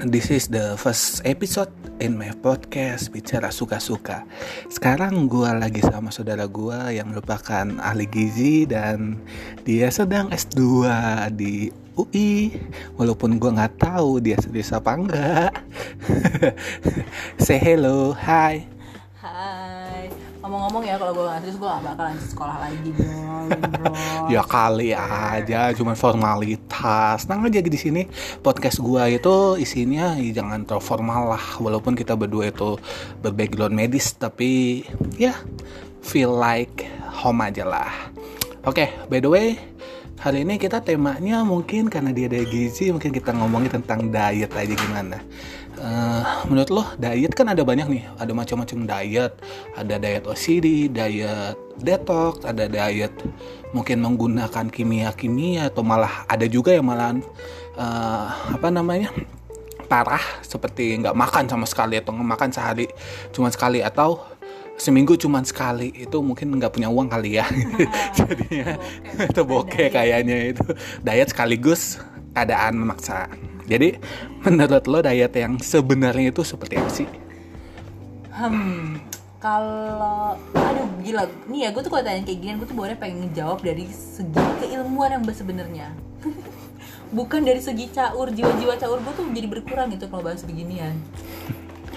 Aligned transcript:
This 0.00 0.32
is 0.32 0.48
the 0.48 0.80
first 0.80 1.20
episode 1.28 1.68
in 2.00 2.16
my 2.16 2.32
podcast 2.40 3.12
Bicara 3.12 3.52
Suka-Suka. 3.52 4.24
Sekarang 4.72 5.28
gue 5.28 5.44
lagi 5.44 5.84
sama 5.84 6.08
saudara 6.08 6.48
gue 6.48 6.96
yang 6.96 7.12
merupakan 7.12 7.68
ahli 7.76 8.08
gizi 8.08 8.64
Dan 8.64 9.20
dia 9.60 9.92
sedang 9.92 10.32
S2 10.32 10.56
di 11.36 11.68
UI 12.00 12.56
Walaupun 12.96 13.36
gue 13.36 13.52
gak 13.52 13.76
tahu 13.76 14.24
dia 14.24 14.40
serius 14.40 14.72
apa 14.72 14.96
enggak. 14.96 15.52
Say 17.44 17.60
hello, 17.60 18.16
hi 18.16 18.79
Ngomong-ngomong 20.50 20.82
ya 20.82 20.98
kalau 20.98 21.14
gue 21.14 21.24
gak 21.30 21.46
serius 21.46 21.58
gue 21.62 21.68
gak 21.70 21.82
bakal 21.86 22.04
lanjut 22.10 22.26
sekolah 22.34 22.56
lagi 22.58 22.88
bro. 22.90 23.14
Ya 24.34 24.42
kali 24.42 24.90
aja, 24.98 25.70
cuman 25.78 25.94
formalitas. 25.94 27.22
Tenang 27.22 27.46
aja 27.46 27.62
di 27.62 27.78
sini 27.78 28.02
podcast 28.42 28.82
gua 28.82 29.06
itu 29.06 29.54
isinya 29.62 30.18
ya 30.18 30.42
jangan 30.42 30.66
terlalu 30.66 30.82
formal 30.82 31.22
lah. 31.38 31.44
Walaupun 31.62 31.94
kita 31.94 32.18
berdua 32.18 32.50
itu 32.50 32.82
berbackground 33.22 33.78
medis, 33.78 34.10
tapi 34.18 34.82
ya 35.14 35.38
feel 36.02 36.34
like 36.34 36.82
home 37.06 37.46
aja 37.46 37.62
lah. 37.62 38.10
Oke, 38.66 38.90
by 39.06 39.22
the 39.22 39.30
way, 39.30 39.54
hari 40.18 40.42
ini 40.42 40.58
kita 40.58 40.82
temanya 40.82 41.46
mungkin 41.46 41.86
karena 41.86 42.10
dia 42.10 42.26
ada 42.26 42.42
gizi, 42.42 42.90
mungkin 42.90 43.14
kita 43.14 43.30
ngomongin 43.38 43.70
tentang 43.78 44.10
diet 44.10 44.50
aja 44.50 44.74
gimana. 44.74 45.22
Uh, 45.80 46.44
menurut 46.44 46.68
lo 46.68 46.84
diet 47.00 47.32
kan 47.32 47.48
ada 47.48 47.64
banyak 47.64 47.88
nih, 47.88 48.04
ada 48.20 48.36
macam-macam 48.36 48.84
diet, 48.84 49.32
ada 49.72 49.94
diet 49.96 50.28
OCD, 50.28 50.92
diet 50.92 51.56
detox, 51.80 52.44
ada 52.44 52.68
diet 52.68 53.16
mungkin 53.72 54.04
menggunakan 54.04 54.68
kimia-kimia 54.68 55.72
atau 55.72 55.80
malah 55.80 56.28
ada 56.28 56.44
juga 56.44 56.76
yang 56.76 56.84
malah 56.84 57.16
uh, 57.80 58.28
apa 58.52 58.68
namanya 58.68 59.08
parah 59.88 60.22
seperti 60.44 61.00
nggak 61.00 61.16
makan 61.16 61.48
sama 61.48 61.64
sekali 61.64 61.96
atau 61.96 62.12
nggak 62.12 62.28
makan 62.28 62.50
sehari 62.52 62.86
cuma 63.32 63.48
sekali 63.48 63.80
atau 63.80 64.20
seminggu 64.80 65.16
cuma 65.20 65.44
sekali. 65.44 65.92
Itu 65.92 66.24
mungkin 66.24 66.56
nggak 66.56 66.72
punya 66.72 66.88
uang 66.88 67.12
kali 67.12 67.36
ya. 67.36 67.46
Jadinya 68.16 68.80
itu 69.20 69.42
bokeh 69.44 69.92
kayaknya 69.96 70.56
itu. 70.56 70.64
Diet 71.04 71.28
sekaligus 71.28 72.00
keadaan 72.32 72.80
memaksa 72.80 73.28
jadi 73.70 74.02
menurut 74.42 74.84
lo 74.90 74.98
diet 74.98 75.30
yang 75.38 75.62
sebenarnya 75.62 76.34
itu 76.34 76.42
seperti 76.42 76.74
apa 76.74 76.90
sih? 76.90 77.06
Hmm, 78.34 78.98
kalau 79.38 80.34
aduh 80.50 80.88
gila. 81.06 81.30
Nih 81.46 81.64
ya 81.64 81.68
gue 81.70 81.82
tuh 81.86 81.90
kalau 81.94 82.02
tanya 82.02 82.26
kayak 82.26 82.38
gini 82.42 82.54
gue 82.58 82.66
tuh 82.66 82.74
boleh 82.74 82.98
pengen 82.98 83.30
ngejawab 83.30 83.62
dari 83.62 83.86
segi 83.86 84.42
keilmuan 84.58 85.14
yang 85.14 85.22
sebenarnya. 85.30 85.94
Bukan 87.16 87.46
dari 87.46 87.62
segi 87.62 87.86
caur 87.94 88.34
jiwa-jiwa 88.34 88.74
caur 88.74 88.98
gue 88.98 89.14
tuh 89.14 89.26
jadi 89.30 89.46
berkurang 89.46 89.94
gitu 89.94 90.10
kalau 90.10 90.26
bahas 90.26 90.42
beginian 90.42 90.98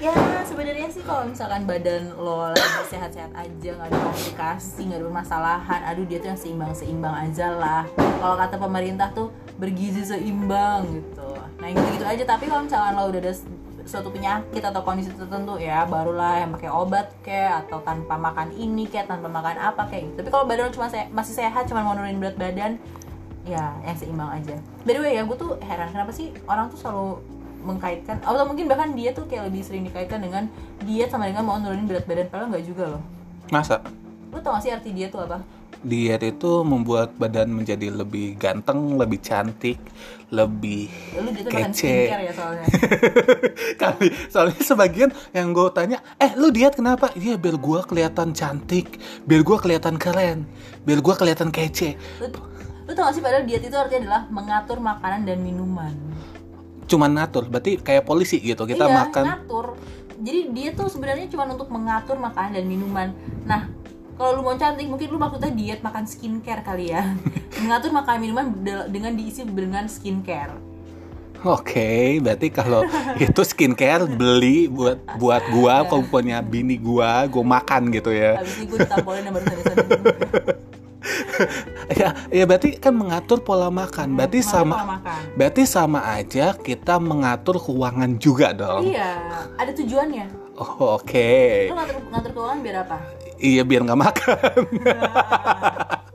ya 0.03 0.43
sebenarnya 0.43 0.87
sih 0.91 0.99
kalau 1.07 1.31
misalkan 1.31 1.63
badan 1.63 2.11
lo 2.19 2.51
lagi 2.51 2.91
sehat-sehat 2.91 3.31
aja 3.31 3.69
nggak 3.71 3.87
ada 3.87 3.99
komplikasi 4.03 4.81
nggak 4.91 4.99
ada 4.99 5.05
permasalahan 5.07 5.81
aduh 5.87 6.03
dia 6.03 6.19
tuh 6.19 6.27
yang 6.35 6.39
seimbang 6.43 6.71
seimbang 6.75 7.15
aja 7.15 7.55
lah. 7.55 7.87
Kalau 7.95 8.35
kata 8.35 8.59
pemerintah 8.59 9.07
tuh 9.15 9.31
bergizi 9.55 10.03
seimbang 10.03 10.83
gitu. 10.91 11.29
Nah 11.55 11.67
gitu 11.71 11.87
gitu 11.95 12.03
aja. 12.03 12.23
Tapi 12.27 12.51
kalau 12.51 12.67
misalkan 12.67 12.99
lo 12.99 13.07
udah 13.07 13.21
ada 13.23 13.33
suatu 13.83 14.11
penyakit 14.11 14.63
atau 14.63 14.83
kondisi 14.83 15.11
tertentu 15.15 15.59
ya 15.59 15.87
barulah 15.87 16.39
yang 16.39 16.51
pakai 16.55 16.71
obat 16.71 17.07
kayak 17.23 17.67
atau 17.67 17.79
tanpa 17.83 18.15
makan 18.19 18.51
ini 18.55 18.87
kayak 18.87 19.07
tanpa 19.07 19.31
makan 19.31 19.55
apa 19.55 19.87
kayak 19.87 20.11
gitu. 20.11 20.15
Tapi 20.19 20.29
kalau 20.35 20.43
badan 20.43 20.67
lo 20.67 20.71
cuma 20.75 20.91
se 20.91 20.99
masih 21.15 21.31
sehat 21.31 21.63
cuma 21.71 21.79
mau 21.79 21.95
nurunin 21.95 22.19
berat 22.19 22.35
badan 22.35 22.75
ya 23.47 23.71
yang 23.87 23.95
seimbang 23.95 24.35
aja. 24.35 24.59
By 24.83 24.99
the 24.99 25.01
way 25.03 25.15
ya 25.15 25.23
gue 25.23 25.37
tuh 25.39 25.55
heran 25.63 25.95
kenapa 25.95 26.11
sih 26.11 26.35
orang 26.43 26.67
tuh 26.67 26.79
selalu 26.79 27.23
mengkaitkan 27.63 28.19
atau 28.21 28.45
mungkin 28.45 28.67
bahkan 28.67 28.91
dia 28.93 29.15
tuh 29.15 29.25
kayak 29.25 29.49
lebih 29.49 29.63
sering 29.63 29.83
dikaitkan 29.87 30.19
dengan 30.19 30.47
diet 30.83 31.09
sama 31.09 31.27
dengan 31.27 31.47
mau 31.47 31.57
nurunin 31.57 31.87
berat 31.87 32.05
badan 32.05 32.27
padahal 32.27 32.47
nggak 32.51 32.65
juga 32.67 32.83
loh 32.95 33.01
masa 33.49 33.79
lu 34.33 34.39
tau 34.41 34.57
gak 34.57 34.63
sih 34.65 34.71
arti 34.73 34.89
diet 34.91 35.13
tuh 35.13 35.23
apa 35.23 35.39
diet 35.83 36.23
itu 36.23 36.63
membuat 36.63 37.11
badan 37.19 37.51
menjadi 37.51 37.91
lebih 37.91 38.39
ganteng, 38.39 38.95
lebih 38.95 39.19
cantik, 39.19 39.75
lebih 40.31 40.87
lu 41.19 41.29
kece. 41.43 42.07
ya 42.07 42.31
soalnya 42.31 42.65
Kali, 43.83 44.07
soalnya 44.31 44.61
sebagian 44.63 45.11
yang 45.35 45.51
gue 45.51 45.67
tanya, 45.75 45.99
eh 46.15 46.31
lu 46.39 46.55
diet 46.55 46.79
kenapa? 46.79 47.11
Iya 47.19 47.35
biar 47.35 47.59
gue 47.59 47.79
kelihatan 47.83 48.31
cantik, 48.31 48.95
biar 49.27 49.43
gue 49.43 49.57
kelihatan 49.59 49.99
keren, 49.99 50.47
biar 50.87 51.03
gue 51.03 51.13
kelihatan 51.19 51.51
kece. 51.51 51.99
lu, 52.23 52.31
lu 52.87 52.91
tau 52.95 53.11
gak 53.11 53.19
sih 53.19 53.21
padahal 53.21 53.43
diet 53.43 53.67
itu 53.67 53.75
artinya 53.75 54.01
adalah 54.07 54.21
mengatur 54.31 54.79
makanan 54.79 55.27
dan 55.27 55.43
minuman 55.43 55.93
Cuman 56.87 57.15
ngatur, 57.15 57.47
berarti 57.49 57.79
kayak 57.79 58.03
polisi 58.03 58.39
gitu. 58.39 58.63
Kita 58.63 58.85
iya, 58.87 58.95
makan. 59.05 59.23
ngatur. 59.25 59.65
Jadi 60.23 60.39
dia 60.55 60.69
tuh 60.71 60.87
sebenarnya 60.87 61.27
cuma 61.27 61.49
untuk 61.49 61.67
mengatur 61.67 62.15
makanan 62.15 62.61
dan 62.61 62.65
minuman. 62.69 63.09
Nah 63.43 63.67
kalau 64.13 64.39
lu 64.39 64.41
mau 64.45 64.55
cantik 64.55 64.85
mungkin 64.87 65.09
lu 65.09 65.17
maksudnya 65.17 65.51
diet 65.51 65.81
makan 65.81 66.05
skincare 66.05 66.61
kali 66.63 66.93
ya. 66.93 67.17
Mengatur 67.63 67.91
makanan 67.91 68.19
minuman 68.21 68.45
de- 68.61 68.87
dengan 68.93 69.11
diisi 69.17 69.41
dengan 69.43 69.89
skincare. 69.89 70.73
Oke, 71.43 72.23
berarti 72.23 72.47
kalau 72.47 72.87
itu 73.19 73.41
skincare 73.43 74.07
beli 74.07 74.71
buat 74.71 74.95
buat 75.19 75.43
gua, 75.51 75.83
kalau 75.83 76.07
punya 76.07 76.39
bini 76.39 76.79
gua, 76.79 77.27
gua 77.27 77.43
makan 77.59 77.91
gitu 77.91 78.15
ya. 78.15 78.39
habis 78.39 78.63
ini 78.63 78.71
gue 78.71 78.79
ditampolin 78.79 79.27
sama 79.27 79.39
barusan 79.43 79.75
ya, 81.99 82.15
ya 82.27 82.43
berarti 82.43 82.75
kan 82.75 82.91
mengatur 82.91 83.39
pola 83.39 83.67
makan. 83.67 84.15
Berarti 84.15 84.39
Mengatur 84.39 84.55
sama 84.63 84.75
makan. 84.97 85.19
berarti 85.35 85.63
sama 85.63 85.99
aja 86.09 86.45
kita 86.55 86.95
mengatur 86.97 87.55
keuangan 87.57 88.15
juga 88.17 88.51
dong. 88.51 88.85
iya 88.85 89.19
ada 89.55 89.71
tujuannya 89.71 90.41
Oh, 90.53 91.01
Oke. 91.01 91.65
lu 91.67 91.75
ngatur 91.75 91.97
ngatur 92.07 92.31
keuangan 92.31 92.59
biar 92.61 92.77
apa 92.83 92.97
Iya 93.35 93.61
biar 93.61 93.81
nggak 93.83 93.99
makan. 93.99 94.61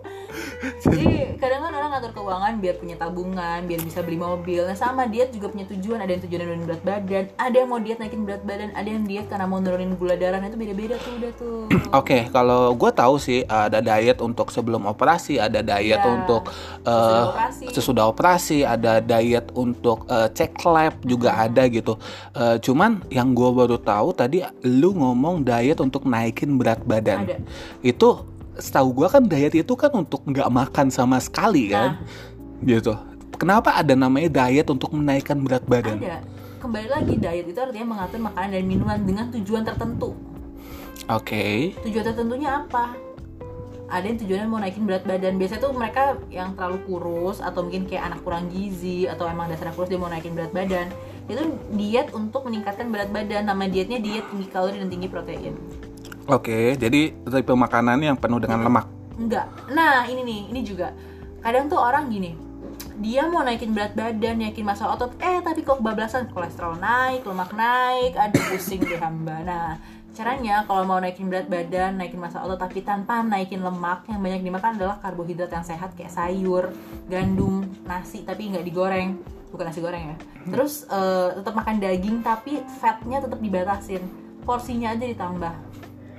jadi 0.78 1.38
kadang 1.38 1.60
kan 1.62 1.72
orang 1.72 1.90
ngatur 1.94 2.12
keuangan 2.14 2.54
biar 2.58 2.74
punya 2.76 2.96
tabungan 2.98 3.60
biar 3.64 3.80
bisa 3.82 4.02
beli 4.02 4.18
mobil 4.18 4.66
nah 4.66 4.74
sama 4.74 5.06
diet 5.06 5.30
juga 5.30 5.48
punya 5.48 5.66
tujuan 5.70 5.98
ada 6.02 6.10
yang 6.10 6.22
tujuan 6.26 6.40
nurunin 6.42 6.64
berat 6.66 6.82
badan 6.82 7.24
ada 7.38 7.56
yang 7.56 7.68
mau 7.70 7.78
diet 7.78 7.98
naikin 7.98 8.22
berat 8.26 8.42
badan 8.42 8.70
ada 8.74 8.88
yang 8.88 9.04
diet 9.06 9.26
karena 9.26 9.46
mau 9.46 9.62
nurunin 9.62 9.94
gula 9.94 10.18
darah 10.18 10.38
nah 10.38 10.50
itu 10.50 10.58
beda-beda 10.58 10.98
tuh 10.98 11.12
udah 11.14 11.32
tuh 11.34 11.60
Oke, 12.00 12.28
kalau 12.28 12.76
gue 12.76 12.90
tahu 12.92 13.16
sih 13.16 13.48
ada 13.48 13.80
diet 13.80 14.20
untuk 14.20 14.52
sebelum 14.52 14.84
operasi, 14.84 15.40
ada 15.40 15.64
diet 15.64 15.98
Ya, 15.98 16.04
untuk 16.04 16.52
sesudah 16.84 17.24
eh, 17.24 17.28
operasi. 17.32 17.64
sesudah 17.72 18.04
operasi, 18.12 18.58
ada 18.60 19.00
diet 19.00 19.48
untuk 19.56 20.04
eh, 20.04 20.28
cek 20.28 20.60
lab 20.68 20.94
juga 21.00 21.32
ada 21.32 21.64
gitu. 21.64 21.96
Eh, 22.36 22.60
cuman 22.60 23.00
yang 23.08 23.32
gue 23.32 23.50
baru 23.50 23.80
tahu 23.80 24.12
tadi 24.12 24.44
lu 24.68 24.92
ngomong 24.92 25.42
diet 25.42 25.80
untuk 25.80 26.04
naikin 26.04 26.60
berat 26.60 26.84
badan. 26.84 27.24
Ada. 27.24 27.36
Itu 27.80 28.28
setahu 28.58 28.92
gue 28.92 29.08
kan 29.08 29.22
diet 29.22 29.54
itu 29.54 29.74
kan 29.74 29.90
untuk 29.94 30.20
nggak 30.26 30.50
makan 30.50 30.90
sama 30.90 31.22
sekali 31.22 31.70
kan, 31.70 31.98
Nah. 31.98 32.66
gitu. 32.66 32.94
Kenapa 33.38 33.78
ada 33.78 33.94
namanya 33.94 34.26
diet 34.46 34.66
untuk 34.66 34.90
menaikkan 34.90 35.38
berat 35.38 35.62
badan? 35.64 36.02
ada 36.02 36.18
kembali 36.58 36.88
lagi 36.90 37.14
diet 37.16 37.46
itu 37.46 37.58
artinya 37.58 37.94
mengatur 37.94 38.18
makanan 38.18 38.50
dan 38.50 38.64
minuman 38.66 38.98
dengan 39.06 39.30
tujuan 39.30 39.62
tertentu 39.62 40.10
Oke. 41.06 41.70
tujuan 41.86 42.04
tertentunya 42.04 42.66
apa 42.66 42.98
ada 43.88 44.04
yang 44.04 44.18
tujuannya 44.20 44.48
mau 44.50 44.60
naikin 44.60 44.84
berat 44.84 45.06
badan 45.06 45.38
biasanya 45.38 45.64
tuh 45.64 45.72
mereka 45.72 46.18
yang 46.28 46.52
terlalu 46.58 46.82
kurus 46.84 47.40
atau 47.40 47.64
mungkin 47.64 47.88
kayak 47.88 48.12
anak 48.12 48.20
kurang 48.20 48.50
gizi 48.52 49.08
atau 49.08 49.24
emang 49.24 49.48
dasarnya 49.48 49.72
kurus 49.72 49.88
dia 49.88 49.96
mau 49.96 50.10
naikin 50.10 50.34
berat 50.36 50.52
badan 50.52 50.90
itu 51.30 51.40
diet 51.72 52.10
untuk 52.12 52.44
meningkatkan 52.44 52.90
berat 52.90 53.08
badan 53.08 53.48
nama 53.48 53.64
dietnya 53.64 54.02
diet 54.02 54.26
tinggi 54.28 54.50
kalori 54.50 54.76
dan 54.82 54.90
tinggi 54.90 55.08
protein 55.08 55.54
Oke, 56.28 56.76
jadi 56.76 57.16
tipe 57.16 57.52
makanan 57.56 58.04
yang 58.04 58.16
penuh 58.20 58.36
dengan 58.36 58.60
lemak. 58.60 58.84
enggak. 59.16 59.48
Nah 59.72 60.04
ini 60.06 60.20
nih 60.22 60.40
ini 60.52 60.60
juga. 60.60 60.92
Kadang 61.40 61.72
tuh 61.72 61.80
orang 61.80 62.12
gini 62.12 62.36
dia 62.98 63.30
mau 63.30 63.46
naikin 63.46 63.70
berat 63.70 63.94
badan 63.94 64.42
naikin 64.42 64.66
massa 64.66 64.90
otot. 64.90 65.14
Eh 65.22 65.38
tapi 65.40 65.62
kok 65.62 65.80
kebablasan? 65.80 66.28
Kolesterol 66.34 66.76
naik 66.82 67.22
lemak 67.24 67.54
naik 67.54 68.12
aduh 68.18 68.44
pusing 68.52 68.82
deh 68.82 68.98
hamba. 68.98 69.40
Nah 69.40 69.68
caranya 70.12 70.66
kalau 70.66 70.82
mau 70.82 70.98
naikin 70.98 71.30
berat 71.30 71.46
badan 71.46 71.96
naikin 71.96 72.18
massa 72.18 72.42
otot 72.42 72.58
tapi 72.58 72.82
tanpa 72.82 73.22
naikin 73.22 73.62
lemak 73.62 74.04
yang 74.10 74.20
banyak 74.20 74.42
dimakan 74.42 74.76
adalah 74.76 75.00
karbohidrat 75.00 75.48
yang 75.48 75.64
sehat 75.64 75.94
kayak 75.94 76.10
sayur 76.10 76.74
gandum 77.06 77.64
nasi 77.86 78.26
tapi 78.26 78.50
nggak 78.50 78.66
digoreng. 78.66 79.16
Bukan 79.48 79.64
nasi 79.64 79.80
goreng 79.80 80.12
ya. 80.12 80.16
Terus 80.50 80.84
eh, 80.90 81.28
tetap 81.38 81.54
makan 81.54 81.78
daging 81.78 82.20
tapi 82.20 82.60
fatnya 82.82 83.22
tetap 83.22 83.38
dibatasin. 83.38 84.02
Porsinya 84.42 84.92
aja 84.92 85.06
ditambah 85.06 85.54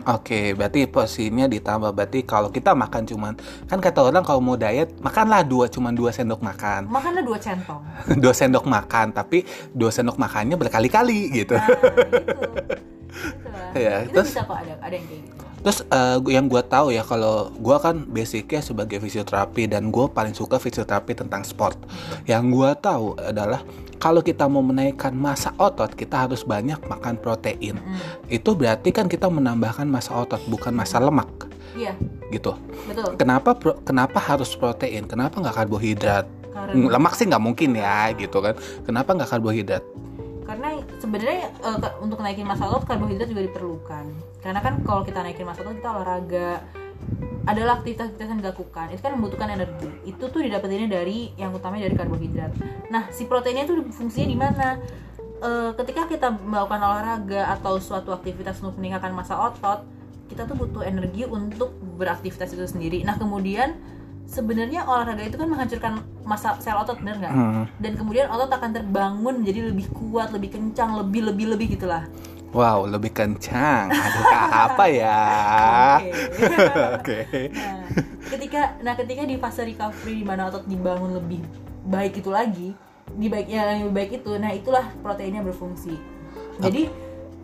Oke, 0.08 0.56
berarti 0.56 0.88
porsinya 0.88 1.50
ditambah. 1.50 1.92
Berarti 1.92 2.24
kalau 2.24 2.48
kita 2.48 2.72
makan 2.72 3.04
cuman 3.04 3.34
kan 3.68 3.80
kata 3.84 4.00
orang 4.08 4.24
kalau 4.24 4.40
mau 4.40 4.56
diet 4.56 4.96
makanlah 5.04 5.44
dua 5.44 5.68
cuman 5.68 5.92
dua 5.92 6.14
sendok 6.16 6.40
makan, 6.40 6.88
makanlah 6.88 7.24
dua 7.24 7.38
centong 7.42 7.82
dua 8.24 8.34
sendok 8.36 8.66
makan. 8.68 9.12
Tapi 9.12 9.44
dua 9.76 9.92
sendok 9.92 10.16
makannya 10.16 10.56
berkali-kali 10.56 11.20
gitu. 11.44 11.60
Nah, 11.60 11.68
gitu. 11.68 12.98
Gitu. 13.10 13.50
Iya, 13.76 14.06
itu 14.06 14.14
terus- 14.14 14.32
bisa 14.32 14.42
kok 14.46 14.58
ada 14.58 14.74
ada 14.80 14.94
yang 14.94 15.08
kayak 15.10 15.22
gitu 15.26 15.44
Terus 15.60 15.80
gua- 15.84 16.32
yang 16.32 16.48
gue 16.48 16.64
tahu 16.64 16.88
ya 16.90 17.04
kalau 17.04 17.52
gue 17.52 17.78
kan 17.78 18.08
basicnya 18.08 18.64
sebagai 18.64 18.96
fisioterapi 18.98 19.68
dan 19.68 19.92
gue 19.92 20.08
paling 20.08 20.32
suka 20.32 20.56
fisioterapi 20.56 21.12
tentang 21.14 21.44
sport. 21.44 21.76
Yang 22.24 22.44
gue 22.56 22.70
tahu 22.80 23.20
adalah 23.20 23.60
kalau 24.00 24.24
kita 24.24 24.48
mau 24.48 24.64
menaikkan 24.64 25.12
massa 25.12 25.52
otot 25.60 25.92
kita 25.92 26.24
harus 26.24 26.48
banyak 26.48 26.80
makan 26.80 27.20
protein. 27.20 27.76
Mm. 27.76 28.00
Itu 28.32 28.56
berarti 28.56 28.96
kan 28.96 29.12
kita 29.12 29.28
menambahkan 29.28 29.84
massa 29.84 30.16
otot 30.16 30.40
bukan 30.48 30.72
massa 30.72 30.96
lemak 30.96 31.28
iya 31.76 31.92
gitu. 32.32 32.56
betul 32.88 33.20
Kenapa 33.20 33.52
pro- 33.54 33.78
kenapa 33.84 34.18
harus 34.18 34.56
protein? 34.56 35.06
Kenapa 35.06 35.44
nggak 35.44 35.56
karbohidrat? 35.56 36.26
karena 36.50 36.88
Lemak 36.90 37.14
sih 37.14 37.28
nggak 37.28 37.44
mungkin 37.44 37.76
ya 37.76 38.10
gitu 38.16 38.40
kan. 38.40 38.56
Kenapa 38.84 39.12
nggak 39.12 39.28
karbohidrat? 39.28 39.84
Karena 40.50 40.82
sebenarnya 40.98 41.54
ke- 41.62 41.96
untuk 42.02 42.18
naikin 42.26 42.50
massa 42.50 42.66
otot 42.66 42.90
karbohidrat 42.90 43.30
juga 43.30 43.46
diperlukan. 43.46 44.06
Karena 44.42 44.60
kan 44.66 44.82
kalau 44.82 45.06
kita 45.06 45.22
naikin 45.22 45.46
massa 45.46 45.62
otot 45.62 45.78
kita 45.78 45.90
olahraga. 45.94 46.66
Adalah 47.46 47.82
aktivitas-aktivitas 47.82 48.30
yang 48.30 48.42
dilakukan. 48.42 48.86
Itu 48.94 49.02
kan 49.02 49.14
membutuhkan 49.18 49.50
energi. 49.50 49.90
Itu 50.06 50.30
tuh 50.30 50.46
didapetinnya 50.46 50.90
dari 50.90 51.34
yang 51.34 51.50
utamanya 51.54 51.90
dari 51.90 51.98
karbohidrat. 51.98 52.52
Nah 52.94 53.10
si 53.14 53.26
proteinnya 53.26 53.66
tuh 53.70 53.86
fungsinya 53.90 54.28
di 54.30 54.38
mana? 54.38 54.68
Eh, 55.40 55.72
ketika 55.80 56.04
kita 56.10 56.36
melakukan 56.36 56.82
olahraga 56.84 57.48
atau 57.56 57.80
suatu 57.80 58.12
aktivitas 58.12 58.60
untuk 58.60 58.76
meningkatkan 58.76 59.16
massa 59.16 59.40
otot 59.40 59.88
kita 60.30 60.46
tuh 60.46 60.54
butuh 60.54 60.86
energi 60.86 61.26
untuk 61.26 61.74
beraktivitas 61.98 62.54
itu 62.54 62.66
sendiri. 62.70 63.02
Nah 63.02 63.18
kemudian 63.18 63.74
sebenarnya 64.30 64.86
olahraga 64.86 65.26
itu 65.26 65.36
kan 65.42 65.50
menghancurkan 65.50 65.94
massa 66.22 66.54
sel 66.62 66.78
otot 66.78 67.02
bener 67.02 67.18
nggak 67.18 67.34
Hmm. 67.34 67.66
dan 67.82 67.98
kemudian 67.98 68.30
otot 68.30 68.54
akan 68.54 68.70
terbangun 68.70 69.42
menjadi 69.42 69.74
lebih 69.74 69.90
kuat, 69.90 70.30
lebih 70.30 70.54
kencang, 70.54 70.94
lebih 71.02 71.34
lebih 71.34 71.46
lebih 71.58 71.68
gitulah. 71.74 72.06
Wow, 72.50 72.90
lebih 72.90 73.14
kencang. 73.14 73.94
Aduh, 73.94 74.26
apa 74.70 74.86
ya? 74.90 75.22
Oke. 76.02 76.10
Oke. 76.98 77.20
Nah, 77.54 77.86
ketika 78.26 78.62
nah 78.82 78.94
ketika 78.98 79.22
di 79.22 79.38
fase 79.38 79.62
recovery 79.66 80.22
di 80.22 80.26
mana 80.26 80.50
otot 80.50 80.66
dibangun 80.66 81.14
lebih 81.14 81.46
baik 81.86 82.22
itu 82.22 82.30
lagi, 82.34 82.74
di 83.14 83.30
baik 83.30 83.50
yang 83.50 83.86
lebih 83.86 83.94
baik 83.94 84.12
itu, 84.22 84.32
nah 84.42 84.50
itulah 84.50 84.86
proteinnya 85.02 85.46
berfungsi. 85.46 85.94
Jadi 86.58 86.90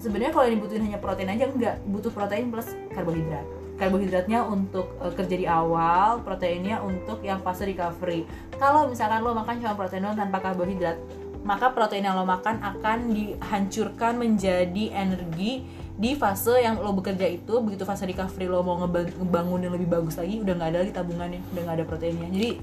sebenarnya 0.01 0.33
kalau 0.33 0.45
yang 0.49 0.57
dibutuhin 0.57 0.83
hanya 0.89 0.97
protein 0.97 1.29
aja 1.29 1.45
enggak, 1.49 1.75
butuh 1.85 2.09
protein 2.09 2.49
plus 2.49 2.73
karbohidrat. 2.93 3.45
Karbohidratnya 3.75 4.43
untuk 4.45 4.95
eh, 5.03 5.13
kerja 5.13 5.35
di 5.35 5.47
awal, 5.47 6.23
proteinnya 6.23 6.79
untuk 6.79 7.19
yang 7.21 7.43
fase 7.43 7.67
recovery. 7.67 8.23
Kalau 8.55 8.87
misalkan 8.87 9.21
lo 9.21 9.35
makan 9.35 9.59
cuma 9.59 9.75
protein 9.75 10.03
doang 10.07 10.15
tanpa 10.15 10.39
karbohidrat, 10.39 10.97
maka 11.43 11.69
protein 11.75 12.07
yang 12.07 12.15
lo 12.15 12.25
makan 12.25 12.63
akan 12.63 13.11
dihancurkan 13.13 14.17
menjadi 14.17 14.95
energi 14.95 15.61
di 15.95 16.11
fase 16.15 16.59
yang 16.59 16.75
lo 16.83 16.91
bekerja 16.91 17.23
itu 17.23 17.55
begitu 17.63 17.87
fase 17.87 18.03
recovery 18.03 18.51
lo 18.51 18.59
mau 18.59 18.75
ngeba- 18.83 19.15
ngebangun 19.15 19.63
yang 19.63 19.73
lebih 19.79 19.87
bagus 19.87 20.19
lagi 20.19 20.43
udah 20.43 20.53
nggak 20.59 20.69
ada 20.75 20.79
lagi 20.83 20.91
tabungannya 20.91 21.39
udah 21.55 21.61
nggak 21.63 21.75
ada 21.79 21.85
proteinnya 21.87 22.27
jadi 22.35 22.59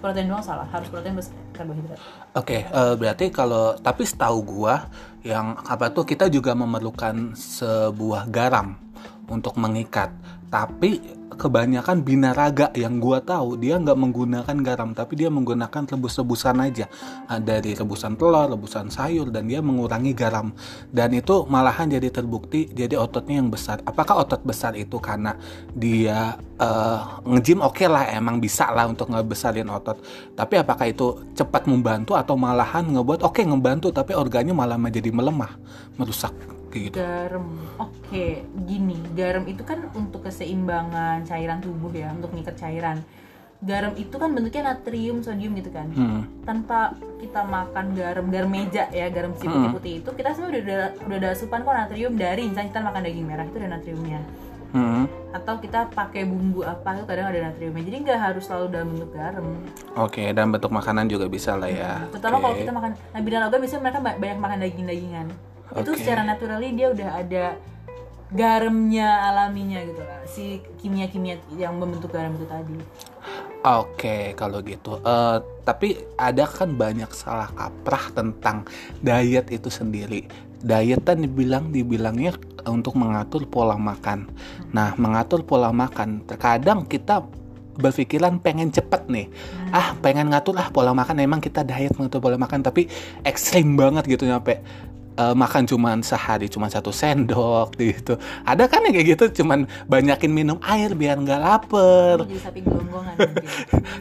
protein 0.00 0.32
doang 0.32 0.40
salah 0.40 0.64
harus 0.72 0.88
protein 0.88 1.12
plus 1.12 1.28
karbohidrat 1.52 2.00
Oke, 2.32 2.64
eh, 2.64 2.94
berarti 2.96 3.28
kalau 3.28 3.76
tapi 3.76 4.08
setahu 4.08 4.40
gua 4.40 4.88
yang 5.20 5.60
apa 5.68 5.92
tuh 5.92 6.08
kita 6.08 6.32
juga 6.32 6.56
memerlukan 6.56 7.36
sebuah 7.36 8.32
garam 8.32 8.80
untuk 9.28 9.60
mengikat. 9.60 10.08
Tapi 10.50 11.20
kebanyakan 11.40 12.04
binaraga 12.04 12.68
yang 12.76 13.00
gua 13.00 13.24
tahu 13.24 13.56
dia 13.56 13.80
nggak 13.80 13.96
menggunakan 13.96 14.56
garam, 14.60 14.92
tapi 14.92 15.16
dia 15.16 15.32
menggunakan 15.32 15.88
rebus-rebusan 15.88 16.60
aja 16.60 16.86
Ah, 17.30 17.40
dari 17.40 17.72
rebusan 17.72 18.18
telur, 18.20 18.52
rebusan 18.52 18.92
sayur 18.92 19.32
dan 19.32 19.48
dia 19.48 19.64
mengurangi 19.64 20.12
garam. 20.12 20.52
Dan 20.92 21.16
itu 21.16 21.46
malahan 21.48 21.88
jadi 21.88 22.12
terbukti 22.12 22.68
jadi 22.74 22.98
ototnya 23.00 23.40
yang 23.40 23.48
besar. 23.48 23.80
Apakah 23.88 24.26
otot 24.26 24.42
besar 24.44 24.76
itu 24.76 25.00
karena 25.00 25.38
dia 25.72 26.36
eh, 26.60 27.00
nge-gym 27.24 27.64
oke 27.64 27.86
lah 27.88 28.10
emang 28.12 28.42
bisa 28.42 28.68
lah 28.74 28.90
untuk 28.90 29.08
ngebesarin 29.08 29.70
otot. 29.70 30.02
Tapi 30.36 30.54
apakah 30.60 30.90
itu 30.90 31.30
cepat 31.32 31.64
membantu 31.70 32.18
atau 32.18 32.34
malahan 32.36 32.84
ngebuat 32.84 33.24
oke 33.24 33.40
ngebantu 33.40 33.94
tapi 33.94 34.12
organnya 34.12 34.52
malah 34.52 34.76
menjadi 34.76 35.08
melemah, 35.14 35.56
merusak 35.96 36.34
kayak 36.70 36.84
gitu. 36.86 36.96
garam 36.96 37.46
oke 37.76 38.26
gini 38.64 38.96
garam 39.12 39.44
itu 39.44 39.60
kan 39.60 39.90
untuk 39.92 40.22
keseimbangan 40.22 41.22
cairan 41.22 41.58
tubuh 41.58 41.90
ya 41.90 42.10
untuk 42.10 42.30
mengikat 42.30 42.56
cairan 42.56 43.02
garam 43.60 43.92
itu 43.92 44.14
kan 44.14 44.30
bentuknya 44.30 44.72
natrium 44.72 45.20
sodium 45.20 45.52
gitu 45.52 45.68
kan 45.68 45.90
Hmm. 45.90 46.24
tanpa 46.42 46.94
kita 47.20 47.44
makan 47.44 47.92
garam 47.92 48.24
garam 48.26 48.48
meja 48.48 48.88
ya 48.88 49.06
garam 49.06 49.34
si 49.34 49.44
Hmm. 49.44 49.68
putih-putih 49.68 49.94
itu 50.00 50.10
kita 50.10 50.32
sebenarnya 50.32 50.56
udah 50.56 50.76
ada- 50.78 50.94
udah 51.04 51.16
ada 51.18 51.28
asupan 51.30 51.60
kok 51.60 51.76
natrium 51.76 52.14
dari 52.14 52.42
misalnya 52.46 52.68
kita 52.68 52.80
makan 52.80 53.00
daging 53.02 53.26
merah 53.26 53.44
itu 53.44 53.56
ada 53.56 53.68
natriumnya 53.70 54.20
Hmm. 54.70 55.04
atau 55.30 55.58
kita 55.58 55.90
pakai 55.90 56.22
bumbu 56.24 56.62
apa 56.62 56.94
itu 56.94 57.04
kadang 57.04 57.26
ada 57.26 57.40
natriumnya 57.44 57.82
jadi 57.82 57.96
nggak 58.00 58.20
harus 58.22 58.42
selalu 58.44 58.66
dalam 58.70 58.88
bentuk 58.88 59.10
garam 59.12 59.46
Oke, 59.98 60.22
dan 60.30 60.46
bentuk 60.48 60.70
makanan 60.70 61.04
juga 61.04 61.26
bisa 61.26 61.52
lah 61.52 61.66
ya. 61.66 62.06
terutama 62.08 62.38
kalau 62.38 62.54
Oke. 62.54 62.62
kita 62.62 62.72
makan 62.72 62.90
nah 62.94 63.20
bidang 63.20 63.42
logam 63.42 63.58
biasanya 63.58 63.82
mereka 63.82 63.98
ba- 63.98 64.14
banyak 64.16 64.38
makan 64.38 64.58
daging-dagingan 64.62 65.26
itu 65.78 65.90
Oke. 65.94 66.00
secara 66.02 66.26
naturally 66.26 66.74
dia 66.74 66.90
udah 66.90 67.10
ada 67.20 67.44
garamnya 68.30 69.26
alaminya 69.26 69.82
gitu 69.82 70.02
lah 70.06 70.22
si 70.26 70.62
kimia-kimia 70.78 71.42
yang 71.58 71.74
membentuk 71.78 72.14
garam 72.14 72.34
itu 72.38 72.46
tadi 72.46 72.78
Oke, 73.60 74.32
kalau 74.40 74.64
gitu. 74.64 75.04
Eh, 75.04 75.36
tapi 75.68 75.92
ada 76.16 76.48
kan 76.48 76.72
banyak 76.72 77.12
salah 77.12 77.52
kaprah 77.52 78.08
tentang 78.16 78.64
diet 79.04 79.52
itu 79.52 79.68
sendiri. 79.68 80.24
Diet 80.64 81.04
kan 81.04 81.20
dibilang 81.20 81.68
dibilangnya 81.68 82.40
untuk 82.64 82.96
mengatur 82.96 83.44
pola 83.44 83.76
makan. 83.76 84.32
Nah, 84.72 84.96
mengatur 84.96 85.44
pola 85.44 85.76
makan, 85.76 86.24
terkadang 86.24 86.88
kita 86.88 87.20
berpikiran 87.76 88.40
pengen 88.40 88.72
cepet 88.72 89.12
nih. 89.12 89.28
Ah, 89.76 89.92
pengen 90.00 90.32
ngatur 90.32 90.56
ah 90.56 90.72
pola 90.72 90.96
makan. 90.96 91.20
Emang 91.20 91.44
kita 91.44 91.60
diet 91.60 91.92
mengatur 92.00 92.24
pola 92.24 92.40
makan, 92.40 92.64
tapi 92.64 92.88
ekstrim 93.28 93.76
banget 93.76 94.08
gitu 94.08 94.24
nyampe 94.24 94.64
eh, 95.20 95.34
makan 95.36 95.68
cuman 95.68 96.00
sehari 96.00 96.48
cuma 96.48 96.66
satu 96.66 96.88
sendok 96.90 97.76
gitu. 97.80 98.16
Ada 98.42 98.64
kan 98.66 98.88
yang 98.88 98.96
kayak 98.96 99.08
gitu 99.14 99.44
cuman 99.44 99.68
banyakin 99.84 100.32
minum 100.32 100.56
air 100.64 100.96
biar 100.96 101.20
nggak 101.20 101.40
lapar. 101.40 102.24
jadi 102.24 102.40
sapi 102.40 102.60
gelonggongan. 102.64 103.14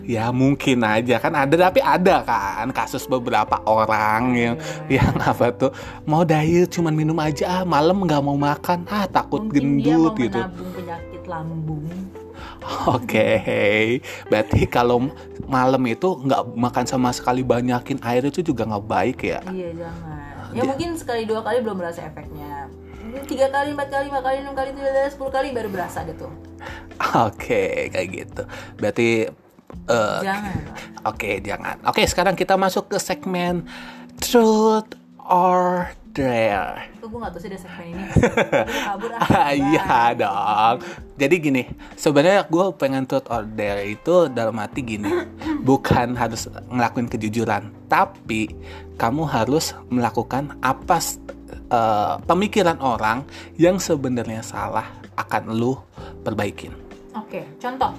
Ya 0.09 0.33
mungkin 0.33 0.81
aja 0.81 1.19
kan 1.19 1.33
ada 1.35 1.53
tapi 1.53 1.79
ada 1.79 2.25
kan 2.25 2.67
kasus 2.71 3.05
beberapa 3.05 3.61
orang 3.63 4.23
yang 4.33 4.55
Iya. 4.89 5.05
yang 5.05 5.15
apa 5.21 5.49
tuh 5.51 5.71
mau 6.03 6.21
diet 6.23 6.69
cuman 6.69 6.93
minum 6.93 7.17
aja 7.17 7.45
ah 7.45 7.63
malam 7.63 8.01
nggak 8.01 8.21
mau 8.21 8.37
makan 8.37 8.85
ah 8.89 9.05
takut 9.05 9.45
mungkin 9.45 9.77
dia 9.77 9.95
mau 9.97 10.09
gendut 10.13 10.19
gitu. 10.19 10.39
penyakit 10.73 11.23
lambung 11.25 11.83
Oke, 12.85 13.97
berarti 14.27 14.69
kalau 14.69 15.09
malam 15.47 15.81
itu 15.87 16.05
nggak 16.21 16.53
makan 16.53 16.85
sama 16.85 17.09
sekali 17.09 17.41
banyakin 17.41 17.97
air 18.03 18.23
itu 18.23 18.45
juga 18.45 18.67
nggak 18.67 18.85
baik 18.85 19.19
ya? 19.25 19.39
iya 19.49 19.69
jangan 19.73 20.18
ya 20.53 20.63
mungkin 20.65 20.97
sekali 20.97 21.23
dua 21.29 21.41
kali 21.45 21.61
belum 21.61 21.77
berasa 21.77 22.05
efeknya 22.05 22.69
tiga 23.25 23.49
kali 23.49 23.73
empat 23.73 23.89
kali 23.89 24.03
lima 24.09 24.21
kali 24.21 24.37
enam 24.45 24.53
kali 24.53 24.69
tujuh 24.75 24.85
kali 24.85 25.09
sepuluh 25.09 25.31
kali 25.33 25.47
baru 25.55 25.69
berasa 25.71 26.05
gitu 26.05 26.29
Oke, 26.99 27.87
kayak 27.95 28.09
gitu. 28.11 28.43
Berarti 28.75 29.23
eh, 29.87 30.19
jangan 30.19 30.55
Oke, 31.07 31.39
jangan. 31.39 31.79
Oke, 31.87 32.03
sekarang 32.03 32.35
kita 32.35 32.59
masuk 32.59 32.91
ke 32.91 32.99
segmen 32.99 33.63
Truth 34.19 34.98
or 35.29 35.93
Dare. 36.09 36.89
Kok 36.97 37.05
gue 37.05 37.19
gak 37.21 37.31
tahu 37.37 37.41
sih 37.45 37.49
ada 37.53 37.59
segmen 37.61 37.85
ini 37.93 38.03
kabur 38.89 39.09
ah 39.13 39.21
Ah, 39.29 39.51
Iya 39.53 40.17
dong. 40.17 40.77
Jadi 41.21 41.35
gini, 41.37 41.63
sebenarnya 41.93 42.49
gue 42.49 42.65
pengen 42.75 43.05
truth 43.05 43.29
or 43.29 43.45
dare 43.45 43.85
itu 43.85 44.25
dalam 44.27 44.57
hati 44.57 44.81
gini, 44.81 45.05
bukan 45.69 46.17
harus 46.17 46.49
ngelakuin 46.73 47.05
kejujuran, 47.07 47.69
tapi 47.85 48.57
kamu 48.97 49.21
harus 49.29 49.77
melakukan 49.93 50.57
apa 50.65 50.97
eh, 51.69 52.15
pemikiran 52.25 52.81
orang 52.81 53.21
yang 53.55 53.77
sebenarnya 53.77 54.41
salah 54.41 54.89
akan 55.13 55.53
lu 55.53 55.77
perbaikin. 56.25 56.73
Oke, 57.13 57.45
contoh 57.61 57.93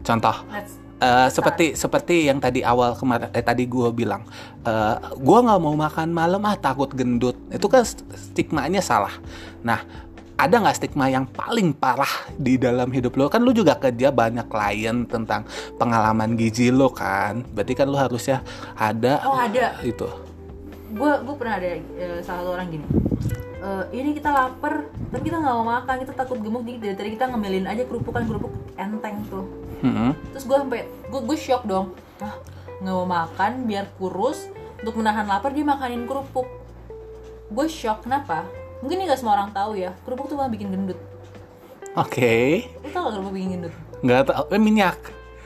Contoh, 0.00 0.32
Let's 0.48 0.79
Eh, 1.00 1.28
seperti 1.32 1.72
seperti 1.72 2.28
yang 2.28 2.36
tadi 2.44 2.60
awal 2.60 2.92
kemarin 2.92 3.32
eh, 3.32 3.40
tadi 3.40 3.64
gue 3.64 3.88
bilang 3.88 4.20
eh 4.68 4.96
gue 5.16 5.38
nggak 5.40 5.60
mau 5.64 5.72
makan 5.72 6.12
malam 6.12 6.44
ah 6.44 6.52
takut 6.60 6.92
gendut. 6.92 7.40
Itu 7.48 7.72
kan 7.72 7.88
st- 7.88 8.04
stigmanya 8.12 8.84
salah. 8.84 9.16
Nah 9.64 9.80
ada 10.36 10.60
nggak 10.60 10.76
stigma 10.76 11.08
yang 11.08 11.24
paling 11.24 11.72
parah 11.72 12.28
di 12.36 12.60
dalam 12.60 12.92
hidup 12.92 13.16
lo? 13.16 13.32
Kan 13.32 13.48
lu 13.48 13.56
juga 13.56 13.80
kerja 13.80 14.12
banyak 14.12 14.44
klien 14.52 15.08
tentang 15.08 15.48
pengalaman 15.80 16.36
gizi 16.36 16.68
lo 16.68 16.92
kan. 16.92 17.48
Berarti 17.48 17.72
kan 17.72 17.88
lu 17.88 17.96
harusnya 17.96 18.44
ada 18.76 19.24
Oh 19.24 19.40
ada. 19.40 19.80
itu 19.80 20.04
Gue 20.90 21.12
gue 21.20 21.34
pernah 21.34 21.54
ada 21.56 21.70
eh, 21.70 22.18
salah 22.20 22.42
satu 22.42 22.50
orang 22.50 22.68
gini 22.68 22.86
"Eh, 23.56 23.84
ini 23.92 24.10
kita 24.12 24.28
lapar 24.28 24.84
tapi 25.08 25.22
kita 25.22 25.36
nggak 25.36 25.54
mau 25.54 25.66
makan 25.68 25.96
kita 26.00 26.12
takut 26.14 26.38
gemuk 26.38 26.62
jadi 26.62 26.78
dari 26.80 26.94
tadi 26.96 27.10
kita 27.12 27.28
ngemilin 27.28 27.66
aja 27.66 27.82
kerupukan 27.84 28.22
kerupuk 28.22 28.50
enteng 28.74 29.20
tuh 29.26 29.44
Mm-mm. 29.80 30.16
terus 30.30 30.44
gue 30.44 30.56
sampai 30.56 30.80
gue 30.86 31.20
gue 31.20 31.36
shock 31.36 31.62
dong 31.64 31.92
ah 32.18 32.36
nggak 32.78 32.94
mau 32.94 33.04
makan 33.04 33.64
biar 33.64 33.90
kurus 33.94 34.48
untuk 34.78 34.96
menahan 34.96 35.24
lapar 35.24 35.50
dia 35.50 35.60
makanin 35.62 36.04
kerupuk 36.04 36.48
gue 37.48 37.66
shock 37.66 38.02
kenapa 38.02 38.48
mungkin 38.80 38.96
ini 38.98 39.06
gak 39.06 39.20
semua 39.20 39.36
orang 39.36 39.50
tahu 39.50 39.74
ya 39.74 39.92
kerupuk 40.00 40.26
tuh 40.26 40.36
malah 40.36 40.48
bikin 40.48 40.70
gendut 40.70 40.96
Oke. 41.92 42.64
lu 42.80 42.88
tau 42.88 43.02
gak 43.04 43.14
kerupuk 43.14 43.34
bikin 43.34 43.50
gendut 43.58 43.74
Nggak 44.00 44.20
tahu. 44.26 44.44
Eh 44.48 44.56
minyak. 44.58 44.96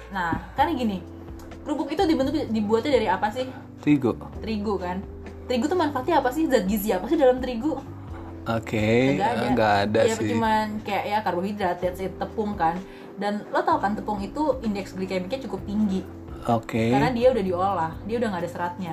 nah 0.09 0.39
karena 0.55 0.71
gini 0.73 0.99
kerupuk 1.61 1.91
itu 1.91 2.05
dibentuk 2.05 2.37
dibuatnya 2.47 2.93
dari 2.93 3.09
apa 3.09 3.27
sih 3.29 3.49
Terigu. 3.81 4.15
terigu 4.39 4.79
kan 4.79 5.03
terigu 5.45 5.69
tuh 5.69 5.79
manfaatnya 5.79 6.21
apa 6.21 6.31
sih 6.33 6.49
zat 6.49 6.65
gizi 6.65 6.93
apa 6.93 7.05
sih 7.09 7.17
dalam 7.17 7.39
terigu 7.41 7.77
Oke. 8.45 9.17
Nggak 9.17 9.31
ada. 9.33 9.47
Nggak 9.57 9.75
ada 9.89 10.01
ya, 10.05 10.15
sih. 10.21 10.29
cuman 10.37 10.67
kayak 10.85 11.05
ya 11.09 11.19
karbohidrat, 11.25 11.81
that's 11.81 11.97
it, 11.97 12.13
tepung 12.21 12.53
kan. 12.61 12.77
Dan 13.17 13.41
lo 13.49 13.65
tau 13.65 13.81
kan 13.81 13.97
tepung 13.97 14.21
itu 14.21 14.61
indeks 14.61 14.93
glikemiknya 14.93 15.41
cukup 15.49 15.65
tinggi 15.65 16.05
Oke. 16.45 16.93
karena 16.93 17.09
dia 17.15 17.33
udah 17.33 17.41
diolah, 17.41 17.93
dia 18.05 18.21
udah 18.21 18.29
nggak 18.29 18.43
ada 18.45 18.51
seratnya. 18.51 18.93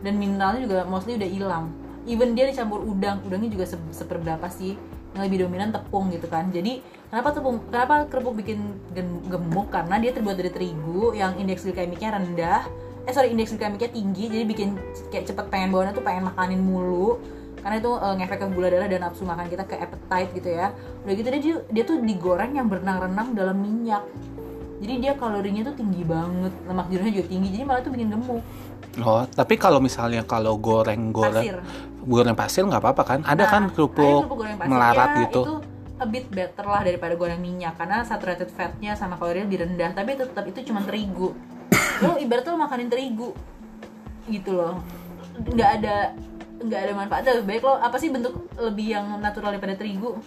Dan 0.00 0.16
mineralnya 0.16 0.64
juga 0.64 0.78
mostly 0.88 1.20
udah 1.20 1.28
hilang. 1.28 1.64
Even 2.08 2.32
dia 2.32 2.48
dicampur 2.48 2.80
udang, 2.80 3.20
udangnya 3.28 3.52
juga 3.52 3.68
se- 3.68 3.92
seperberapa 3.92 4.48
sih? 4.48 4.78
Yang 5.12 5.22
lebih 5.28 5.38
dominan 5.44 5.68
tepung 5.68 6.08
gitu 6.08 6.24
kan. 6.24 6.48
Jadi 6.48 6.80
kenapa 7.12 7.36
tepung, 7.36 7.60
kenapa 7.68 8.08
kerupuk 8.08 8.40
bikin 8.40 8.72
gemuk? 9.28 9.68
Karena 9.68 10.00
dia 10.00 10.16
terbuat 10.16 10.40
dari 10.40 10.48
terigu 10.48 11.12
yang 11.12 11.36
indeks 11.36 11.68
glikemiknya 11.68 12.16
rendah. 12.16 12.64
Eh 13.08 13.12
sorry, 13.16 13.32
indeks 13.32 13.56
glikemiknya 13.56 13.88
tinggi, 13.88 14.28
jadi 14.28 14.44
bikin 14.44 14.76
kayak 15.08 15.24
cepet 15.32 15.48
pengen 15.48 15.72
bawahnya 15.72 15.96
tuh 15.96 16.04
pengen 16.04 16.28
makanin 16.28 16.60
mulu 16.60 17.16
karena 17.58 17.82
itu 17.82 17.90
eh, 17.90 18.14
ngefek 18.22 18.38
ke 18.38 18.46
gula 18.54 18.68
darah 18.70 18.88
dan 18.88 19.00
nafsu 19.02 19.22
makan 19.26 19.46
kita 19.50 19.64
ke 19.66 19.74
appetite 19.76 20.30
gitu 20.30 20.48
ya 20.54 20.70
udah 21.02 21.14
gitu 21.14 21.28
dia 21.28 21.54
dia 21.68 21.82
tuh 21.82 21.98
digoreng 22.00 22.54
yang 22.54 22.70
berenang-renang 22.70 23.34
dalam 23.34 23.58
minyak 23.58 24.06
jadi 24.78 24.94
dia 25.02 25.12
kalorinya 25.18 25.66
tuh 25.66 25.74
tinggi 25.74 26.06
banget 26.06 26.54
lemak 26.70 26.86
jenuhnya 26.86 27.12
juga 27.18 27.26
tinggi 27.26 27.48
jadi 27.50 27.64
malah 27.66 27.82
tuh 27.82 27.92
bikin 27.92 28.08
gemuk 28.14 28.42
Oh, 28.98 29.22
tapi 29.30 29.54
kalau 29.54 29.78
misalnya 29.78 30.26
kalau 30.26 30.58
goreng-goreng 30.58 31.44
pasir 31.44 31.58
goreng 32.02 32.34
pasir 32.34 32.62
nggak 32.66 32.82
apa-apa 32.82 33.02
kan? 33.06 33.20
Ada 33.22 33.44
Nah, 33.46 33.50
kan 33.50 33.62
kerupuk 33.70 34.26
goreng 34.26 34.58
pasir. 34.58 34.70
melarat 34.74 35.10
Ya, 35.12 35.18
gitu. 35.22 35.40
itu 35.44 35.54
a 35.98 36.06
bit 36.06 36.26
better 36.30 36.66
lah 36.66 36.82
daripada 36.82 37.14
goreng 37.14 37.38
minyak 37.38 37.74
karena 37.78 38.02
saturated 38.02 38.50
fatnya 38.50 38.94
sama 38.94 39.18
kalorinya 39.18 39.50
lebih 39.50 39.66
rendah 39.66 39.90
tapi 39.94 40.14
tetap 40.14 40.46
itu 40.46 40.70
cuma 40.70 40.82
terigu 40.82 41.34
lo 41.98 42.12
ibaratnya 42.16 42.52
lo 42.52 42.60
makanin 42.60 42.88
terigu 42.88 43.30
gitu 44.26 44.50
loh 44.52 44.74
nggak 45.38 45.70
ada 45.78 45.96
nggak 46.58 46.80
ada 46.80 46.92
manfaatnya 46.94 47.32
lebih 47.36 47.48
baik 47.48 47.62
lo 47.62 47.74
apa 47.76 47.96
sih 47.96 48.08
bentuk 48.08 48.34
lebih 48.54 48.86
yang 48.90 49.06
natural 49.18 49.52
daripada 49.52 49.74
terigu 49.74 50.18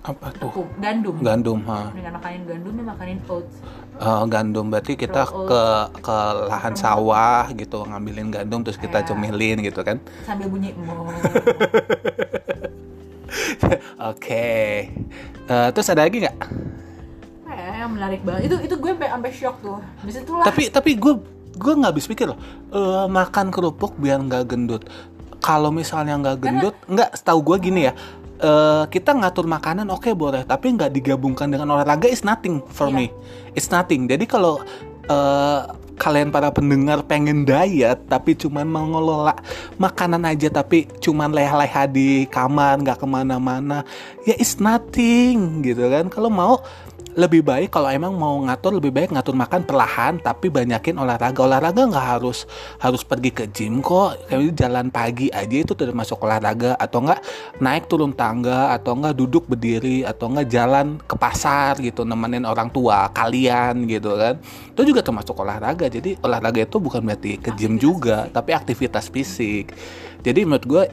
Apa 0.00 0.32
tuh? 0.32 0.64
gandum 0.78 1.20
Gandum, 1.20 1.60
ha. 1.66 1.92
dengan 1.92 2.16
makanin 2.16 2.42
gandum 2.44 2.72
ya 2.72 2.84
makanin 2.86 3.18
oats 3.26 3.56
Eh, 4.00 4.24
gandum 4.26 4.72
berarti 4.72 4.96
kita 4.96 5.28
Raw 5.28 5.44
ke 5.44 5.62
ke 6.00 6.16
lahan 6.48 6.72
sawah 6.72 7.44
gitu 7.52 7.84
ngambilin 7.84 8.32
gandum 8.32 8.64
terus 8.64 8.80
kita 8.80 9.04
Iya. 9.04 9.12
cemilin 9.12 9.60
gitu 9.60 9.84
kan. 9.84 10.00
sambil 10.24 10.48
bunyi 10.48 10.72
mo 10.72 11.04
Oke. 14.10 14.48
Eh, 15.44 15.68
terus 15.70 15.88
ada 15.88 16.02
lagi 16.02 16.24
nggak? 16.24 16.36
Yang 17.80 17.92
menarik 17.92 18.20
banget 18.20 18.52
itu 18.52 18.56
itu 18.68 18.74
gue 18.76 18.92
sampai 18.92 19.30
shock 19.32 19.56
tuh 19.64 19.78
situlah 20.06 20.44
Tapi 20.44 20.68
tapi 20.68 20.90
gue 20.94 21.14
gue 21.50 21.72
nggak 21.76 21.92
habis 21.92 22.06
pikir 22.06 22.30
loh. 22.30 22.38
Eh, 22.70 23.06
makan 23.10 23.50
kerupuk 23.50 23.98
biar 23.98 24.22
nggak 24.22 24.44
gendut. 24.48 24.86
Kalau 25.40 25.72
misalnya 25.72 26.14
nggak 26.16 26.36
gendut, 26.40 26.76
nggak. 26.86 27.10
Setahu 27.16 27.40
gue 27.42 27.56
gini 27.60 27.80
ya. 27.90 27.94
eh, 28.40 28.84
kita 28.88 29.12
ngatur 29.12 29.44
makanan 29.44 29.84
oke 29.92 30.08
boleh, 30.16 30.48
tapi 30.48 30.72
nggak 30.72 30.88
digabungkan 30.96 31.52
dengan 31.52 31.76
olahraga 31.76 32.08
is 32.08 32.24
nothing 32.24 32.64
for 32.72 32.88
Iya. 32.88 32.96
me. 32.96 33.06
It's 33.52 33.68
nothing. 33.68 34.08
Jadi 34.08 34.24
kalau 34.24 34.64
eh, 35.04 35.60
kalian 36.00 36.32
para 36.32 36.48
pendengar 36.48 37.04
pengen 37.04 37.44
diet 37.44 38.08
tapi 38.08 38.32
cuman 38.32 38.64
mengelola 38.64 39.36
makanan 39.76 40.24
aja 40.24 40.48
tapi 40.48 40.88
cuman 40.96 41.28
leha-leha 41.28 41.84
di 41.84 42.24
kamar 42.24 42.80
nggak 42.80 42.96
ke 42.96 43.04
mana-mana 43.04 43.84
ya 44.24 44.32
it's 44.40 44.56
nothing 44.56 45.60
gitu 45.60 45.84
kan 45.92 46.08
kalau 46.08 46.32
mau 46.32 46.64
lebih 47.20 47.44
baik 47.44 47.68
kalau 47.76 47.92
emang 47.92 48.16
mau 48.16 48.40
ngatur 48.48 48.80
lebih 48.80 48.88
baik 48.88 49.12
ngatur 49.12 49.36
makan 49.36 49.68
perlahan 49.68 50.16
tapi 50.16 50.48
banyakin 50.48 50.96
olahraga. 50.96 51.44
Olahraga 51.44 51.84
nggak 51.84 52.06
harus 52.16 52.48
harus 52.80 53.04
pergi 53.04 53.30
ke 53.30 53.44
gym 53.52 53.84
kok. 53.84 54.16
Kayak 54.32 54.56
jalan 54.56 54.86
pagi 54.88 55.28
aja 55.28 55.56
itu 55.60 55.76
termasuk 55.76 56.16
olahraga. 56.24 56.74
Atau 56.80 57.04
enggak 57.04 57.20
naik 57.60 57.86
turun 57.86 58.16
tangga 58.16 58.72
atau 58.72 58.96
enggak 58.96 59.14
duduk 59.20 59.44
berdiri 59.44 60.02
atau 60.02 60.32
enggak 60.32 60.48
jalan 60.48 60.96
ke 61.04 61.14
pasar 61.14 61.76
gitu 61.84 62.08
nemenin 62.08 62.48
orang 62.48 62.72
tua 62.72 63.12
kalian 63.12 63.84
gitu 63.84 64.16
kan. 64.16 64.40
Itu 64.72 64.82
juga 64.88 65.04
termasuk 65.04 65.36
olahraga. 65.36 65.86
Jadi 65.92 66.16
olahraga 66.24 66.64
itu 66.64 66.80
bukan 66.80 67.04
berarti 67.04 67.36
ke 67.36 67.52
gym 67.54 67.76
juga 67.76 68.26
tapi 68.32 68.56
aktivitas 68.56 69.12
fisik. 69.12 69.76
Jadi 70.24 70.48
menurut 70.48 70.64
gue 70.64 70.84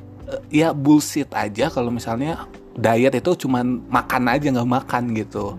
ya 0.52 0.76
bullshit 0.76 1.32
aja 1.32 1.72
kalau 1.72 1.92
misalnya 1.92 2.48
diet 2.78 3.18
itu 3.18 3.48
cuman 3.48 3.82
makan 3.90 4.24
aja 4.30 4.48
nggak 4.54 4.70
makan 4.70 5.04
gitu 5.18 5.58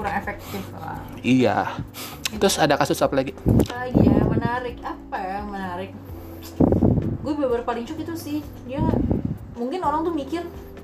kurang 0.00 0.16
efektif 0.16 0.64
lah 0.74 0.96
Iya. 1.20 1.76
Terus 2.32 2.56
ada 2.56 2.74
kasus 2.74 2.96
apa 2.98 3.12
lagi? 3.12 3.36
lagi 3.66 4.00
ya 4.00 4.24
menarik. 4.24 4.80
Apa 4.80 5.16
ya 5.16 5.32
yang 5.38 5.50
menarik? 5.50 5.90
Gue 7.20 7.32
beberapa 7.34 7.66
paling 7.66 7.84
shock 7.84 7.98
itu 7.98 8.14
sih 8.14 8.38
dia 8.64 8.80
mungkin 9.52 9.80
orang 9.80 10.00
tuh 10.00 10.14
mikir 10.14 10.40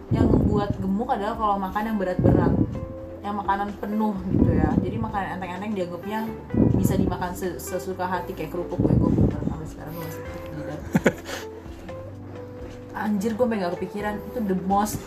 yang 0.09 0.27
membuat 0.27 0.77
gemuk 0.77 1.09
adalah 1.09 1.33
kalau 1.35 1.57
makan 1.57 1.83
yang 1.85 1.97
berat-berat 1.97 2.53
yang 3.21 3.35
makanan 3.35 3.73
penuh 3.75 4.13
gitu 4.29 4.51
ya. 4.53 4.69
Jadi 4.77 4.97
makanan 4.97 5.29
enteng-enteng 5.35 5.73
dianggapnya 5.73 6.19
bisa 6.75 6.95
dimakan 6.95 7.33
se- 7.33 7.57
sesuka 7.57 8.05
hati 8.05 8.31
kayak 8.31 8.53
kerupuk. 8.53 8.77
Gue 8.77 8.93
gue 8.93 9.09
belum 9.09 9.27
pernah 9.27 9.49
sampai 9.51 9.67
sekarang 9.67 9.93
gue 9.93 10.05
masih 10.05 10.23
tidak 10.23 10.79
anjir 12.97 13.31
gue 13.33 13.45
sampai 13.45 13.59
gak 13.59 13.73
kepikiran. 13.75 14.15
Itu 14.23 14.39
the 14.43 14.59
most 14.63 15.01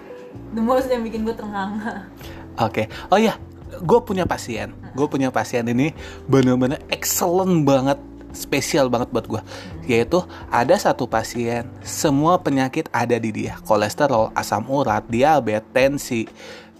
the 0.56 0.62
most 0.62 0.86
yang 0.88 1.02
bikin 1.02 1.22
gue 1.22 1.32
ternganga. 1.32 2.10
Oke. 2.58 2.86
Oh 3.08 3.16
iya, 3.16 3.34
gue 3.80 4.00
punya 4.04 4.28
pasien. 4.28 4.76
Gue 4.92 5.08
punya 5.08 5.32
pasien 5.32 5.64
ini 5.64 5.96
bener-bener 6.28 6.82
excellent 6.92 7.64
banget, 7.64 7.96
spesial 8.36 8.92
banget 8.92 9.08
buat 9.08 9.26
gue. 9.28 9.42
Yaitu 9.88 10.20
ada 10.52 10.76
satu 10.76 11.08
pasien, 11.08 11.64
semua 11.80 12.36
penyakit 12.36 12.92
ada 12.92 13.16
di 13.16 13.32
dia. 13.32 13.56
Kolesterol, 13.64 14.34
asam 14.36 14.68
urat, 14.68 15.06
diabetes, 15.08 15.64
tensi. 15.72 16.28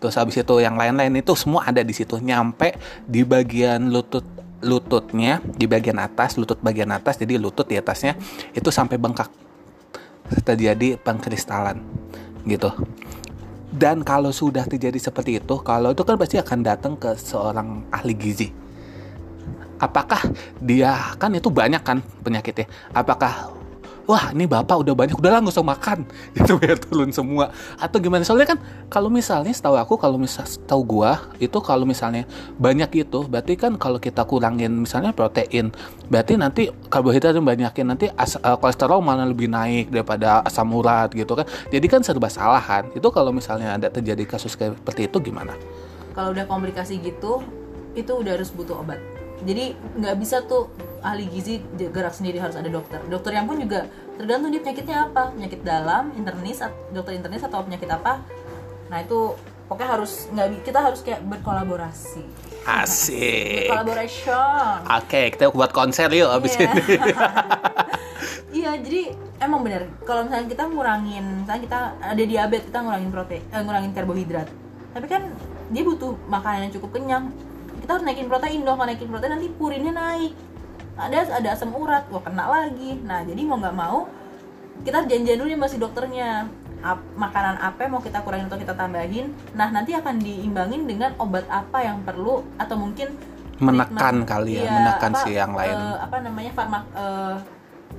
Terus 0.02 0.18
habis 0.18 0.34
itu 0.34 0.54
yang 0.58 0.74
lain-lain 0.74 1.22
itu 1.22 1.32
semua 1.38 1.70
ada 1.70 1.80
di 1.80 1.94
situ. 1.94 2.18
Nyampe 2.18 2.74
di 3.06 3.22
bagian 3.22 3.88
lutut 3.88 4.26
lututnya, 4.62 5.42
di 5.58 5.66
bagian 5.66 5.98
atas, 5.98 6.38
lutut 6.38 6.58
bagian 6.62 6.90
atas, 6.94 7.18
jadi 7.18 7.34
lutut 7.34 7.66
di 7.66 7.78
atasnya 7.78 8.14
itu 8.54 8.70
sampai 8.70 8.98
bengkak. 8.98 9.30
Terjadi 10.46 10.96
pengkristalan 10.98 11.82
gitu. 12.46 12.70
Dan 13.72 14.04
kalau 14.04 14.28
sudah 14.28 14.68
terjadi 14.68 15.00
seperti 15.00 15.40
itu, 15.40 15.54
kalau 15.64 15.96
itu 15.96 16.04
kan 16.04 16.20
pasti 16.20 16.36
akan 16.36 16.60
datang 16.60 16.92
ke 17.00 17.16
seorang 17.16 17.88
ahli 17.88 18.12
gizi. 18.12 18.52
Apakah 19.80 20.20
dia 20.60 21.16
kan 21.16 21.32
itu 21.32 21.48
banyak 21.48 21.80
kan 21.80 22.04
penyakitnya? 22.20 22.68
Apakah 22.92 23.61
wah 24.08 24.30
ini 24.34 24.44
bapak 24.48 24.82
udah 24.82 24.94
banyak, 24.94 25.16
udah 25.16 25.40
nggak 25.42 25.54
usah 25.54 25.66
makan, 25.66 26.04
itu 26.38 26.58
biar 26.58 26.78
turun 26.78 27.10
semua. 27.14 27.50
Atau 27.78 28.02
gimana? 28.02 28.26
Soalnya 28.26 28.56
kan 28.56 28.58
kalau 28.88 29.08
misalnya 29.08 29.52
setahu 29.54 29.76
aku, 29.78 29.94
kalau 29.98 30.16
misal 30.18 30.44
setahu 30.44 30.82
gua 30.82 31.22
itu 31.38 31.58
kalau 31.62 31.86
misalnya 31.86 32.26
banyak 32.58 33.06
itu, 33.06 33.24
berarti 33.26 33.54
kan 33.58 33.76
kalau 33.76 34.02
kita 34.02 34.26
kurangin 34.26 34.84
misalnya 34.84 35.14
protein, 35.14 35.70
berarti 36.10 36.34
nanti 36.38 36.62
karbohidrat 36.90 37.36
yang 37.36 37.46
banyakin 37.46 37.86
nanti 37.88 38.06
as- 38.18 38.40
eh, 38.40 38.56
kolesterol 38.58 39.00
malah 39.00 39.26
lebih 39.26 39.46
naik 39.46 39.90
daripada 39.92 40.42
asam 40.42 40.68
urat 40.74 41.10
gitu 41.14 41.38
kan. 41.38 41.46
Jadi 41.70 41.86
kan 41.86 42.00
serba 42.02 42.26
salah 42.28 42.62
kan. 42.62 42.90
Itu 42.92 43.08
kalau 43.14 43.30
misalnya 43.30 43.78
ada 43.78 43.88
terjadi 43.88 44.26
kasus 44.26 44.54
seperti 44.54 45.08
itu 45.08 45.18
gimana? 45.18 45.54
kalau 46.12 46.36
udah 46.36 46.44
komplikasi 46.44 47.00
gitu 47.00 47.40
itu 47.92 48.12
udah 48.12 48.32
harus 48.36 48.52
butuh 48.52 48.80
obat 48.80 49.00
jadi 49.42 49.74
nggak 49.74 50.16
bisa 50.22 50.42
tuh 50.46 50.70
ahli 51.02 51.26
gizi 51.26 51.58
gerak 51.74 52.14
sendiri 52.14 52.38
harus 52.38 52.54
ada 52.54 52.70
dokter. 52.70 53.02
Dokternya 53.10 53.42
pun 53.42 53.58
juga 53.58 53.90
tergantung 54.14 54.54
dia 54.54 54.62
penyakitnya 54.62 55.10
apa. 55.10 55.34
Penyakit 55.34 55.60
dalam 55.66 56.14
internis 56.14 56.62
dokter 56.94 57.18
internis 57.18 57.42
atau 57.42 57.66
penyakit 57.66 57.90
apa. 57.90 58.22
Nah 58.86 58.98
itu 59.02 59.34
pokoknya 59.66 59.90
harus 59.98 60.30
nggak 60.30 60.46
kita 60.62 60.78
harus 60.78 61.00
kayak 61.02 61.20
berkolaborasi. 61.26 62.22
Asik. 62.62 63.66
collaboration 63.74 64.86
Oke, 64.86 65.34
kita 65.34 65.50
buat 65.50 65.74
konser 65.74 66.06
yuk 66.14 66.30
abis 66.30 66.54
Iya. 66.54 66.62
ini. 66.62 66.82
iya 68.62 68.70
jadi 68.78 69.02
emang 69.42 69.66
bener. 69.66 69.90
Kalau 70.06 70.22
misalnya 70.30 70.46
kita 70.46 70.70
ngurangin 70.70 71.42
misalnya 71.42 71.62
kita 71.66 71.80
ada 71.98 72.22
diabetes 72.22 72.70
kita 72.70 72.78
ngurangin 72.86 73.10
protein 73.10 73.42
eh, 73.50 73.62
ngurangin 73.66 73.90
karbohidrat. 73.90 74.46
Tapi 74.94 75.06
kan 75.10 75.22
dia 75.74 75.82
butuh 75.82 76.14
makanan 76.30 76.70
yang 76.70 76.72
cukup 76.78 76.90
kenyang 76.94 77.34
kita 77.82 77.90
harus 77.92 78.04
naikin 78.04 78.26
protein 78.26 78.62
dong 78.62 78.74
kalau 78.74 78.86
naikin 78.86 79.06
protein 79.06 79.32
nanti 79.32 79.48
purinnya 79.50 79.92
naik 79.92 80.32
ada 80.94 81.18
ada 81.34 81.48
asam 81.50 81.72
urat 81.72 82.06
wah 82.08 82.20
kena 82.20 82.44
lagi 82.46 83.02
nah 83.02 83.20
jadi 83.20 83.42
mau 83.42 83.58
nggak 83.58 83.74
mau 83.74 84.06
kita 84.82 85.04
janjian 85.04 85.36
dulu 85.36 85.48
nih 85.48 85.58
masih 85.58 85.78
dokternya 85.78 86.46
Ap- 86.82 87.14
makanan 87.14 87.58
apa 87.58 87.78
yang 87.80 87.92
mau 87.92 88.02
kita 88.02 88.18
kurangin 88.20 88.46
atau 88.46 88.58
kita 88.58 88.74
tambahin 88.74 89.30
nah 89.52 89.68
nanti 89.68 89.92
akan 89.92 90.18
diimbangin 90.18 90.82
dengan 90.82 91.14
obat 91.16 91.46
apa 91.46 91.78
yang 91.80 92.02
perlu 92.02 92.42
atau 92.56 92.74
mungkin 92.74 93.14
Menekan 93.62 93.94
treatment. 93.94 94.26
kali 94.26 94.52
ya, 94.52 94.60
Iya, 94.60 94.72
menekan 94.74 95.12
apa, 95.12 95.20
si 95.20 95.30
yang 95.32 95.52
lain. 95.54 95.70
eh, 95.70 95.96
apa 95.96 96.16
namanya 96.18 96.50
farmak 96.50 96.84
eh, 96.92 97.36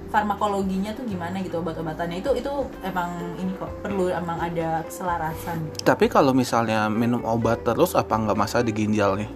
farmakologinya 0.09 0.91
tuh 0.91 1.07
gimana 1.07 1.39
gitu 1.39 1.57
obat-obatannya 1.57 2.19
itu 2.19 2.35
itu 2.35 2.51
emang 2.83 3.09
ini 3.35 3.55
kok 3.55 3.71
perlu 3.79 4.11
emang 4.11 4.37
ada 4.37 4.83
keselarasan. 4.83 5.63
Tapi 5.79 6.05
kalau 6.05 6.31
misalnya 6.31 6.85
minum 6.85 7.23
obat 7.23 7.63
terus 7.63 7.95
apa 7.95 8.13
nggak 8.13 8.35
masalah 8.35 8.61
di 8.61 8.75
ginjal 8.75 9.15
nih? 9.15 9.29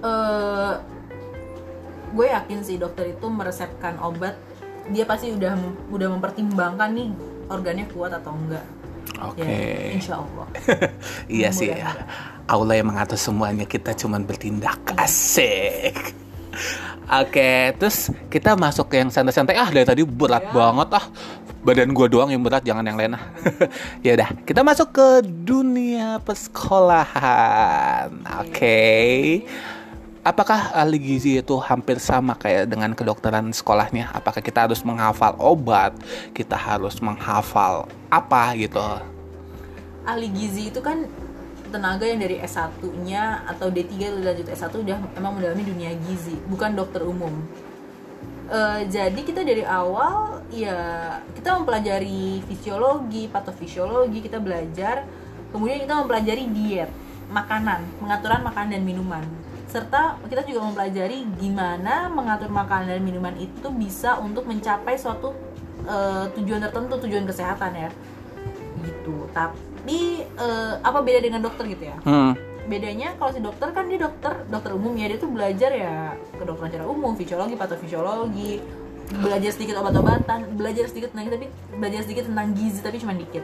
Eh 0.00 0.74
gue 2.10 2.26
yakin 2.26 2.58
sih 2.66 2.76
dokter 2.76 3.14
itu 3.14 3.26
meresepkan 3.30 3.94
obat 4.02 4.34
dia 4.90 5.06
pasti 5.06 5.30
udah 5.30 5.54
udah 5.94 6.08
mempertimbangkan 6.18 6.90
nih 6.90 7.08
organnya 7.46 7.86
kuat 7.94 8.10
atau 8.10 8.34
enggak 8.34 8.64
Oke. 9.20 9.44
ya, 9.44 9.94
insya 9.94 10.14
Allah 10.18 10.46
Iya 11.40 11.48
sih 11.52 11.68
ya. 11.70 11.92
Allah 12.50 12.82
yang 12.82 12.90
mengatur 12.90 13.14
semuanya, 13.14 13.62
kita 13.62 13.94
cuman 13.94 14.26
bertindak. 14.26 14.80
Asik. 14.98 15.94
Oke, 17.06 17.78
terus 17.78 18.10
kita 18.26 18.58
masuk 18.58 18.90
ke 18.90 18.98
yang 18.98 19.10
santai-santai. 19.10 19.54
Ah, 19.54 19.70
dari 19.70 19.86
tadi 19.86 20.02
berat 20.02 20.50
Ya. 20.50 20.54
banget 20.54 20.88
ah. 20.98 21.06
Badan 21.62 21.94
gua 21.94 22.10
doang 22.10 22.30
yang 22.32 22.42
berat, 22.42 22.66
jangan 22.66 22.82
yang 22.82 22.98
lain 22.98 23.14
ah. 23.14 23.22
ya 24.06 24.18
udah, 24.18 24.34
kita 24.42 24.66
masuk 24.66 24.90
ke 24.90 25.06
dunia 25.22 26.18
persekolahan. 26.26 28.10
Oke. 28.42 29.46
Apakah 30.20 30.76
ahli 30.76 31.00
gizi 31.00 31.40
itu 31.40 31.56
hampir 31.64 31.96
sama 31.96 32.36
kayak 32.36 32.68
dengan 32.68 32.92
kedokteran 32.92 33.48
sekolahnya? 33.56 34.12
Apakah 34.12 34.44
kita 34.44 34.68
harus 34.68 34.84
menghafal 34.84 35.32
obat? 35.40 35.96
Kita 36.36 36.60
harus 36.60 37.00
menghafal 37.00 37.88
apa 38.12 38.52
gitu? 38.60 38.84
ahli 40.10 40.28
gizi 40.32 40.72
itu 40.72 40.80
kan 40.80 41.04
tenaga 41.70 42.02
yang 42.02 42.18
dari 42.18 42.42
S1-nya 42.42 43.46
atau 43.46 43.70
D3 43.70 44.10
lanjut 44.26 44.46
S1 44.50 44.74
udah 44.74 44.96
emang 45.14 45.38
mendalami 45.38 45.62
dunia 45.62 45.94
gizi, 46.08 46.34
bukan 46.50 46.74
dokter 46.74 47.06
umum. 47.06 47.30
Eh, 48.50 48.82
jadi 48.90 49.20
kita 49.22 49.46
dari 49.46 49.62
awal 49.62 50.42
ya 50.50 50.74
kita 51.38 51.62
mempelajari 51.62 52.42
fisiologi, 52.50 53.30
patofisiologi, 53.30 54.18
kita 54.26 54.42
belajar, 54.42 55.06
kemudian 55.54 55.78
kita 55.78 55.94
mempelajari 55.94 56.50
diet, 56.50 56.90
makanan, 57.30 57.86
pengaturan 58.02 58.42
makanan 58.42 58.70
dan 58.74 58.82
minuman. 58.82 59.22
Serta 59.70 60.18
kita 60.26 60.42
juga 60.42 60.66
mempelajari 60.66 61.22
gimana 61.38 62.10
mengatur 62.10 62.50
makanan 62.50 62.98
dan 62.98 63.02
minuman 63.06 63.34
itu 63.38 63.70
bisa 63.70 64.18
untuk 64.18 64.44
mencapai 64.50 64.98
suatu 64.98 65.30
eh, 65.86 66.26
tujuan 66.34 66.58
tertentu, 66.66 66.98
tujuan 67.06 67.22
kesehatan 67.22 67.72
ya. 67.78 67.90
Gitu. 68.82 69.30
Tapi 69.30 70.26
eh, 70.26 70.74
apa 70.82 70.98
beda 71.00 71.22
dengan 71.22 71.40
dokter 71.40 71.70
gitu 71.70 71.86
ya? 71.86 71.98
Hmm. 72.02 72.34
bedanya 72.70 73.18
kalau 73.18 73.34
si 73.34 73.42
dokter 73.42 73.74
kan 73.74 73.90
dia 73.90 73.98
dokter 73.98 74.46
dokter 74.46 74.78
umum 74.78 74.94
ya 74.94 75.10
dia 75.10 75.18
tuh 75.18 75.32
belajar 75.32 75.74
ya 75.74 76.14
kedokteran 76.38 76.70
secara 76.70 76.86
umum 76.86 77.18
fisiologi 77.18 77.58
patofisiologi 77.58 78.62
belajar 79.18 79.50
sedikit 79.50 79.82
obat-obatan 79.82 80.54
belajar 80.54 80.86
sedikit 80.86 81.10
tentang 81.10 81.34
tapi 81.34 81.50
belajar 81.74 82.06
sedikit 82.06 82.30
tentang 82.30 82.54
gizi 82.54 82.78
tapi 82.78 83.02
cuma 83.02 83.18
dikit 83.18 83.42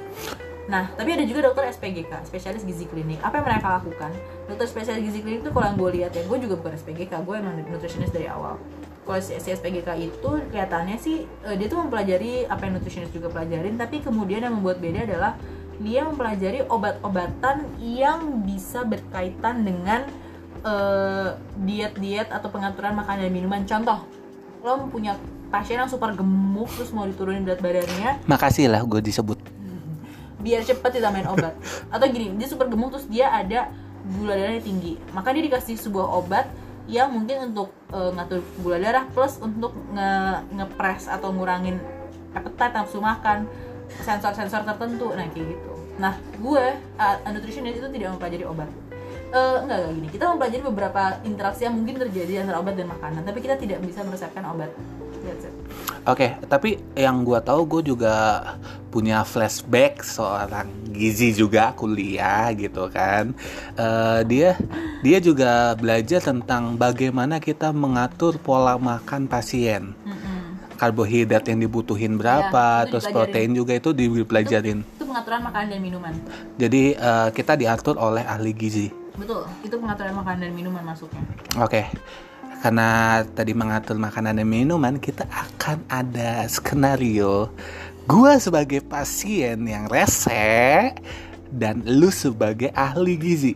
nah 0.66 0.90
tapi 0.98 1.14
ada 1.14 1.22
juga 1.22 1.46
dokter 1.46 1.70
SPGK 1.70 2.26
spesialis 2.26 2.66
gizi 2.66 2.90
klinik 2.90 3.22
apa 3.22 3.38
yang 3.38 3.46
mereka 3.46 3.68
lakukan 3.78 4.10
dokter 4.50 4.66
spesialis 4.66 5.02
gizi 5.06 5.20
klinik 5.22 5.46
itu 5.46 5.50
kalau 5.54 5.66
yang 5.70 5.78
gue 5.78 5.90
lihat 6.02 6.12
ya 6.14 6.22
gue 6.26 6.38
juga 6.42 6.54
bukan 6.58 6.74
SPGK 6.74 7.12
gue 7.22 7.34
emang 7.38 7.54
nutritionist 7.70 8.10
dari 8.10 8.26
awal 8.26 8.58
kalau 9.06 9.22
si 9.22 9.38
SPGK 9.38 9.88
itu 10.02 10.30
kelihatannya 10.50 10.98
sih 10.98 11.22
eh, 11.46 11.54
dia 11.54 11.70
tuh 11.70 11.86
mempelajari 11.86 12.50
apa 12.50 12.66
yang 12.66 12.82
nutritionist 12.82 13.14
juga 13.14 13.30
pelajarin 13.30 13.78
tapi 13.78 14.02
kemudian 14.02 14.42
yang 14.42 14.58
membuat 14.58 14.82
beda 14.82 15.06
adalah 15.06 15.38
dia 15.80 16.08
mempelajari 16.08 16.64
obat-obatan 16.66 17.68
yang 17.78 18.42
bisa 18.42 18.82
berkaitan 18.82 19.62
dengan 19.62 20.08
eh, 20.64 21.30
diet-diet 21.62 22.32
atau 22.32 22.48
pengaturan 22.48 22.96
makanan 22.96 23.28
dan 23.28 23.32
minuman. 23.32 23.62
Contoh, 23.68 24.08
lo 24.64 24.88
punya 24.88 25.20
pasien 25.52 25.78
yang 25.78 25.90
super 25.90 26.10
gemuk 26.16 26.66
terus 26.74 26.90
mau 26.90 27.06
diturunin 27.06 27.46
berat 27.46 27.62
badannya 27.62 28.18
Makasih 28.26 28.66
lah 28.66 28.82
gue 28.82 28.98
disebut. 28.98 29.38
Biar 30.40 30.60
cepet 30.62 31.00
ditambahin 31.00 31.28
obat. 31.30 31.54
Atau 31.94 32.06
gini, 32.12 32.32
dia 32.36 32.48
super 32.48 32.68
gemuk 32.68 32.92
terus 32.92 33.06
dia 33.08 33.32
ada 33.32 33.72
gula 34.16 34.34
darahnya 34.38 34.62
tinggi. 34.62 34.94
Maka 35.12 35.34
dia 35.34 35.42
dikasih 35.46 35.76
sebuah 35.80 36.06
obat 36.22 36.46
yang 36.86 37.10
mungkin 37.10 37.50
untuk 37.50 37.74
eh, 37.90 38.10
ngatur 38.14 38.40
gula 38.62 38.78
darah 38.78 39.04
plus 39.10 39.42
untuk 39.42 39.74
nge 39.90 40.10
ngepres 40.54 41.10
atau 41.10 41.34
ngurangin 41.34 41.82
appetite 42.30 42.74
nafsu 42.78 43.02
makan 43.02 43.50
sensor-sensor 44.02 44.62
tertentu. 44.62 45.10
Nah 45.10 45.26
kayak 45.30 45.46
gitu. 45.56 45.72
Nah 45.96 46.14
gue 46.38 46.64
uh, 47.00 47.16
nutritionist 47.32 47.80
itu 47.80 47.88
tidak 47.90 48.14
mempelajari 48.14 48.44
obat. 48.46 48.70
Eh, 49.26 49.56
enggak 49.66 49.78
enggak 49.82 49.94
gini. 49.98 50.08
Kita 50.14 50.24
mempelajari 50.30 50.62
beberapa 50.62 51.02
interaksi 51.26 51.66
yang 51.66 51.74
mungkin 51.74 51.98
terjadi 51.98 52.46
antara 52.46 52.62
obat 52.62 52.78
dan 52.78 52.86
makanan 52.86 53.26
tapi 53.26 53.42
kita 53.42 53.58
tidak 53.58 53.82
bisa 53.82 54.06
meresepkan 54.06 54.46
obat 54.46 54.70
Oke, 56.06 56.38
tapi 56.46 56.78
yang 56.94 57.20
gue 57.20 57.38
tahu 57.40 57.66
gue 57.66 57.82
juga 57.88 58.14
punya 58.88 59.20
flashback 59.22 60.00
seorang 60.00 60.70
gizi 60.88 61.34
juga 61.34 61.74
kuliah 61.74 62.54
gitu 62.54 62.86
kan. 62.88 63.34
Eh, 63.74 64.20
dia 64.24 64.54
dia 65.02 65.18
juga 65.18 65.74
belajar 65.74 66.22
tentang 66.22 66.78
bagaimana 66.78 67.36
kita 67.38 67.74
mengatur 67.74 68.38
pola 68.38 68.78
makan 68.78 69.26
pasien. 69.26 69.98
Mm-mm. 70.00 70.34
Karbohidrat 70.76 71.42
yang 71.44 71.58
dibutuhin 71.58 72.14
berapa, 72.14 72.44
Ya, 72.44 72.84
itu 72.84 72.90
terus 72.92 73.04
dipelajarin. 73.04 73.16
protein 73.26 73.50
juga 73.52 73.72
itu 73.74 73.90
dipelajarin. 73.90 74.78
itu 74.86 75.04
pengaturan 75.04 75.40
makanan 75.42 75.68
dan 75.70 75.80
minuman 75.80 76.14
Jadi 76.54 76.82
eh, 76.92 77.28
kita 77.32 77.52
diatur 77.56 77.96
oleh 77.96 78.22
ahli 78.22 78.52
gizi. 78.52 78.88
betul 79.16 79.48
itu 79.64 79.72
pengaturan 79.72 80.12
makanan 80.14 80.38
dan 80.38 80.52
minuman 80.52 80.84
masuknya 80.84 81.24
Oke, 81.56 81.88
karena 82.64 83.22
tadi 83.36 83.52
mengatur 83.52 84.00
makanan 84.00 84.40
dan 84.40 84.48
minuman, 84.48 84.96
kita 84.96 85.28
akan 85.28 85.84
ada 85.90 86.48
skenario 86.48 87.52
gua 88.06 88.38
sebagai 88.38 88.80
pasien 88.86 89.66
yang 89.66 89.90
rese 89.90 90.94
dan 91.50 91.82
lu 91.84 92.08
sebagai 92.08 92.70
ahli 92.72 93.18
gizi. 93.18 93.54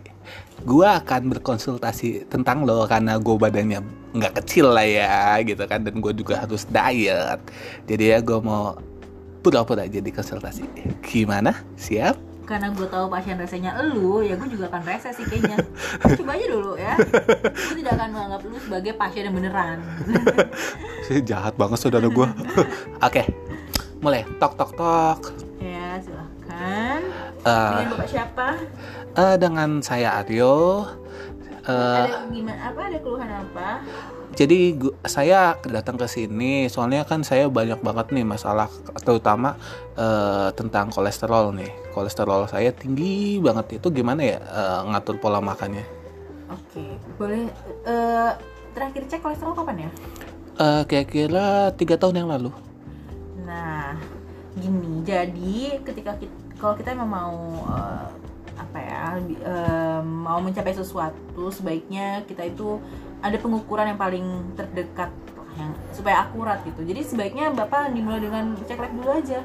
Gua 0.67 1.01
akan 1.01 1.33
berkonsultasi 1.33 2.29
tentang 2.29 2.69
lo 2.69 2.85
karena 2.85 3.17
gue 3.17 3.33
badannya 3.33 3.81
nggak 4.13 4.45
kecil 4.45 4.77
lah 4.77 4.85
ya 4.85 5.41
gitu 5.41 5.65
kan 5.65 5.87
dan 5.87 6.05
gue 6.05 6.13
juga 6.13 6.45
harus 6.45 6.69
diet. 6.69 7.41
Jadi 7.89 8.05
ya 8.13 8.19
gue 8.21 8.39
mau 8.45 8.77
pura-pura 9.41 9.89
jadi 9.89 10.13
konsultasi. 10.13 10.69
Gimana? 11.01 11.57
Siap? 11.81 12.30
Karena 12.51 12.67
gue 12.75 12.87
tahu 12.91 13.07
pasien 13.07 13.39
resenya 13.39 13.79
elu 13.79 14.27
ya 14.27 14.35
gue 14.35 14.51
juga 14.51 14.67
akan 14.67 14.83
rese 14.83 15.15
sih 15.15 15.23
kayaknya. 15.23 15.63
Coba 16.19 16.35
aja 16.35 16.47
dulu 16.51 16.75
ya. 16.75 16.99
Gue 17.55 17.77
tidak 17.79 17.95
akan 17.95 18.09
menganggap 18.11 18.41
lu 18.43 18.59
sebagai 18.59 18.93
pasien 18.99 19.31
yang 19.31 19.37
beneran. 19.39 19.79
Sih 21.07 21.23
jahat 21.23 21.55
banget 21.55 21.79
saudara 21.79 22.11
gue. 22.11 22.29
Oke, 23.07 23.23
mulai. 24.03 24.27
Tok 24.43 24.59
tok 24.59 24.75
tok. 24.75 25.21
ya 25.63 26.03
silahkan. 26.03 27.01
Eh, 27.47 27.71
dengan 27.71 27.89
bapak 27.95 28.09
siapa? 28.11 28.49
Eh, 29.15 29.37
dengan 29.39 29.71
saya 29.79 30.19
Aryo. 30.19 30.91
Eh, 31.71 32.03
ada 32.03 32.27
gimana 32.27 32.75
apa? 32.75 32.81
Ada 32.91 32.99
keluhan 32.99 33.31
apa 33.31 33.69
jadi 34.33 34.59
gu- 34.75 34.95
saya 35.05 35.59
datang 35.67 35.97
ke 35.97 36.07
sini 36.07 36.67
soalnya 36.67 37.03
kan 37.03 37.23
saya 37.23 37.51
banyak 37.51 37.81
banget 37.81 38.15
nih 38.15 38.25
masalah 38.25 38.71
terutama 39.03 39.59
eh, 39.95 40.49
tentang 40.55 40.89
kolesterol 40.91 41.53
nih. 41.53 41.71
Kolesterol 41.91 42.47
saya 42.47 42.71
tinggi 42.71 43.39
banget 43.39 43.83
itu 43.83 43.89
gimana 43.91 44.23
ya 44.23 44.39
eh, 44.39 44.81
ngatur 44.89 45.19
pola 45.19 45.39
makannya? 45.41 45.83
oke 46.47 46.83
boleh 47.15 47.47
eh, 47.87 48.31
terakhir 48.71 49.03
cek 49.07 49.21
kolesterol 49.21 49.55
kapan 49.55 49.87
ya 49.87 49.91
Eh, 50.61 50.83
kira-kira 50.85 51.73
tiga 51.73 51.97
tahun 51.97 52.21
yang 52.21 52.29
lalu. 52.29 52.53
Nah, 53.49 53.97
gini, 54.53 55.01
jadi 55.01 55.81
ketika 55.81 56.13
kita, 56.21 56.37
kalau 56.61 56.77
kita 56.77 56.93
memang 56.93 57.09
mau 57.09 57.37
eh, 57.65 58.07
apa 58.61 58.77
ya, 58.77 59.05
eh, 59.41 60.01
mau 60.05 60.37
mencapai 60.37 60.77
sesuatu, 60.77 61.49
sebaiknya 61.49 62.29
kita 62.29 62.45
itu 62.45 62.77
ada 63.21 63.37
pengukuran 63.37 63.93
yang 63.93 64.01
paling 64.01 64.27
terdekat 64.57 65.13
yang 65.59 65.71
supaya 65.93 66.27
akurat 66.27 66.63
gitu. 66.63 66.81
Jadi 66.87 67.01
sebaiknya 67.05 67.51
bapak 67.53 67.93
dimulai 67.93 68.23
dengan 68.23 68.55
cek 68.65 68.79
lab 68.79 68.93
dulu 68.95 69.11
aja. 69.11 69.41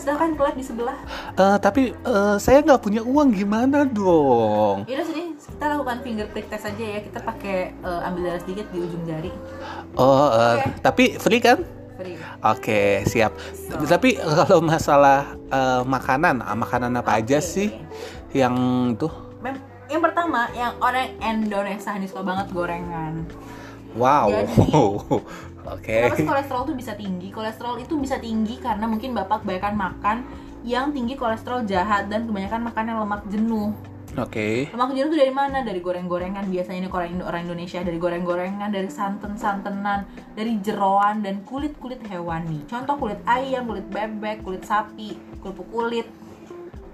Ke 0.00 0.16
lab 0.16 0.56
di 0.56 0.64
sebelah. 0.64 0.96
Eh, 1.36 1.58
tapi 1.60 1.92
eh, 1.92 2.36
saya 2.40 2.64
nggak 2.64 2.80
punya 2.80 3.04
uang 3.04 3.36
gimana 3.36 3.84
dong? 3.84 4.88
Yaudah 4.88 5.04
sini 5.04 5.36
kita 5.36 5.64
lakukan 5.76 5.98
finger 6.00 6.26
prick 6.32 6.48
test 6.48 6.64
aja 6.72 6.84
ya. 6.96 7.00
Kita 7.04 7.20
pakai 7.20 7.76
eh, 7.76 8.06
ambil 8.08 8.32
darah 8.32 8.40
sedikit 8.40 8.64
di 8.72 8.80
ujung 8.80 9.04
jari. 9.04 9.28
Oh, 10.00 10.32
eh, 10.32 10.56
Oke. 10.56 10.68
tapi 10.80 11.04
free 11.20 11.42
kan? 11.44 11.60
Free. 12.00 12.16
Oke, 12.40 13.04
siap. 13.04 13.36
So. 13.52 13.76
Tapi 13.84 14.16
kalau 14.16 14.64
masalah 14.64 15.36
eh, 15.36 15.82
makanan, 15.84 16.48
ah, 16.48 16.56
makanan 16.56 16.96
apa 16.96 17.20
aja 17.20 17.36
Oke. 17.36 17.44
sih 17.44 17.68
yang 18.32 18.56
tuh? 18.96 19.29
Yang 19.90 20.02
pertama, 20.06 20.46
yang 20.54 20.78
orang 20.78 21.10
Indonesia 21.18 21.90
ini 21.92 22.06
suka 22.06 22.22
banget 22.22 22.46
gorengan. 22.54 23.26
Wow. 23.98 24.30
Jadi- 24.30 24.70
Oke. 25.74 25.92
Kenapa 25.92 26.16
sih 26.16 26.24
kolesterol 26.24 26.62
tuh 26.64 26.76
bisa 26.78 26.92
tinggi? 26.96 27.28
Kolesterol 27.28 27.76
itu 27.78 27.94
bisa 28.00 28.16
tinggi 28.16 28.56
karena 28.56 28.88
mungkin 28.88 29.12
bapak 29.12 29.44
kebanyakan 29.44 29.74
makan 29.76 30.16
yang 30.64 30.88
tinggi 30.90 31.14
kolesterol 31.14 31.68
jahat 31.68 32.08
dan 32.08 32.24
kebanyakan 32.24 32.64
makan 32.64 32.84
yang 32.88 32.98
lemak 33.04 33.22
jenuh. 33.28 33.70
Oke. 34.18 34.66
Lemak 34.74 34.90
jenuh 34.90 35.14
itu 35.14 35.18
dari 35.20 35.30
mana? 35.30 35.62
Dari 35.62 35.78
goreng-gorengan 35.78 36.50
biasanya 36.50 36.78
ini 36.82 36.88
orang 36.90 37.22
orang 37.22 37.42
Indonesia 37.46 37.78
dari 37.84 37.98
goreng-gorengan, 38.00 38.70
dari 38.72 38.90
santan-santanan, 38.90 40.08
dari 40.34 40.58
jeroan 40.58 41.22
dan 41.22 41.46
kulit-kulit 41.46 42.02
hewani. 42.10 42.66
Contoh 42.66 42.98
kulit 42.98 43.22
ayam, 43.22 43.70
kulit 43.70 43.86
bebek, 43.86 44.42
kulit 44.42 44.66
sapi, 44.66 45.14
kerupuk 45.38 45.70
kulit. 45.70 46.08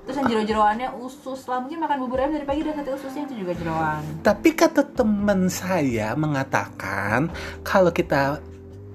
Terus 0.06 0.22
yang 0.22 0.28
jero-jeroannya 0.30 0.88
usus 1.02 1.42
lah. 1.50 1.58
Mungkin 1.58 1.82
makan 1.82 1.96
bubur 2.06 2.22
ayam 2.22 2.38
dari 2.38 2.46
pagi 2.46 2.62
dan 2.62 2.78
sate 2.78 2.94
ususnya 2.94 3.26
itu 3.26 3.42
juga 3.42 3.52
jeroan. 3.58 4.02
Tapi 4.22 4.48
kata 4.54 4.86
teman 4.94 5.50
saya 5.50 6.14
mengatakan 6.14 7.26
kalau 7.66 7.90
kita 7.90 8.38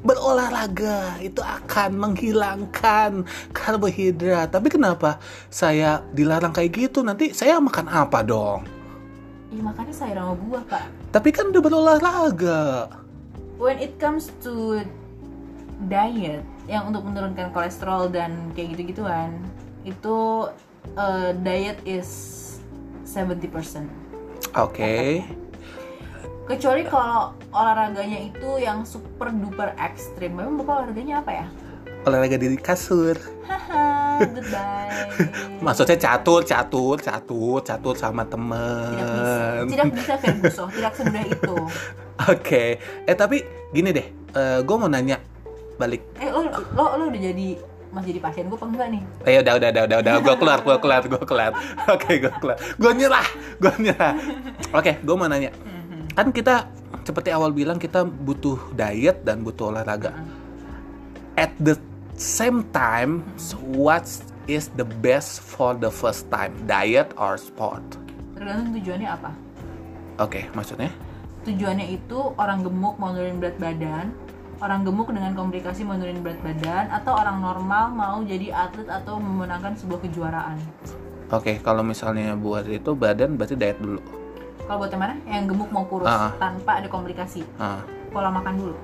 berolahraga 0.07 1.19
itu 1.19 1.43
akan 1.43 1.99
menghilangkan 1.99 3.27
karbohidrat. 3.51 4.55
Tapi 4.55 4.67
kenapa 4.71 5.19
saya 5.51 5.99
dilarang 6.15 6.55
kayak 6.55 6.71
gitu? 6.89 7.03
Nanti 7.03 7.35
saya 7.35 7.59
makan 7.59 7.91
apa 7.91 8.23
dong? 8.23 8.63
Ih, 9.51 9.59
makannya 9.59 9.91
sayur 9.91 10.15
sama 10.15 10.33
buah, 10.47 10.63
Pak. 10.63 10.85
Tapi 11.11 11.29
kan 11.35 11.51
udah 11.51 11.59
berolahraga. 11.59 12.87
When 13.59 13.83
it 13.83 13.99
comes 13.99 14.31
to 14.47 14.79
diet 15.91 16.47
yang 16.71 16.87
untuk 16.87 17.03
menurunkan 17.03 17.51
kolesterol 17.51 18.09
dan 18.15 18.55
kayak 18.55 18.79
gitu-gituan, 18.79 19.43
itu 19.83 20.47
uh, 20.95 21.31
diet 21.41 21.79
is 21.85 22.09
70%. 23.05 23.85
Oke. 24.55 25.23
Kecuali 26.47 26.83
kalau 26.83 27.31
olahraganya 27.55 28.19
itu 28.27 28.59
yang 28.59 28.83
super 28.83 29.31
duper 29.31 29.71
ekstrim. 29.79 30.35
Memang 30.35 30.59
Bapak 30.59 30.83
olahraganya 30.83 31.23
apa 31.23 31.31
ya? 31.31 31.47
Olahraga 32.01 32.33
di 32.41 32.57
kasur. 32.57 33.13
Haha, 33.45 34.25
goodbye. 34.25 34.89
Maksudnya 35.65 35.97
catur, 36.01 36.41
catur, 36.41 36.97
catur, 36.97 37.61
catur 37.61 37.93
sama 37.93 38.25
Tidak 38.25 38.33
bisa. 38.33 38.33
temen. 38.33 39.63
Tidak 39.69 39.87
bisa 39.93 40.13
Ferguson, 40.17 40.67
tidak 40.73 40.93
semudah 40.97 41.23
itu. 41.29 41.55
Oke. 42.33 42.81
Eh 43.05 43.15
tapi 43.15 43.45
gini 43.69 43.93
deh, 43.93 44.07
gue 44.65 44.75
mau 44.81 44.89
nanya 44.89 45.21
balik. 45.77 46.01
Eh 46.17 46.33
lo 46.33 46.41
lo 46.49 46.85
lo 46.97 47.03
udah 47.13 47.21
jadi 47.21 47.47
masih 47.91 48.15
jadi 48.15 48.21
pasien 48.23 48.45
gue 48.47 48.55
apa 48.55 48.67
enggak 48.71 48.87
nih? 48.91 49.01
Eh 49.27 49.37
udah 49.43 49.53
udah 49.59 49.69
udah 49.69 49.83
udah 49.83 49.97
udah 49.99 50.13
gue 50.23 50.35
keluar 50.39 50.59
gue 50.63 50.77
keluar 50.79 51.01
gue 51.03 51.23
keluar. 51.27 51.51
Oke 51.95 52.11
gue 52.23 52.33
keluar. 52.39 52.57
Gue 52.79 52.91
nyerah, 52.95 53.27
gue 53.59 53.73
nyerah. 53.79 54.13
Oke, 54.71 54.91
gue 55.03 55.15
mau 55.15 55.27
nanya. 55.27 55.51
Kan 56.15 56.31
kita 56.31 56.71
seperti 57.03 57.29
awal 57.35 57.51
bilang 57.51 57.75
kita 57.75 58.07
butuh 58.07 58.71
diet 58.75 59.27
dan 59.27 59.43
butuh 59.43 59.75
olahraga. 59.75 60.15
At 61.35 61.51
the 61.59 61.79
same 62.15 62.67
time, 62.75 63.23
what 63.75 64.07
is 64.45 64.69
the 64.75 64.87
best 65.03 65.41
for 65.41 65.73
the 65.75 65.89
first 65.89 66.27
time, 66.29 66.53
diet 66.67 67.11
or 67.15 67.39
sport? 67.39 67.83
Tergantung 68.35 68.75
tujuannya 68.75 69.09
apa. 69.09 69.31
Oke, 70.21 70.47
maksudnya? 70.53 70.91
Tujuannya 71.41 71.97
itu 71.97 72.19
orang 72.37 72.61
gemuk 72.61 73.01
mau 73.01 73.09
nurunin 73.09 73.41
berat 73.41 73.57
badan, 73.57 74.13
orang 74.61 74.85
gemuk 74.85 75.09
dengan 75.09 75.33
komplikasi 75.33 75.81
mau 75.81 75.97
nurunin 75.97 76.21
berat 76.21 76.37
badan, 76.39 76.85
atau 76.93 77.17
orang 77.17 77.41
normal 77.41 77.89
mau 77.89 78.17
jadi 78.21 78.53
atlet 78.53 78.85
atau 78.87 79.17
memenangkan 79.17 79.73
sebuah 79.73 79.99
kejuaraan. 80.05 80.57
Oke, 81.31 81.57
kalau 81.59 81.81
misalnya 81.81 82.35
buat 82.35 82.67
itu 82.67 82.93
badan 82.93 83.35
berarti 83.35 83.55
diet 83.55 83.79
dulu. 83.79 83.99
Kalau 84.61 84.77
buat 84.77 84.91
yang 84.91 85.01
mana? 85.01 85.15
Yang 85.25 85.43
gemuk 85.51 85.69
mau 85.71 85.83
kurus 85.83 86.07
Ah. 86.07 86.31
tanpa 86.37 86.79
ada 86.79 86.87
komplikasi. 86.87 87.41
Ah, 87.57 87.81
Pola 88.11 88.29
makan 88.29 88.55
dulu. 88.55 88.75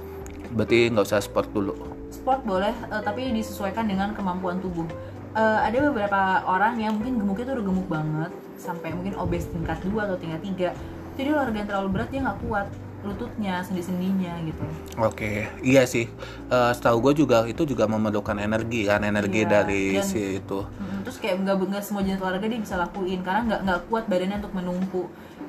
berarti 0.47 0.87
nggak 0.87 1.03
usah 1.03 1.19
sport 1.19 1.51
dulu. 1.51 1.75
Sport 2.07 2.41
boleh, 2.41 2.71
eh, 2.71 3.01
tapi 3.03 3.35
disesuaikan 3.35 3.83
dengan 3.83 4.15
kemampuan 4.15 4.57
tubuh. 4.57 4.87
Eh, 5.35 5.59
ada 5.61 5.77
beberapa 5.91 6.41
orang 6.47 6.79
yang 6.79 6.95
mungkin 6.95 7.19
gemuknya 7.19 7.51
tuh 7.51 7.55
udah 7.59 7.65
gemuk 7.67 7.87
banget, 7.87 8.31
sampai 8.57 8.89
mungkin 8.95 9.13
obes 9.19 9.43
tingkat 9.45 9.77
2 9.83 10.07
atau 10.07 10.15
tingkat 10.15 10.41
3. 10.41 10.69
Jadi 11.13 11.27
olahraga 11.29 11.57
yang 11.57 11.67
terlalu 11.67 11.89
berat 11.91 12.09
dia 12.09 12.21
nggak 12.23 12.39
kuat 12.41 12.67
lututnya, 13.07 13.63
sendi-sendinya 13.63 14.35
gitu. 14.43 14.63
Oke, 14.99 15.47
iya 15.63 15.87
sih. 15.87 16.11
Eh, 16.47 16.71
setahu 16.75 16.99
gue 16.99 17.23
juga 17.23 17.47
itu 17.47 17.63
juga 17.63 17.87
memerlukan 17.87 18.35
energi 18.37 18.83
kan, 18.83 19.01
energi 19.01 19.41
Iya, 19.43 19.49
dari 19.49 19.83
dan- 19.95 20.05
si 20.05 20.21
itu. 20.37 20.59
Mm, 20.67 20.99
terus 21.01 21.17
kayak 21.17 21.35
nggak 21.41 21.55
nggak 21.57 21.83
semua 21.83 22.03
jenis 22.03 22.19
olahraga 22.19 22.45
dia 22.45 22.59
bisa 22.59 22.75
lakuin 22.75 23.23
karena 23.23 23.41
nggak 23.47 23.59
nggak 23.63 23.79
kuat 23.87 24.03
badannya 24.05 24.37
untuk 24.43 24.53
menumpu 24.53 25.03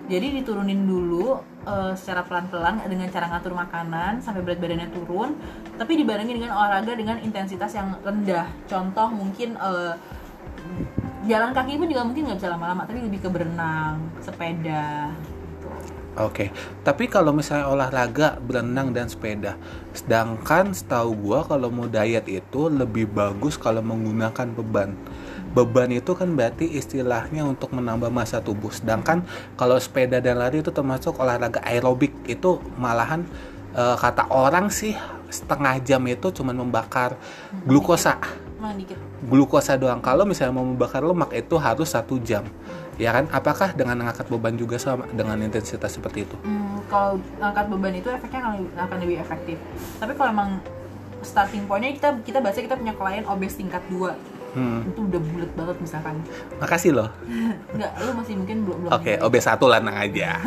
jadi 0.09 0.41
diturunin 0.41 0.87
dulu 0.87 1.43
eh, 1.67 1.93
secara 1.99 2.25
pelan-pelan 2.25 2.81
dengan 2.87 3.11
cara 3.11 3.27
ngatur 3.29 3.53
makanan 3.53 4.25
sampai 4.25 4.41
berat 4.41 4.57
badannya 4.57 4.89
turun 4.89 5.35
tapi 5.77 5.99
dibarengi 5.99 6.33
dengan 6.33 6.57
olahraga 6.57 6.95
dengan 6.95 7.19
intensitas 7.21 7.75
yang 7.75 7.93
rendah 8.01 8.47
contoh 8.65 9.11
mungkin 9.11 9.59
eh, 9.59 9.95
jalan 11.29 11.53
kaki 11.53 11.77
pun 11.77 11.89
juga 11.91 12.03
mungkin 12.09 12.23
nggak 12.25 12.39
bisa 12.41 12.49
lama-lama 12.49 12.89
tapi 12.89 13.05
lebih 13.05 13.21
ke 13.21 13.29
berenang 13.29 14.01
sepeda 14.23 15.13
Oke, 16.19 16.51
tapi 16.83 17.07
kalau 17.07 17.31
misalnya 17.31 17.71
olahraga, 17.71 18.43
berenang 18.43 18.91
dan 18.91 19.07
sepeda, 19.07 19.55
sedangkan 19.95 20.75
setahu 20.75 21.15
gua 21.15 21.47
kalau 21.47 21.71
mau 21.71 21.87
diet 21.87 22.27
itu 22.27 22.67
lebih 22.67 23.07
bagus 23.07 23.55
kalau 23.55 23.79
menggunakan 23.87 24.51
beban. 24.51 24.99
Beban 25.55 25.95
itu 25.95 26.19
kan 26.19 26.35
berarti 26.35 26.75
istilahnya 26.75 27.47
untuk 27.47 27.71
menambah 27.71 28.11
massa 28.11 28.43
tubuh. 28.43 28.75
Sedangkan 28.75 29.23
kalau 29.55 29.79
sepeda 29.79 30.19
dan 30.19 30.43
lari 30.43 30.59
itu 30.59 30.75
termasuk 30.75 31.15
olahraga 31.23 31.63
aerobik 31.63 32.11
itu 32.27 32.59
malahan 32.75 33.23
eh, 33.79 33.97
kata 33.97 34.27
orang 34.35 34.75
sih 34.75 34.99
setengah 35.31 35.79
jam 35.87 36.03
itu 36.11 36.35
cuman 36.35 36.67
membakar 36.67 37.15
glukosa 37.63 38.19
glukosa 39.23 39.79
doang. 39.79 40.03
Kalau 40.03 40.27
misalnya 40.27 40.59
mau 40.59 40.67
membakar 40.67 40.99
lemak 41.07 41.31
itu 41.31 41.55
harus 41.63 41.95
satu 41.95 42.19
jam, 42.19 42.43
ya 42.99 43.15
kan? 43.15 43.25
Apakah 43.31 43.73
dengan 43.73 43.97
mengangkat 44.03 44.27
beban 44.27 44.59
juga 44.59 44.77
sama 44.77 45.07
dengan 45.15 45.39
intensitas 45.41 45.95
seperti 45.95 46.27
itu? 46.27 46.37
Hmm, 46.43 46.83
kalau 46.91 47.23
angkat 47.39 47.67
beban 47.71 47.95
itu 47.95 48.11
efeknya 48.11 48.41
akan, 48.45 48.55
akan 48.75 48.97
lebih 49.01 49.17
efektif. 49.23 49.57
Tapi 50.03 50.13
kalau 50.19 50.31
emang 50.35 50.51
starting 51.23 51.67
pointnya 51.67 51.95
kita 51.95 52.09
kita 52.23 52.39
bahasnya 52.39 52.71
kita 52.71 52.77
punya 52.79 52.95
klien 52.95 53.25
obes 53.27 53.55
tingkat 53.59 53.83
2 53.91 54.39
Hmm, 54.49 54.81
itu 54.81 55.05
udah 55.05 55.21
bulat 55.21 55.51
banget 55.53 55.77
misalkan 55.77 56.17
makasih 56.57 56.97
loh. 56.97 57.13
nggak 57.77 57.91
lu 58.01 58.11
masih 58.17 58.35
mungkin 58.41 58.57
belum 58.65 58.79
belum 58.81 58.91
Oke, 58.97 59.21
OB 59.21 59.35
satu 59.45 59.69
lah 59.69 59.79
nang 59.79 59.97
aja. 59.97 60.31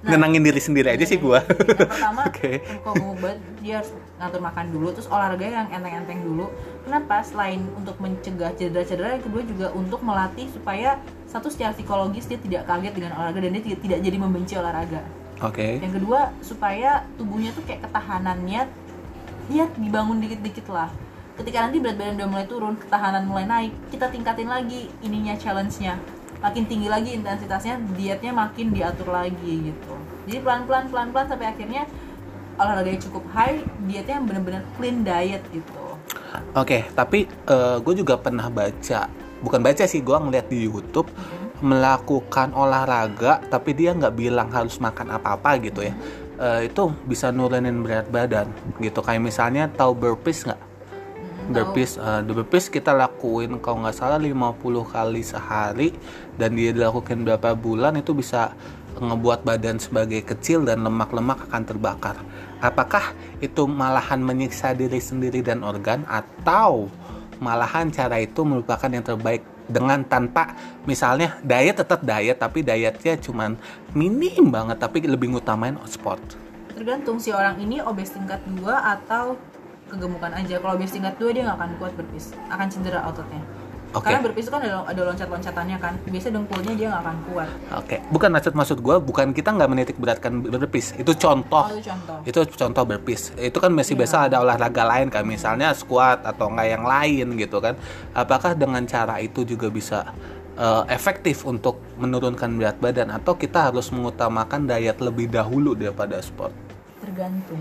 Hmm. 0.00 0.16
Nenangin 0.16 0.40
diri 0.40 0.56
sendiri 0.56 0.96
aja 0.96 1.04
sih 1.04 1.20
gua. 1.20 1.44
yang 1.44 1.84
pertama 1.84 2.24
Oke. 2.32 2.64
kalau 2.64 2.96
mau 3.04 3.12
banget 3.20 3.36
dia 3.60 3.84
harus 3.84 3.92
ngatur 4.16 4.40
makan 4.40 4.66
dulu 4.72 4.88
terus 4.96 5.04
olahraga 5.12 5.44
yang 5.44 5.68
enteng-enteng 5.68 6.24
dulu 6.24 6.48
kenapa 6.88 7.20
selain 7.20 7.68
untuk 7.76 8.00
mencegah 8.00 8.48
cedera-cedera 8.56 9.20
yang 9.20 9.24
kedua 9.28 9.42
juga 9.44 9.66
untuk 9.76 10.00
melatih 10.00 10.48
supaya 10.48 10.96
satu 11.30 11.46
secara 11.46 11.70
psikologis 11.70 12.26
dia 12.26 12.42
tidak 12.42 12.66
kaget 12.66 12.92
dengan 12.98 13.14
olahraga 13.14 13.38
dan 13.38 13.54
dia 13.54 13.78
tidak, 13.78 14.02
jadi 14.02 14.16
membenci 14.18 14.58
olahraga. 14.58 15.06
Oke. 15.40 15.80
yang 15.80 15.96
kedua 15.96 16.36
supaya 16.44 17.08
tubuhnya 17.16 17.48
tuh 17.56 17.64
kayak 17.64 17.88
ketahanannya 17.88 18.68
dia 19.48 19.64
dibangun 19.80 20.20
dikit-dikit 20.20 20.68
lah. 20.68 20.92
Ketika 21.40 21.64
nanti 21.64 21.80
berat 21.80 21.96
badan 21.96 22.20
udah 22.20 22.28
mulai 22.28 22.44
turun 22.44 22.76
ketahanan 22.76 23.24
mulai 23.24 23.48
naik 23.48 23.72
kita 23.88 24.12
tingkatin 24.12 24.52
lagi 24.52 24.92
ininya 25.00 25.32
challenge-nya. 25.40 25.96
Makin 26.44 26.68
tinggi 26.68 26.92
lagi 26.92 27.16
intensitasnya 27.16 27.80
dietnya 27.96 28.36
makin 28.36 28.76
diatur 28.76 29.08
lagi 29.08 29.72
gitu. 29.72 29.94
Jadi 30.28 30.44
pelan-pelan 30.44 30.92
pelan-pelan 30.92 31.32
sampai 31.32 31.56
akhirnya 31.56 31.88
olahraganya 32.60 33.00
cukup 33.00 33.24
high 33.32 33.64
dietnya 33.88 34.20
yang 34.20 34.28
bener-bener 34.28 34.60
clean 34.76 35.00
diet 35.00 35.40
gitu. 35.56 35.96
Oke, 36.52 36.84
tapi 36.92 37.24
gue 37.80 37.94
juga 37.96 38.20
pernah 38.20 38.52
baca, 38.52 39.08
bukan 39.40 39.60
baca 39.60 39.84
sih, 39.84 40.00
gue 40.00 40.16
ngeliat 40.16 40.46
di 40.48 40.68
YouTube 40.68 41.08
melakukan 41.60 42.56
olahraga, 42.56 43.44
tapi 43.52 43.76
dia 43.76 43.92
nggak 43.92 44.16
bilang 44.16 44.48
harus 44.48 44.80
makan 44.80 45.12
apa-apa 45.12 45.60
gitu 45.60 45.84
ya. 45.84 45.92
Eh, 46.40 46.72
itu 46.72 46.88
bisa 47.04 47.28
nurunin 47.28 47.84
berat 47.84 48.08
badan 48.08 48.48
gitu. 48.80 49.04
Kayak 49.04 49.28
misalnya 49.28 49.68
tahu 49.68 49.92
burpees 49.92 50.48
nggak? 50.48 50.56
Mm, 50.56 51.52
Burpees, 51.52 52.00
eh, 52.00 52.20
the 52.24 52.32
burpees 52.32 52.72
kita 52.72 52.96
lakuin 52.96 53.60
kalau 53.60 53.84
nggak 53.84 53.92
salah 53.92 54.16
50 54.16 54.88
kali 54.88 55.20
sehari 55.20 55.92
dan 56.40 56.56
dia 56.56 56.72
dilakukan 56.72 57.28
berapa 57.28 57.52
bulan 57.52 58.00
itu 58.00 58.16
bisa 58.16 58.56
ngebuat 58.96 59.44
badan 59.44 59.76
sebagai 59.76 60.24
kecil 60.24 60.64
dan 60.64 60.80
lemak-lemak 60.80 61.44
akan 61.52 61.62
terbakar. 61.68 62.16
Apakah 62.64 63.12
itu 63.44 63.68
malahan 63.68 64.24
menyiksa 64.24 64.72
diri 64.72 65.00
sendiri 65.00 65.44
dan 65.44 65.60
organ 65.60 66.08
atau 66.08 66.88
malahan 67.40 67.88
cara 67.90 68.20
itu 68.20 68.44
merupakan 68.46 68.86
yang 68.86 69.02
terbaik. 69.02 69.42
Dengan 69.70 70.02
tanpa 70.02 70.58
misalnya 70.82 71.38
diet 71.46 71.78
tetap 71.78 72.02
diet 72.02 72.42
tapi 72.42 72.66
dietnya 72.66 73.14
cuman 73.14 73.54
minim 73.94 74.50
banget 74.50 74.82
tapi 74.82 74.98
lebih 75.06 75.30
ngutamain 75.30 75.78
sport. 75.86 76.18
tergantung 76.74 77.20
si 77.20 77.28
orang 77.30 77.60
ini 77.60 77.78
obes 77.78 78.08
tingkat 78.10 78.40
2 78.50 78.66
atau 78.66 79.36
kegemukan 79.92 80.32
aja. 80.32 80.58
Kalau 80.58 80.74
obes 80.74 80.90
tingkat 80.90 81.14
2 81.22 81.36
dia 81.36 81.42
nggak 81.46 81.58
akan 81.60 81.70
kuat 81.78 81.92
berpis 81.94 82.34
akan 82.50 82.66
cedera 82.66 83.06
ototnya 83.06 83.59
Oke. 83.90 84.06
karena 84.06 84.22
berpis 84.22 84.46
itu 84.46 84.52
kan 84.54 84.62
ada, 84.62 84.86
ada 84.86 85.00
loncat-loncatannya 85.02 85.76
kan 85.82 85.92
biasanya 86.06 86.34
dengkulnya 86.38 86.72
dia 86.78 86.86
nggak 86.94 87.02
akan 87.02 87.16
kuat 87.26 87.48
Oke, 87.74 87.96
bukan 88.14 88.30
maksud 88.30 88.52
maksud 88.54 88.78
gue 88.78 88.96
bukan 89.02 89.26
kita 89.34 89.50
nggak 89.50 89.68
menitik 89.70 89.96
beratkan 89.98 90.46
berpis 90.46 90.94
itu 90.94 91.10
contoh. 91.18 91.66
oh 91.66 91.74
itu 91.74 91.90
contoh 91.90 92.18
itu 92.22 92.40
contoh 92.54 92.84
berpis 92.86 93.34
itu 93.34 93.58
kan 93.58 93.70
masih 93.74 93.98
Iya. 93.98 94.00
biasa 94.06 94.16
ada 94.30 94.36
olahraga 94.46 94.82
lain 94.86 95.10
kayak 95.10 95.26
misalnya 95.26 95.74
squat 95.74 96.22
atau 96.22 96.54
enggak 96.54 96.68
yang 96.70 96.84
lain 96.86 97.26
gitu 97.34 97.58
kan 97.58 97.74
apakah 98.14 98.54
dengan 98.54 98.86
cara 98.86 99.18
itu 99.18 99.42
juga 99.42 99.66
bisa 99.66 100.14
uh, 100.60 100.84
efektif 100.86 101.42
untuk 101.48 101.80
menurunkan 101.96 102.52
berat 102.60 102.76
badan 102.78 103.10
atau 103.10 103.34
kita 103.34 103.72
harus 103.72 103.88
mengutamakan 103.90 104.68
diet 104.68 105.00
lebih 105.00 105.32
dahulu 105.32 105.72
daripada 105.72 106.20
sport? 106.20 106.52
Tergantung. 107.00 107.60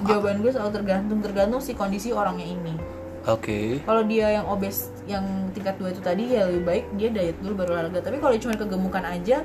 Jawaban 0.00 0.40
gue 0.40 0.48
selalu 0.48 0.72
tergantung, 0.80 1.18
tergantung 1.20 1.60
si 1.60 1.76
kondisi 1.76 2.08
orangnya 2.08 2.48
ini. 2.48 2.99
Oke. 3.28 3.44
Okay. 3.44 3.66
Kalau 3.84 4.02
dia 4.08 4.26
yang 4.40 4.46
obes 4.48 4.88
yang 5.04 5.24
tingkat 5.52 5.76
dua 5.76 5.92
itu 5.92 6.00
tadi 6.00 6.32
ya 6.32 6.48
lebih 6.48 6.64
baik 6.64 6.84
dia 6.96 7.08
diet 7.12 7.36
dulu 7.44 7.64
baru 7.64 7.70
olahraga. 7.76 8.00
Tapi 8.00 8.16
kalau 8.16 8.34
cuma 8.40 8.54
kegemukan 8.56 9.04
aja, 9.04 9.44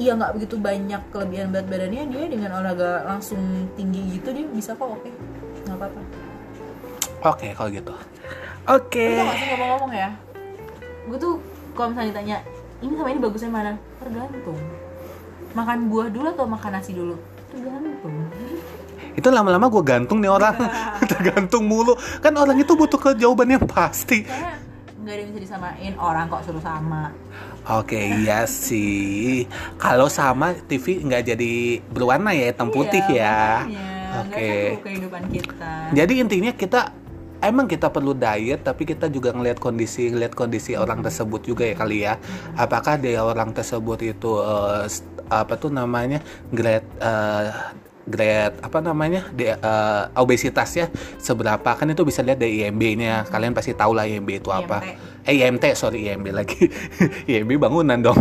iya 0.00 0.10
nggak 0.16 0.32
begitu 0.38 0.56
banyak 0.56 1.02
kelebihan 1.12 1.52
berat 1.52 1.66
badannya 1.68 2.02
dia 2.08 2.24
dengan 2.24 2.50
olahraga 2.56 3.04
langsung 3.04 3.68
tinggi 3.76 4.16
gitu 4.16 4.32
dia 4.32 4.46
bisa 4.48 4.72
kok 4.72 4.88
oke 4.88 5.04
okay. 5.04 5.12
nggak 5.68 5.76
apa-apa. 5.76 6.00
Oke 6.00 6.12
okay, 7.26 7.50
kalau 7.52 7.68
gitu. 7.68 7.94
Oke. 8.64 9.04
Okay. 9.12 9.20
Tapi 9.20 9.44
ngomong-ngomong 9.52 9.92
ya, 9.92 10.10
gue 11.08 11.18
tuh 11.20 11.34
kalau 11.76 11.92
misalnya 11.92 12.10
ditanya 12.14 12.36
ini 12.78 12.92
sama 12.94 13.08
ini 13.10 13.20
bagusnya 13.20 13.50
mana 13.50 13.72
tergantung 13.98 14.58
makan 15.56 15.78
buah 15.90 16.08
dulu 16.12 16.26
atau 16.30 16.46
makan 16.46 16.70
nasi 16.78 16.92
dulu 16.94 17.18
tergantung 17.50 18.14
itu 19.18 19.28
lama-lama 19.34 19.66
gue 19.66 19.82
gantung 19.82 20.22
nih 20.22 20.30
orang 20.30 20.54
tergantung 21.10 21.66
mulu 21.66 21.98
kan 22.22 22.30
orang 22.38 22.54
itu 22.54 22.78
butuh 22.78 22.98
ke 23.02 23.10
jawaban 23.18 23.58
yang 23.58 23.66
pasti 23.66 24.22
karena 24.22 24.54
nggak 25.02 25.12
ada 25.14 25.20
yang 25.20 25.30
bisa 25.34 25.40
disamain 25.42 25.92
orang 25.98 26.30
kok 26.30 26.46
suruh 26.46 26.62
sama 26.62 27.10
Oke, 27.68 28.00
okay, 28.00 28.24
iya 28.24 28.48
sih. 28.48 29.44
Kalau 29.76 30.08
sama 30.08 30.56
TV 30.56 31.04
nggak 31.04 31.36
jadi 31.36 31.84
berwarna 31.92 32.32
ya, 32.32 32.48
hitam 32.48 32.72
putih 32.72 33.04
iya, 33.12 33.68
ya. 33.68 34.24
Oke. 34.24 34.32
Okay. 34.32 34.60
kehidupan 34.80 35.28
kita. 35.28 35.92
Jadi 35.92 36.12
intinya 36.16 36.52
kita 36.56 36.96
emang 37.44 37.68
kita 37.70 37.92
perlu 37.92 38.16
diet 38.16 38.64
tapi 38.66 38.82
kita 38.82 39.06
juga 39.12 39.30
ngelihat 39.30 39.62
kondisi 39.62 40.10
ngelihat 40.10 40.34
kondisi 40.34 40.74
orang 40.74 41.04
tersebut 41.04 41.46
juga 41.46 41.64
ya 41.66 41.74
kali 41.78 41.98
ya 42.02 42.18
apakah 42.58 42.98
dia 42.98 43.22
orang 43.22 43.54
tersebut 43.54 44.02
itu 44.02 44.42
uh, 44.42 44.82
apa 45.30 45.54
tuh 45.54 45.70
namanya 45.70 46.18
grade 46.50 46.88
uh, 46.98 47.52
grade 48.08 48.56
apa 48.64 48.78
namanya 48.80 49.28
di, 49.30 49.46
uh, 49.46 50.10
obesitasnya 50.16 50.88
seberapa. 51.20 51.76
Kan 51.76 51.92
itu 51.92 52.02
bisa 52.02 52.24
lihat 52.24 52.40
dari 52.40 52.64
IMB-nya 52.64 53.28
kalian 53.28 53.52
pasti 53.52 53.76
tahu 53.76 53.92
lah 53.94 54.08
IMB 54.08 54.42
itu 54.42 54.50
apa. 54.50 54.80
IMT. 54.82 55.06
eh 55.28 55.34
IMT 55.44 55.64
sorry 55.76 56.08
IMB 56.08 56.32
lagi. 56.32 56.66
IMB 57.30 57.60
bangunan 57.60 58.00
dong. 58.00 58.18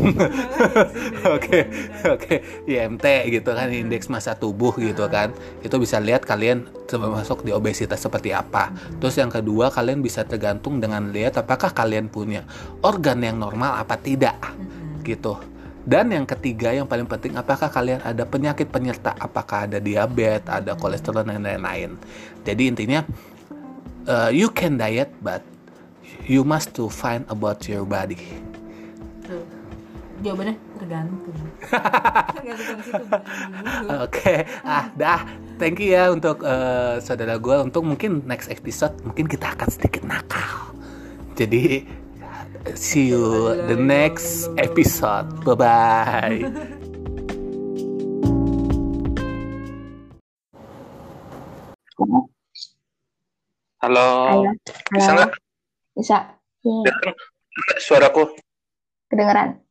Oke 1.28 1.71
oke. 2.04 2.34
IMT 2.67 3.06
gitu 3.32 3.50
kan 3.56 3.71
indeks 3.71 4.12
massa 4.12 4.36
tubuh 4.36 4.76
gitu 4.78 5.08
kan. 5.08 5.32
Itu 5.63 5.80
bisa 5.80 5.97
lihat 6.04 6.28
kalian 6.28 6.67
termasuk 6.86 7.47
di 7.47 7.56
obesitas 7.56 8.04
seperti 8.04 8.36
apa. 8.36 8.76
Terus 9.00 9.15
yang 9.15 9.32
kedua 9.32 9.71
kalian 9.71 10.04
bisa 10.04 10.28
tergantung 10.28 10.84
dengan 10.84 11.10
lihat 11.10 11.39
apakah 11.39 11.71
kalian 11.71 12.12
punya 12.12 12.43
organ 12.84 13.23
yang 13.23 13.39
normal 13.39 13.80
apa 13.80 13.95
tidak. 13.95 14.36
Gitu 15.08 15.57
dan 15.88 16.12
yang 16.12 16.28
ketiga 16.28 16.76
yang 16.76 16.84
paling 16.84 17.08
penting 17.08 17.39
apakah 17.39 17.71
kalian 17.71 18.04
ada 18.04 18.28
penyakit 18.28 18.67
penyerta 18.67 19.15
apakah 19.15 19.71
ada 19.71 19.80
diabetes, 19.80 20.43
ada 20.52 20.76
kolesterol 20.76 21.23
dan 21.23 21.39
lain-lain. 21.39 21.95
Jadi 22.43 22.63
intinya 22.67 23.08
uh, 24.04 24.28
you 24.28 24.52
can 24.52 24.76
diet 24.76 25.08
but 25.23 25.39
you 26.28 26.43
must 26.43 26.76
to 26.76 26.91
find 26.91 27.23
about 27.32 27.63
your 27.71 27.88
body. 27.88 28.19
Jawabannya 30.19 30.60
tergantung. 30.76 31.21
Oke, 34.04 34.12
okay. 34.12 34.39
ah 34.67 34.91
dah. 34.91 35.23
Thank 35.56 35.80
you 35.80 35.95
ya 35.95 36.12
untuk 36.12 36.43
uh, 36.43 37.00
saudara 37.00 37.39
gue. 37.39 37.56
Untuk 37.63 37.88
mungkin 37.88 38.28
next 38.28 38.52
episode 38.52 38.91
mungkin 39.08 39.30
kita 39.32 39.56
akan 39.56 39.71
sedikit 39.71 40.04
nakal. 40.04 40.76
Jadi 41.38 41.86
see 42.75 43.08
you 43.13 43.56
the 43.67 43.75
next 43.75 44.49
episode. 44.58 45.30
Bye 45.45 45.56
bye. 45.56 46.38
Halo. 51.97 52.27
Halo. 53.80 54.51
Bisa 54.91 55.10
nggak? 55.15 55.32
Bisa. 55.95 56.17
Ya. 56.65 56.93
Suaraku. 57.80 58.36
Kedengeran. 59.08 59.63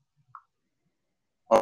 Oh. 1.52 1.60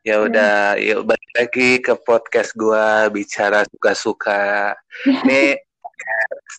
Ya 0.00 0.24
udah, 0.24 0.80
yuk 0.80 1.04
balik 1.04 1.30
lagi 1.36 1.70
ke 1.84 1.92
podcast 2.00 2.56
gua 2.56 3.12
bicara 3.12 3.68
suka-suka. 3.68 4.72
Ini 5.28 5.60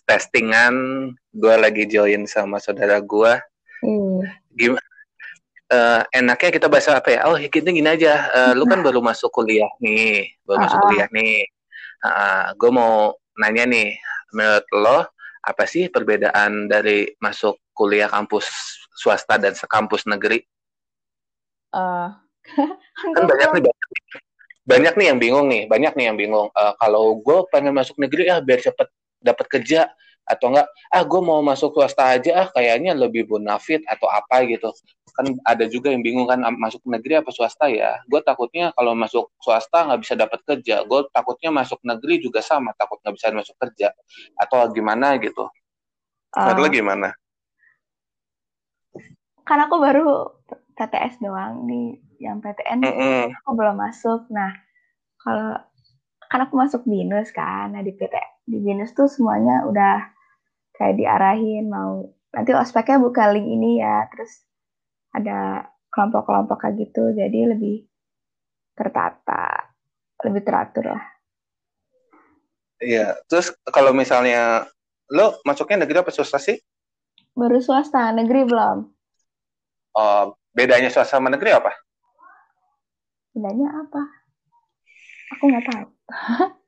testingan 0.08 0.74
gue 1.32 1.54
lagi 1.56 1.84
join 1.88 2.26
sama 2.28 2.58
saudara 2.58 2.98
gue 3.00 3.32
hmm. 3.84 4.20
gimana 4.54 4.92
uh, 5.72 6.00
enaknya 6.12 6.50
kita 6.52 6.66
bahas 6.68 6.86
apa 6.92 7.08
ya? 7.08 7.20
Oh 7.26 7.36
kita 7.36 7.72
gini 7.72 7.88
aja. 7.88 8.28
Uh, 8.30 8.52
lu 8.52 8.68
kan 8.68 8.84
baru 8.84 9.00
masuk 9.00 9.32
kuliah 9.32 9.68
nih 9.80 10.28
baru 10.44 10.60
uh 10.60 10.62
masuk 10.68 10.78
ah. 10.78 10.82
kuliah 10.86 11.08
nih. 11.10 11.36
Uh, 12.02 12.44
gue 12.58 12.70
mau 12.70 13.14
nanya 13.38 13.64
nih 13.64 13.96
menurut 14.36 14.66
lo 14.74 14.98
apa 15.42 15.64
sih 15.66 15.90
perbedaan 15.90 16.70
dari 16.70 17.08
masuk 17.18 17.58
kuliah 17.74 18.06
kampus 18.06 18.46
swasta 18.94 19.40
dan 19.40 19.56
sekampus 19.56 20.04
negeri? 20.04 20.44
Uh, 21.72 22.12
kan 23.16 23.24
banyak 23.24 23.48
nih 23.56 23.62
banyak, 23.64 23.88
banyak 24.62 24.94
nih 24.98 25.06
yang 25.08 25.18
bingung 25.18 25.46
nih 25.48 25.62
banyak 25.66 25.92
nih 25.96 26.04
yang 26.12 26.18
bingung. 26.18 26.48
Uh, 26.52 26.74
kalau 26.78 27.16
gue 27.18 27.38
pengen 27.48 27.72
masuk 27.74 27.96
negeri 27.96 28.28
ya 28.28 28.44
biar 28.44 28.60
cepet 28.60 28.88
dapat 29.22 29.46
kerja 29.48 29.90
atau 30.22 30.54
enggak 30.54 30.70
ah 30.94 31.02
gue 31.02 31.20
mau 31.20 31.42
masuk 31.42 31.74
swasta 31.74 32.14
aja 32.14 32.46
ah 32.46 32.48
kayaknya 32.54 32.94
lebih 32.94 33.26
bonafit 33.26 33.82
atau 33.90 34.06
apa 34.06 34.46
gitu. 34.46 34.70
Kan 35.12 35.36
ada 35.44 35.66
juga 35.66 35.90
yang 35.90 36.00
bingung 36.00 36.30
kan 36.30 36.40
masuk 36.56 36.80
negeri 36.86 37.20
apa 37.20 37.34
swasta 37.34 37.66
ya? 37.66 37.98
Gue 38.06 38.22
takutnya 38.22 38.70
kalau 38.78 38.94
masuk 38.94 39.34
swasta 39.42 39.90
nggak 39.90 40.00
bisa 40.02 40.14
dapat 40.14 40.40
kerja 40.46 40.86
gue 40.86 41.00
takutnya 41.10 41.50
masuk 41.50 41.82
negeri 41.82 42.22
juga 42.22 42.38
sama 42.38 42.70
takut 42.78 43.02
nggak 43.02 43.14
bisa 43.18 43.34
masuk 43.34 43.56
kerja 43.58 43.90
atau 44.38 44.70
gimana 44.70 45.18
gitu. 45.18 45.50
Uh, 46.32 46.70
gimana? 46.72 47.12
Karena 49.42 49.68
aku 49.68 49.76
baru 49.82 50.08
TTS 50.78 51.20
doang 51.20 51.66
di 51.68 51.98
yang 52.22 52.38
PTN 52.38 52.78
mm 52.86 52.94
-hmm. 52.94 53.22
aku 53.42 53.50
belum 53.58 53.76
masuk. 53.76 54.30
Nah 54.30 54.54
kalau 55.18 55.58
kan 56.32 56.48
aku 56.48 56.56
masuk 56.56 56.88
binus 56.88 57.28
kan. 57.28 57.76
Nah 57.76 57.84
di 57.84 57.92
PT 57.92 58.16
di 58.48 58.56
binus 58.56 58.96
tuh 58.96 59.04
semuanya 59.04 59.68
udah 59.68 60.00
kayak 60.72 60.96
diarahin 60.96 61.68
mau 61.68 62.08
nanti 62.32 62.56
ospeknya 62.56 62.96
buka 62.96 63.28
link 63.28 63.44
ini 63.44 63.84
ya 63.84 64.08
terus 64.08 64.40
ada 65.12 65.68
kelompok-kelompok 65.92 66.56
kayak 66.64 66.88
gitu 66.88 67.12
jadi 67.12 67.52
lebih 67.52 67.84
tertata 68.72 69.76
lebih 70.24 70.40
teratur 70.40 70.96
lah. 70.96 71.04
Iya 72.80 73.20
terus 73.28 73.52
kalau 73.68 73.92
misalnya 73.92 74.64
lo 75.12 75.36
masuknya 75.44 75.84
negeri 75.84 76.00
apa 76.00 76.08
swasta 76.08 76.40
sih? 76.40 76.56
Baru 77.36 77.60
swasta 77.60 78.08
negeri 78.16 78.48
belum. 78.48 78.88
Oh 80.00 80.32
bedanya 80.56 80.88
swasta 80.88 81.20
sama 81.20 81.28
negeri 81.28 81.52
apa? 81.52 81.76
Bedanya 83.36 83.84
apa 83.84 84.21
aku 85.32 85.44
nggak 85.48 85.64
tahu. 85.68 85.84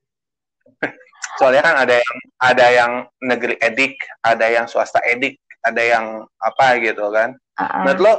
Soalnya 1.38 1.62
kan 1.66 1.76
ada 1.82 1.94
yang 1.98 2.16
ada 2.38 2.66
yang 2.70 2.92
negeri 3.18 3.54
edik 3.58 3.98
ada 4.22 4.46
yang 4.46 4.66
swasta 4.70 5.02
edik 5.02 5.40
ada 5.64 5.82
yang 5.82 6.28
apa 6.38 6.78
gitu 6.78 7.08
kan. 7.10 7.34
Uh-uh. 7.54 7.86
menurut 7.86 8.00
lo 8.02 8.14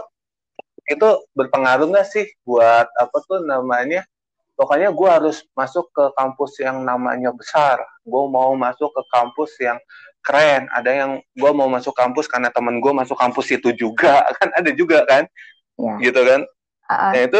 itu 0.86 1.10
berpengaruh 1.34 1.90
nggak 1.90 2.08
sih 2.08 2.26
buat 2.46 2.86
apa 2.86 3.18
tuh 3.26 3.42
namanya? 3.46 4.06
Pokoknya 4.56 4.88
gue 4.96 5.10
harus 5.12 5.44
masuk 5.52 5.92
ke 5.92 6.16
kampus 6.16 6.64
yang 6.64 6.80
namanya 6.88 7.36
besar. 7.36 7.76
Gue 8.08 8.24
mau 8.32 8.56
masuk 8.56 8.88
ke 8.88 9.04
kampus 9.12 9.52
yang 9.60 9.76
keren. 10.24 10.72
Ada 10.72 10.92
yang 10.96 11.12
gue 11.20 11.52
mau 11.52 11.68
masuk 11.68 11.92
kampus 11.92 12.32
karena 12.32 12.48
temen 12.48 12.80
gue 12.80 12.94
masuk 12.96 13.20
kampus 13.20 13.52
itu 13.52 13.76
juga. 13.76 14.24
Kan 14.40 14.56
ada 14.56 14.72
juga 14.72 15.04
kan? 15.04 15.28
Yeah. 15.76 16.08
gitu 16.08 16.22
kan? 16.24 16.42
Uh-uh. 16.88 17.12
nah 17.12 17.20
itu 17.20 17.40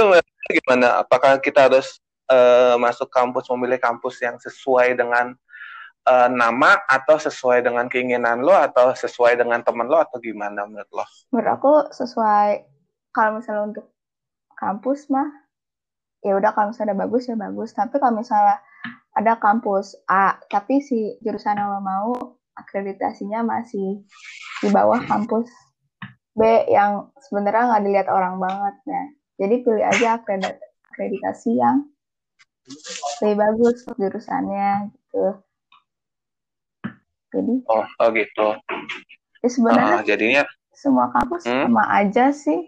gimana? 0.60 0.88
Apakah 1.08 1.40
kita 1.40 1.72
harus 1.72 2.04
uh, 2.30 2.76
masuk 2.78 3.10
kampus 3.10 3.50
memilih 3.54 3.80
kampus 3.82 4.22
yang 4.22 4.38
sesuai 4.42 4.98
dengan 4.98 5.34
uh, 6.06 6.30
nama 6.30 6.82
atau 6.86 7.18
sesuai 7.18 7.66
dengan 7.66 7.90
keinginan 7.90 8.46
lo 8.46 8.54
atau 8.54 8.94
sesuai 8.94 9.42
dengan 9.42 9.62
teman 9.66 9.90
lo 9.90 10.00
atau 10.00 10.22
gimana 10.22 10.66
menurut 10.66 10.90
lo? 10.94 11.06
Menurut 11.34 11.52
aku 11.52 11.74
sesuai 11.92 12.64
kalau 13.12 13.42
misalnya 13.42 13.64
untuk 13.74 13.86
kampus 14.56 15.12
mah 15.12 15.28
ya 16.26 16.34
udah 16.34 16.52
kalau 16.56 16.74
misalnya 16.74 16.96
bagus 16.98 17.30
ya 17.30 17.36
bagus 17.38 17.70
tapi 17.76 18.02
kalau 18.02 18.18
misalnya 18.18 18.58
ada 19.16 19.38
kampus 19.38 19.94
A 20.10 20.42
tapi 20.50 20.82
si 20.82 21.20
jurusan 21.22 21.60
yang 21.60 21.70
lo 21.70 21.82
mau 21.84 22.12
akreditasinya 22.56 23.44
masih 23.46 24.02
di 24.64 24.70
bawah 24.72 25.00
kampus 25.06 25.52
B 26.36 26.68
yang 26.68 27.14
sebenarnya 27.30 27.72
nggak 27.72 27.84
dilihat 27.86 28.08
orang 28.10 28.42
banget 28.42 28.76
nah 28.88 29.06
jadi 29.38 29.56
pilih 29.62 29.86
aja 29.86 30.08
akreditasi 30.20 31.60
yang 31.60 31.88
lebih 33.22 33.36
bagus 33.38 33.86
jurusannya 33.96 34.90
gitu 34.92 35.26
jadi 37.36 37.54
oh, 37.70 37.86
oh 37.86 38.08
gitu 38.14 38.48
ya 39.46 39.50
sebenarnya 39.50 39.98
uh, 40.02 40.06
jadinya 40.06 40.44
semua 40.76 41.10
kampus 41.10 41.48
Hmm? 41.48 41.72
sama 41.72 41.84
aja 41.88 42.36
sih. 42.36 42.60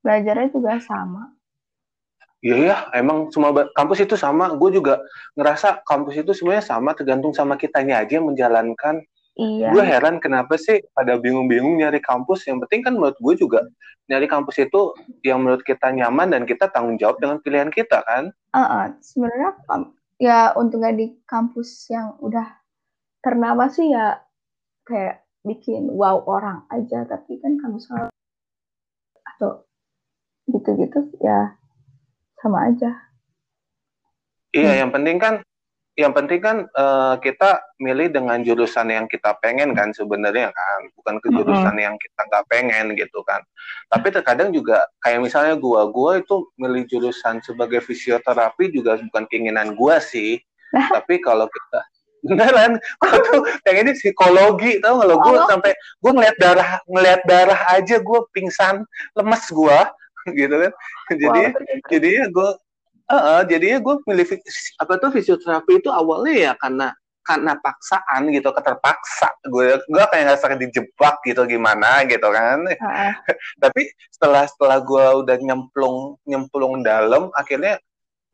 Belajarnya 0.00 0.48
juga 0.54 0.78
sama. 0.80 1.34
Iya 2.44 2.56
ya, 2.60 2.76
emang 2.92 3.32
semua 3.32 3.50
kampus 3.72 4.04
itu 4.04 4.14
sama. 4.20 4.52
Gue 4.54 4.70
juga 4.76 5.00
ngerasa 5.34 5.80
kampus 5.88 6.20
itu 6.20 6.32
semuanya 6.36 6.60
sama, 6.60 6.92
tergantung 6.92 7.32
sama 7.32 7.56
kitanya 7.56 8.04
aja 8.04 8.20
yang 8.20 8.28
menjalankan. 8.28 9.00
Iya. 9.34 9.74
Gue 9.74 9.82
heran 9.82 10.22
kenapa 10.22 10.54
sih 10.54 10.78
pada 10.94 11.18
bingung-bingung 11.18 11.82
nyari 11.82 11.98
kampus. 11.98 12.46
Yang 12.46 12.66
penting 12.66 12.80
kan 12.86 12.94
menurut 12.94 13.18
gue 13.18 13.34
juga 13.34 13.66
nyari 14.06 14.30
kampus 14.30 14.62
itu 14.62 14.94
yang 15.26 15.42
menurut 15.42 15.66
kita 15.66 15.90
nyaman 15.90 16.30
dan 16.30 16.42
kita 16.46 16.70
tanggung 16.70 16.94
jawab 17.02 17.18
dengan 17.18 17.42
pilihan 17.42 17.70
kita 17.74 18.06
kan. 18.06 18.30
Uh-uh. 18.54 18.94
Sebenarnya 19.02 19.50
kam- 19.66 19.98
ya 20.22 20.54
untungnya 20.54 20.94
di 20.94 21.18
kampus 21.26 21.90
yang 21.90 22.14
udah 22.22 22.46
ternama 23.26 23.66
sih 23.66 23.90
ya 23.90 24.22
kayak 24.86 25.26
bikin 25.42 25.90
wow 25.90 26.22
orang 26.30 26.62
aja. 26.70 27.02
Tapi 27.02 27.42
kan 27.42 27.58
kampus 27.58 27.90
atau 29.34 29.66
gitu-gitu 30.46 31.10
ya 31.18 31.58
sama 32.38 32.70
aja. 32.70 33.02
Iya, 34.54 34.70
Hmm. 34.70 34.80
yang 34.86 34.90
penting 34.94 35.18
kan 35.18 35.34
yang 35.94 36.10
penting 36.10 36.42
kan 36.42 36.56
eh, 36.66 37.14
kita 37.22 37.62
milih 37.78 38.10
dengan 38.10 38.42
jurusan 38.42 38.90
yang 38.90 39.06
kita 39.06 39.38
pengen 39.38 39.78
kan 39.78 39.94
sebenarnya 39.94 40.50
kan, 40.50 40.80
bukan 40.98 41.22
ke 41.22 41.28
jurusan 41.30 41.74
yang 41.78 41.94
kita 42.02 42.20
nggak 42.26 42.44
pengen 42.50 42.98
gitu 42.98 43.22
kan. 43.22 43.38
Tapi 43.94 44.10
terkadang 44.10 44.50
juga 44.50 44.82
kayak 45.06 45.22
misalnya 45.22 45.54
gua, 45.54 45.86
gua 45.86 46.18
itu 46.18 46.50
milih 46.58 46.82
jurusan 46.90 47.38
sebagai 47.46 47.78
fisioterapi 47.78 48.74
juga 48.74 48.98
bukan 49.06 49.24
keinginan 49.30 49.78
gua 49.78 50.02
sih. 50.02 50.42
Tapi 50.74 51.22
kalau 51.22 51.46
kita 51.46 51.80
beneran, 52.26 52.72
gua 52.98 53.14
tuh 53.30 53.40
pengennya 53.62 53.94
psikologi, 53.94 54.82
tau 54.82 54.98
nggak 54.98 55.08
lo? 55.14 55.16
Gua 55.22 55.44
Oh. 55.44 55.46
sampai 55.46 55.78
gua 56.02 56.10
ngeliat 56.10 56.36
darah, 56.42 56.70
ngeliat 56.90 57.20
darah 57.28 57.60
aja 57.70 58.02
gua 58.02 58.26
pingsan, 58.34 58.82
lemes 59.14 59.44
gua, 59.54 59.94
gitu 60.34 60.58
kan. 60.58 60.72
Jadi 61.14 61.42
Wow, 61.54 61.86
jadinya 61.92 62.24
gue 62.32 62.50
uh, 63.10 63.42
jadinya 63.48 63.78
gue 63.80 63.94
milih 64.08 64.26
apa 64.80 64.92
tuh 65.00 65.10
fisioterapi 65.12 65.82
itu 65.82 65.90
awalnya 65.92 66.34
ya 66.34 66.52
karena 66.56 66.88
karena 67.24 67.56
paksaan 67.56 68.28
gitu 68.30 68.52
keterpaksa. 68.52 69.32
Gue 69.48 69.80
gue 69.88 70.04
kayak 70.12 70.24
ngerasa 70.28 70.60
dijebak 70.60 71.24
gitu 71.24 71.42
gimana 71.48 72.04
gitu 72.04 72.28
kan. 72.28 72.68
Uh-uh. 72.68 73.12
tapi 73.64 73.88
setelah 74.12 74.44
setelah 74.44 74.78
gue 74.84 75.06
udah 75.24 75.36
nyemplung 75.40 76.20
nyemplung 76.28 76.84
dalam 76.84 77.32
akhirnya 77.32 77.80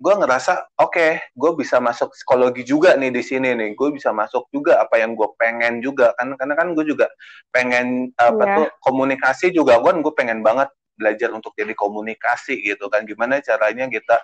gue 0.01 0.15
ngerasa 0.17 0.81
oke 0.81 1.07
gue 1.37 1.51
bisa 1.61 1.77
masuk 1.77 2.11
psikologi 2.17 2.67
juga 2.67 2.99
nih 2.99 3.15
di 3.15 3.23
sini 3.23 3.55
nih. 3.55 3.79
Gue 3.79 3.95
bisa 3.95 4.11
masuk 4.11 4.51
juga 4.51 4.83
apa 4.83 4.99
yang 4.99 5.15
gue 5.15 5.29
pengen 5.39 5.79
juga 5.79 6.11
kan. 6.19 6.35
Karena 6.35 6.59
kan 6.59 6.75
gue 6.75 6.83
juga 6.83 7.07
pengen 7.55 8.11
apa 8.19 8.43
Iya. 8.43 8.57
tuh 8.59 8.67
komunikasi 8.91 9.55
juga. 9.55 9.79
Kan 9.79 10.03
gue 10.03 10.13
pengen 10.19 10.43
banget 10.43 10.67
belajar 10.99 11.31
untuk 11.31 11.55
jadi 11.55 11.73
komunikasi 11.79 12.59
gitu 12.67 12.91
kan. 12.91 13.07
Gimana 13.07 13.39
caranya 13.39 13.87
kita 13.87 14.19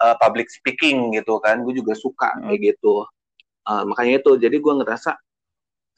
uh, 0.00 0.16
public 0.18 0.48
speaking 0.48 1.14
gitu 1.14 1.38
kan. 1.42 1.62
Gue 1.62 1.74
juga 1.74 1.94
suka 1.94 2.30
Hmm. 2.38 2.50
kayak 2.50 2.74
gitu. 2.74 3.04
Uh, 3.68 3.82
makanya 3.84 4.22
itu. 4.22 4.32
Jadi 4.40 4.56
gue 4.58 4.74
ngerasa 4.82 5.14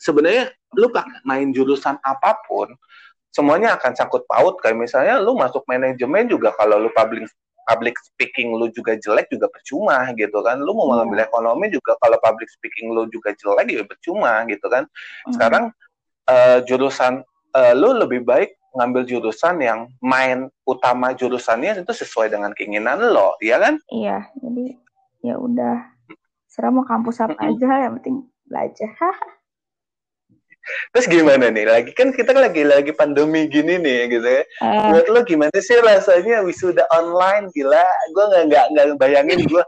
sebenarnya 0.01 0.51
lu 0.77 0.89
pakai 0.91 1.21
main 1.25 1.51
jurusan 1.51 1.99
apa 2.01 2.39
pun 2.47 2.71
semuanya 3.31 3.79
akan 3.79 3.95
sangkut 3.95 4.27
paut 4.27 4.59
kayak 4.59 4.75
misalnya 4.75 5.23
lu 5.23 5.39
masuk 5.39 5.63
manajemen 5.71 6.27
juga 6.27 6.51
kalau 6.59 6.83
lu 6.83 6.91
public 6.97 7.31
public 7.69 7.95
speaking 8.03 8.51
lu 8.59 8.67
juga 8.75 8.99
jelek 8.99 9.31
juga 9.31 9.47
percuma 9.47 10.11
gitu 10.19 10.43
kan. 10.43 10.59
Lu 10.59 10.75
mau 10.75 10.91
Iya. 10.91 10.91
mengambil 11.07 11.19
ekonomi 11.31 11.71
juga 11.71 11.95
kalau 12.03 12.19
public 12.19 12.51
speaking 12.51 12.91
lu 12.91 13.07
juga 13.07 13.31
jelek 13.39 13.67
juga 13.71 13.85
percuma 13.87 14.43
gitu 14.51 14.67
kan. 14.67 14.85
Sekarang 15.31 15.65
eh, 16.27 16.59
jurusan 16.67 17.23
eh, 17.55 17.75
lu 17.75 17.95
lebih 17.95 18.23
baik 18.23 18.55
ngambil 18.75 19.03
jurusan 19.07 19.59
yang 19.61 19.91
main 19.99 20.49
utama 20.67 21.15
jurusannya 21.15 21.83
itu 21.83 21.93
sesuai 21.93 22.31
dengan 22.31 22.55
keinginan 22.55 23.01
lo 23.01 23.35
ya 23.43 23.59
kan? 23.59 23.79
Iya, 23.91 24.31
jadi 24.39 24.79
ya 25.27 25.35
udah. 25.37 25.77
Serah 26.51 26.75
mau 26.75 26.83
kampus 26.83 27.23
apa 27.23 27.39
aja, 27.39 27.87
yang 27.87 28.03
penting 28.03 28.27
belajar. 28.47 28.91
terus 30.93 31.07
gimana 31.07 31.51
nih? 31.51 31.67
Lagi 31.67 31.91
kan 31.95 32.15
kita 32.15 32.35
lagi 32.35 32.67
lagi 32.67 32.93
pandemi 32.95 33.47
gini 33.47 33.79
nih 33.79 34.11
gitu 34.11 34.29
ya. 34.29 34.43
Eh, 34.43 34.47
menurut 34.91 35.09
lo 35.11 35.21
gimana 35.27 35.57
sih 35.59 35.79
rasanya 35.79 36.43
wisuda 36.43 36.87
online? 36.91 37.51
Gila 37.55 37.85
gue 38.15 38.25
nggak 38.31 38.45
nggak 38.51 38.65
nggak 38.75 38.87
bayangin 38.99 39.47
gue 39.47 39.65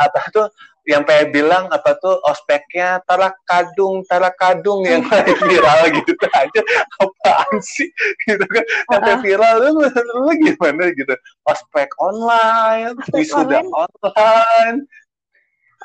apa 0.00 0.20
tuh 0.32 0.48
yang 0.82 1.06
pengen 1.06 1.30
bilang 1.30 1.64
apa 1.70 1.94
tuh 2.02 2.18
ospeknya 2.26 2.98
tarak 3.06 3.38
kadung 3.46 4.02
tarak 4.10 4.34
kadung 4.34 4.82
yang 4.82 5.06
paling 5.06 5.38
viral 5.46 5.80
gitu 5.94 6.26
aja 6.34 6.60
apaan 6.98 7.54
sih? 7.62 7.88
Gitu 8.26 8.42
kan. 8.42 8.64
Sampai 8.90 9.14
viral 9.22 9.70
lu, 9.70 9.86
lu 9.86 10.32
gimana? 10.42 10.90
Gitu. 10.90 11.14
Ospek 11.46 11.90
online 12.02 12.98
wisuda 13.14 13.62
online. 13.62 13.70
online. 13.70 14.78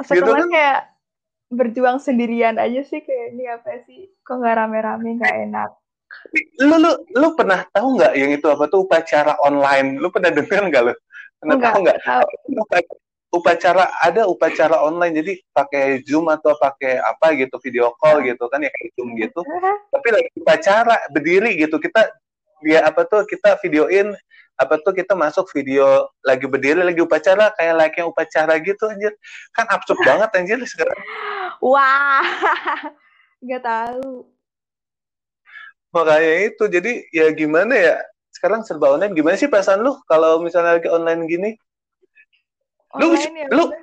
Ospek 0.01 0.17
gitu 0.17 0.29
online 0.33 0.49
kan? 0.49 0.55
kayak 0.57 0.79
berjuang 1.47 1.97
sendirian 2.01 2.57
aja 2.57 2.81
sih 2.83 2.99
kayak 3.05 3.37
ini 3.37 3.45
apa 3.47 3.85
sih? 3.85 4.09
Kok 4.25 4.41
nggak 4.41 4.55
rame-rame 4.57 5.09
nggak 5.21 5.35
enak. 5.49 5.71
lu 6.63 6.79
lu 6.81 6.91
lu 7.13 7.35
pernah 7.35 7.67
tahu 7.69 7.99
nggak 7.99 8.13
yang 8.15 8.31
itu 8.31 8.47
apa 8.49 8.65
tuh 8.71 8.87
upacara 8.87 9.37
online? 9.45 10.01
Lu 10.01 10.09
pernah 10.09 10.33
dengar 10.33 10.65
nggak 10.65 10.83
lu? 10.89 10.93
Pernah 11.37 11.53
Enggak, 11.53 11.73
tahu 11.73 11.81
nggak 11.85 12.85
upacara 13.27 13.91
ada 13.99 14.23
upacara 14.23 14.79
online 14.79 15.19
jadi 15.19 15.33
pakai 15.51 16.01
zoom 16.07 16.31
atau 16.31 16.55
pakai 16.55 17.03
apa 17.03 17.35
gitu 17.35 17.59
video 17.59 17.91
call 17.99 18.23
gitu 18.23 18.47
kan 18.47 18.63
ya 18.63 18.71
kayak 18.71 18.89
zoom 18.95 19.13
gitu. 19.19 19.39
Tapi 19.91 20.07
lagi 20.11 20.29
upacara 20.39 20.95
berdiri 21.11 21.59
gitu 21.59 21.75
kita 21.77 22.07
dia 22.63 22.81
apa 22.87 23.05
tuh 23.05 23.27
kita 23.27 23.59
videoin 23.61 24.15
apa 24.57 24.81
tuh 24.81 24.89
kita 24.89 25.13
masuk 25.13 25.45
video 25.53 26.09
lagi 26.25 26.49
berdiri 26.49 26.81
lagi 26.81 26.97
upacara 27.03 27.53
kayak 27.53 27.73
like 27.77 27.95
yang 27.99 28.09
upacara 28.09 28.57
gitu 28.63 28.89
anjir. 28.89 29.13
Kan 29.53 29.67
absurd 29.69 29.99
banget 30.01 30.29
anjir 30.33 30.57
sekarang. 30.65 30.97
Wah, 31.61 32.25
nggak 33.45 33.63
tahu. 33.63 34.25
makanya 35.87 36.51
itu 36.51 36.63
jadi 36.67 36.91
ya 37.15 37.31
gimana 37.31 37.73
ya 37.73 37.95
sekarang 38.29 38.61
serba 38.61 38.93
online 38.93 39.17
gimana 39.17 39.33
sih 39.33 39.49
perasaan 39.49 39.81
lu 39.81 39.97
kalau 40.05 40.43
misalnya 40.43 40.77
lagi 40.77 40.91
online 40.91 41.25
gini 41.25 41.49
Lu- 42.97 43.13
Online 43.13 43.35
ya 43.37 43.47
lu- 43.53 43.73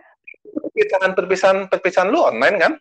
perpisahan 0.55 1.11
perpisahan 1.17 1.59
perpisahan 1.71 2.09
lu 2.11 2.21
online 2.21 2.57
kan 2.61 2.73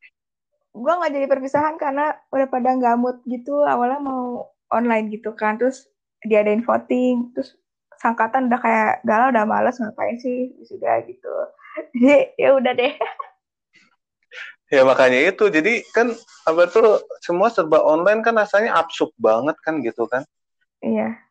Gua 0.74 0.98
nggak 0.98 1.14
jadi 1.14 1.28
perpisahan 1.30 1.78
karena 1.78 2.18
udah 2.34 2.50
pada 2.50 2.74
nggak 2.74 2.98
mood 2.98 3.22
gitu. 3.30 3.62
Awalnya 3.62 4.02
mau 4.02 4.50
online 4.74 5.14
gitu 5.14 5.38
kan, 5.38 5.62
terus 5.62 5.86
diadain 6.26 6.66
voting, 6.66 7.30
terus 7.38 7.54
sangkatan 8.02 8.50
udah 8.50 8.58
kayak 8.58 8.92
galau 9.06 9.30
udah 9.30 9.46
males 9.46 9.78
ngapain 9.78 10.18
sih 10.18 10.50
sudah 10.66 11.06
gitu. 11.06 11.30
Jadi 12.02 12.34
ya 12.42 12.58
udah 12.58 12.74
deh. 12.74 12.94
Ya 14.74 14.82
makanya 14.82 15.30
itu. 15.30 15.46
Jadi 15.54 15.86
kan 15.94 16.10
apa 16.50 16.66
tuh 16.66 17.06
semua 17.22 17.54
serba 17.54 17.78
online 17.86 18.26
kan 18.26 18.34
rasanya 18.34 18.74
absurd 18.74 19.14
banget 19.22 19.54
kan 19.62 19.78
gitu 19.86 20.10
kan. 20.10 20.26
Iya. 20.82 21.22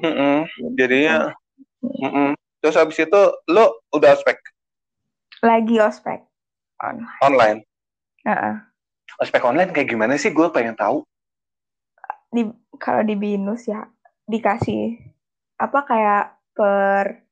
Mm-mm. 0.00 0.48
Jadinya 0.80 1.36
mm-mm. 1.84 2.32
Terus 2.58 2.76
habis 2.78 2.98
itu 2.98 3.20
lo 3.50 3.82
udah 3.94 4.14
ospek 4.14 4.38
Lagi 5.38 5.78
ospek 5.78 6.18
online. 6.82 7.18
online. 7.22 7.58
Heeh. 8.26 8.54
Ospek 9.22 9.42
online 9.46 9.70
kayak 9.70 9.90
gimana 9.90 10.18
sih? 10.18 10.34
Gue 10.34 10.50
pengen 10.50 10.74
tahu. 10.74 11.06
di 12.28 12.44
kalau 12.76 13.00
di 13.00 13.16
binus 13.16 13.64
ya 13.64 13.88
dikasih 14.28 15.00
apa 15.56 15.78
kayak 15.88 16.24
per 16.52 17.24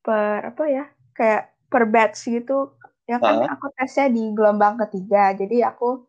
per 0.00 0.54
apa 0.54 0.64
ya 0.70 0.84
kayak 1.10 1.50
per 1.66 1.84
batch 1.90 2.30
gitu 2.30 2.70
ya 3.10 3.18
kan 3.18 3.44
aku 3.50 3.66
tesnya 3.74 4.06
di 4.08 4.30
gelombang 4.30 4.78
ketiga 4.86 5.34
jadi 5.34 5.74
aku 5.74 6.06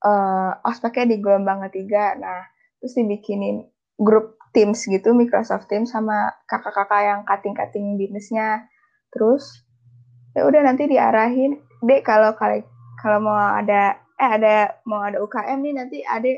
eh 0.00 0.52
ospeknya 0.64 1.12
di 1.12 1.16
gelombang 1.20 1.60
ketiga 1.68 2.16
nah 2.16 2.40
terus 2.80 2.96
dibikinin 2.96 3.66
grup 4.00 4.39
Teams 4.50 4.82
gitu 4.86 5.14
Microsoft 5.14 5.70
Teams 5.70 5.94
sama 5.94 6.34
kakak-kakak 6.50 7.02
yang 7.02 7.20
cutting-cutting 7.22 7.94
bisnisnya. 7.94 8.66
Terus 9.14 9.62
ya 10.34 10.46
udah 10.46 10.62
nanti 10.66 10.90
diarahin. 10.90 11.58
Dek 11.80 12.04
kalau 12.04 12.34
kali 12.36 12.66
kalau 13.00 13.22
mau 13.24 13.36
ada 13.36 13.96
eh 14.20 14.30
ada 14.36 14.76
mau 14.84 15.00
ada 15.00 15.16
UKM 15.22 15.58
nih 15.64 15.74
nanti 15.74 15.98
ada 16.04 16.28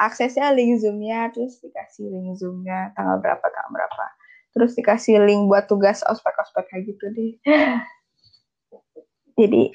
aksesnya 0.00 0.50
link 0.50 0.82
zoomnya 0.82 1.30
terus 1.30 1.62
dikasih 1.62 2.10
link 2.10 2.34
zoomnya 2.40 2.90
tanggal 2.98 3.22
berapa 3.22 3.46
tanggal 3.46 3.70
berapa. 3.70 4.06
Terus 4.52 4.72
dikasih 4.76 5.22
link 5.22 5.48
buat 5.48 5.70
tugas 5.70 6.02
ospek 6.04 6.34
ospek 6.42 6.64
kayak 6.68 6.82
gitu 6.90 7.04
deh. 7.14 7.32
Jadi 9.40 9.72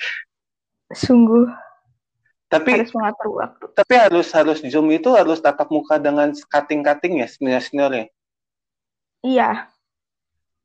sungguh 0.93 1.66
Tapi 2.47 2.79
harus 2.79 2.95
mengatur 2.95 3.27
waktu. 3.35 3.65
tapi 3.75 3.93
harus 3.99 4.27
harus 4.31 4.63
zoom 4.71 4.87
itu 4.95 5.11
harus 5.11 5.43
tatap 5.43 5.67
muka 5.67 5.99
dengan 5.99 6.31
cutting 6.31 6.79
cutting 6.79 7.19
ya 7.19 7.27
senior 7.27 7.59
seniornya. 7.59 8.07
iya. 9.19 9.67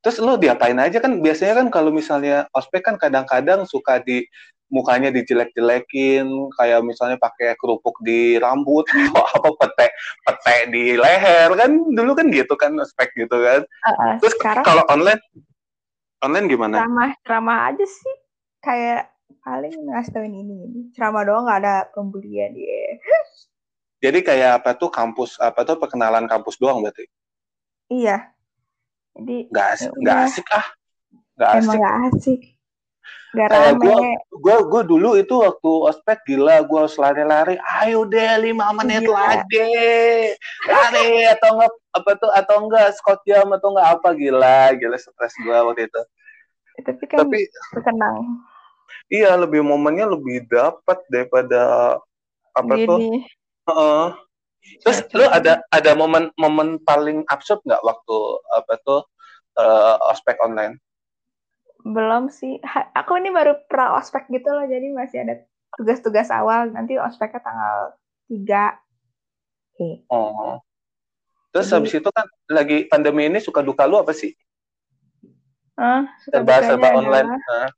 Terus 0.02 0.18
lo 0.18 0.34
diapain 0.34 0.78
aja? 0.78 0.98
Kan 0.98 1.22
biasanya 1.22 1.62
kan 1.62 1.66
kalau 1.70 1.94
misalnya 1.94 2.46
ospek 2.54 2.82
kan 2.86 2.98
kadang-kadang 2.98 3.62
suka 3.66 4.02
di 4.02 4.26
mukanya 4.72 5.12
dijelek-jelekin 5.12 6.26
kayak 6.58 6.80
misalnya 6.82 7.20
pakai 7.20 7.54
kerupuk 7.60 8.00
di 8.02 8.40
rambut 8.40 8.88
atau 9.14 9.22
apa 9.22 9.50
pete 9.62 9.86
pete 10.26 10.56
di 10.74 10.98
leher. 10.98 11.54
Kan 11.54 11.94
dulu 11.94 12.18
kan 12.18 12.30
gitu 12.34 12.54
kan 12.58 12.74
aspek 12.82 13.14
gitu 13.14 13.36
kan. 13.42 13.62
Uh, 13.62 13.90
uh, 13.90 14.12
terus 14.18 14.34
sekarang 14.38 14.66
kalau 14.66 14.82
online 14.90 15.22
online 16.22 16.46
gimana? 16.50 16.82
ceramah 16.82 17.10
ceramah 17.22 17.58
aja 17.70 17.86
sih. 17.86 18.16
Kayak 18.62 19.10
paling 19.42 19.74
ngasih 19.74 20.12
tauin 20.14 20.34
ini. 20.34 20.56
Ini 20.70 20.80
ceramah 20.94 21.22
doang 21.26 21.44
nggak 21.50 21.60
ada 21.62 21.74
pembelian 21.90 22.54
ya 22.54 22.98
jadi 24.02 24.18
kayak 24.18 24.52
apa 24.60 24.70
tuh 24.74 24.90
kampus 24.90 25.38
apa 25.38 25.62
tuh 25.62 25.78
perkenalan 25.78 26.26
kampus 26.26 26.58
doang 26.58 26.82
berarti? 26.82 27.06
Iya. 27.86 28.34
Jadi 29.14 29.46
nggak 29.46 29.66
asik 29.78 29.90
Ya 29.94 29.98
nggak 30.02 30.16
udah. 30.18 30.26
asik 30.26 30.46
ah 30.50 30.66
nggak 31.38 31.50
emang 31.54 31.62
asik. 31.62 31.78
nggak 31.78 31.96
asik. 32.10 32.40
Kayak 33.32 33.48
rame. 33.80 33.96
gue 34.28 34.56
gue 34.68 34.82
dulu 34.84 35.10
itu 35.16 35.34
waktu 35.38 35.70
ospek 35.88 36.18
gila 36.28 36.60
gue 36.66 36.78
harus 36.84 36.98
lari-lari 37.00 37.56
ayo 37.80 38.04
deh 38.04 38.42
lima 38.42 38.74
menit 38.74 39.06
Gila. 39.06 39.14
lagi. 39.14 39.70
Lari 40.66 41.30
atau 41.30 41.48
enggak 41.56 41.72
apa 41.94 42.10
tuh 42.18 42.30
atau 42.34 42.56
enggak 42.66 42.86
Scott 42.98 43.22
jam 43.22 43.46
atau 43.54 43.70
enggak 43.70 43.88
apa. 44.02 44.08
Gila 44.18 44.74
gila 44.82 44.98
stres 44.98 45.34
gue 45.38 45.56
waktu 45.62 45.86
itu. 45.86 46.02
Tapi 46.82 47.04
kan 47.06 47.22
tapi 47.22 47.46
terkenang 47.70 48.18
iya 49.08 49.34
lebih 49.36 49.60
momennya 49.64 50.06
lebih 50.08 50.46
dapat 50.46 50.98
daripada 51.08 51.62
apa 52.52 52.74
tuh? 52.86 52.98
Gini. 53.00 53.20
Heeh. 53.68 54.04
terus 54.86 55.02
lu 55.10 55.26
ada 55.26 55.58
ada 55.74 55.90
momen 55.98 56.30
momen 56.38 56.78
paling 56.86 57.26
absurd 57.26 57.58
nggak 57.66 57.82
waktu 57.82 58.16
apa 58.54 58.72
tuh 58.86 59.02
eh, 59.58 59.94
ospek 60.10 60.38
online? 60.38 60.78
Belum 61.82 62.30
sih. 62.30 62.62
Ha- 62.62 62.94
aku 62.94 63.18
ini 63.18 63.34
baru 63.34 63.58
pra 63.66 63.98
ospek 63.98 64.30
gitu 64.30 64.46
loh 64.54 64.62
jadi 64.70 64.86
masih 64.94 65.26
ada 65.26 65.34
tugas-tugas 65.74 66.30
awal. 66.30 66.70
Nanti 66.70 66.94
ospeknya 66.94 67.42
tanggal 67.42 67.78
3 68.30 68.78
Oke. 69.72 70.06
oh. 70.12 70.62
Terus 71.50 71.66
Jadi- 71.68 71.74
habis 71.76 71.92
itu 71.98 72.10
kan 72.14 72.26
lagi 72.48 72.86
pandemi 72.86 73.26
ini 73.26 73.42
suka 73.42 73.66
duka 73.66 73.82
lu 73.84 73.98
apa 73.98 74.14
sih? 74.14 74.30
Suka 76.22 76.38
serba 76.62 76.88
online. 76.94 77.28
adalah? 77.28 77.68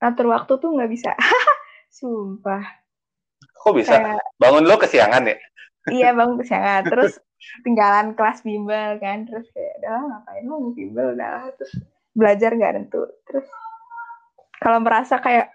Ngatur 0.00 0.26
waktu 0.28 0.52
tuh 0.60 0.70
nggak 0.76 0.90
bisa. 0.92 1.10
Sumpah. 1.96 2.64
Kok 3.56 3.72
bisa? 3.76 3.96
Kayak 3.96 4.22
bangun 4.36 4.64
lo 4.68 4.76
kesiangan 4.76 5.22
ya? 5.24 5.36
Iya 5.88 6.08
bang 6.18 6.30
kesiangan. 6.36 6.82
Terus 6.92 7.12
tinggalan 7.64 8.12
kelas 8.12 8.44
bimbel 8.44 9.00
kan. 9.00 9.24
Terus 9.24 9.48
kayak 9.52 9.74
udah 9.82 9.96
ngapain 10.04 10.44
mau 10.44 10.70
bimbel? 10.72 11.16
Udah 11.16 11.50
terus 11.56 11.72
belajar 12.16 12.56
nggak 12.56 12.72
tentu 12.80 13.04
terus 13.28 13.44
kalau 14.56 14.80
merasa 14.80 15.20
kayak 15.20 15.52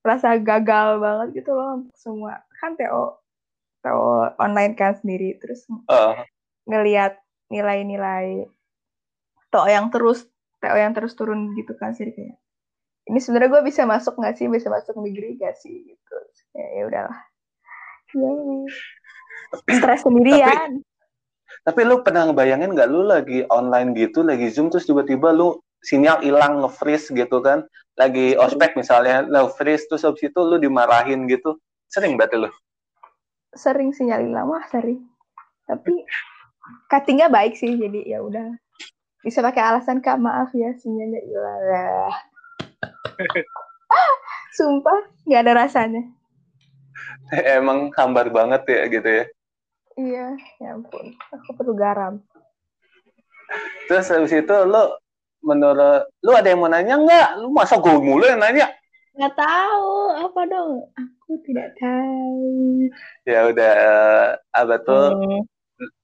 merasa 0.00 0.40
gagal 0.40 0.96
banget 0.96 1.44
gitu 1.44 1.52
loh 1.52 1.84
untuk 1.84 1.96
semua. 2.00 2.40
Kan 2.60 2.76
TO 2.76 3.20
TO 3.84 4.36
online 4.40 4.72
kan 4.76 4.96
sendiri. 4.96 5.36
Terus 5.40 5.64
Eh, 5.68 6.14
ngelihat 6.68 7.16
nilai-nilai 7.48 8.44
TO 9.52 9.66
yang 9.68 9.88
terus 9.88 10.28
TO 10.60 10.76
yang 10.76 10.92
terus 10.92 11.12
turun 11.16 11.52
gitu 11.56 11.72
kan 11.76 11.92
sih 11.94 12.12
kayak 12.12 12.36
ini 13.06 13.18
sebenarnya 13.22 13.50
gue 13.58 13.62
bisa 13.70 13.86
masuk 13.86 14.18
nggak 14.18 14.34
sih? 14.34 14.50
Bisa 14.50 14.66
masuk 14.66 14.98
negeri 14.98 15.38
gak 15.38 15.54
sih? 15.62 15.86
Gitu. 15.86 16.16
Kayak 16.50 16.70
ya 16.74 16.82
udahlah. 16.90 17.20
Ya 18.16 18.30
stres 19.78 20.02
sendirian. 20.02 20.82
Tapi 21.62 21.80
lu 21.86 22.02
pernah 22.02 22.26
ngebayangin 22.26 22.74
nggak 22.74 22.88
lu 22.90 23.06
lagi 23.06 23.46
online 23.50 23.94
gitu 23.94 24.26
lagi 24.26 24.50
zoom 24.50 24.70
terus 24.70 24.86
tiba-tiba 24.86 25.30
lu 25.30 25.58
sinyal 25.82 26.22
hilang 26.22 26.62
nge-freeze 26.62 27.14
gitu 27.14 27.38
kan? 27.42 27.62
Lagi 27.94 28.34
ospek 28.34 28.74
misalnya 28.74 29.22
nge-freeze 29.26 29.86
terus 29.86 30.02
habis 30.02 30.26
itu 30.26 30.40
lu 30.42 30.58
dimarahin 30.58 31.30
gitu. 31.30 31.58
Sering 31.86 32.18
berarti 32.18 32.42
lu? 32.42 32.50
Sering 33.54 33.94
sinyal 33.94 34.26
hilang 34.26 34.50
mah 34.50 34.66
sering. 34.66 35.06
Tapi 35.70 36.02
cuttingnya 36.90 37.30
baik 37.30 37.54
sih 37.54 37.78
jadi 37.78 38.18
ya 38.18 38.18
udah. 38.22 38.58
Bisa 39.22 39.42
pakai 39.42 39.62
alasan 39.62 40.02
kak 40.02 40.18
maaf 40.18 40.50
ya 40.54 40.74
sinyalnya 40.74 41.22
hilang. 41.22 41.62
Sumpah 44.56 45.00
nggak 45.26 45.42
ada 45.46 45.52
rasanya. 45.66 46.02
Emang 47.58 47.90
hambar 47.98 48.30
banget 48.30 48.62
ya 48.68 48.82
gitu 48.88 49.08
ya? 49.08 49.24
Iya 49.96 50.26
ya 50.60 50.68
ampun. 50.76 51.16
Aku 51.32 51.50
perlu 51.56 51.74
garam. 51.76 52.20
Terus 53.86 54.10
habis 54.10 54.32
itu 54.34 54.56
lu 54.66 54.82
menurut 55.42 56.10
lu 56.20 56.32
ada 56.34 56.48
yang 56.50 56.60
mau 56.60 56.70
nanya 56.70 56.94
nggak? 56.98 57.28
Lu 57.40 57.48
masa 57.52 57.78
gue 57.78 57.94
mulu 57.96 58.24
yang 58.26 58.40
nanya? 58.40 58.70
Nggak 59.16 59.34
tahu. 59.36 59.92
Apa 60.28 60.40
dong? 60.48 60.72
Aku 60.94 61.30
tidak 61.46 61.72
tahu. 61.80 62.86
Ya 63.24 63.48
udah 63.48 63.72
eh, 63.72 64.26
apa 64.52 64.74
tuh? 64.82 65.06
Hmm, 65.16 65.40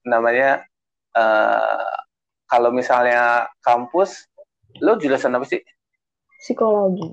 namanya 0.05 0.65
eh 1.13 1.93
kalau 2.49 2.69
misalnya 2.69 3.49
kampus 3.65 4.29
lu 4.81 4.97
jurusan 4.97 5.33
apa 5.33 5.45
sih 5.45 5.61
psikologi. 6.43 7.07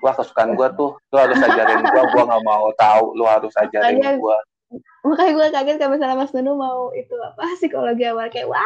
Wah 0.00 0.12
kesukaan 0.12 0.56
gua 0.56 0.72
tuh 0.72 0.96
lu 1.06 1.16
harus 1.16 1.36
ajarin 1.38 1.84
gua 1.84 2.02
gua 2.08 2.22
nggak 2.24 2.42
mau 2.42 2.72
tahu 2.74 3.12
lu 3.12 3.24
harus 3.24 3.52
ajarin 3.54 4.00
Makanya- 4.00 4.16
gua. 4.16 4.38
makanya 5.04 5.32
gue 5.32 5.46
kaget 5.52 5.76
kalau 5.76 5.92
misalnya 5.92 6.16
Mas 6.18 6.32
Nunu 6.32 6.52
mau 6.56 6.88
itu 6.92 7.14
apa 7.14 7.44
psikologi 7.60 8.04
awal 8.04 8.26
kayak 8.26 8.48
wah! 8.48 8.64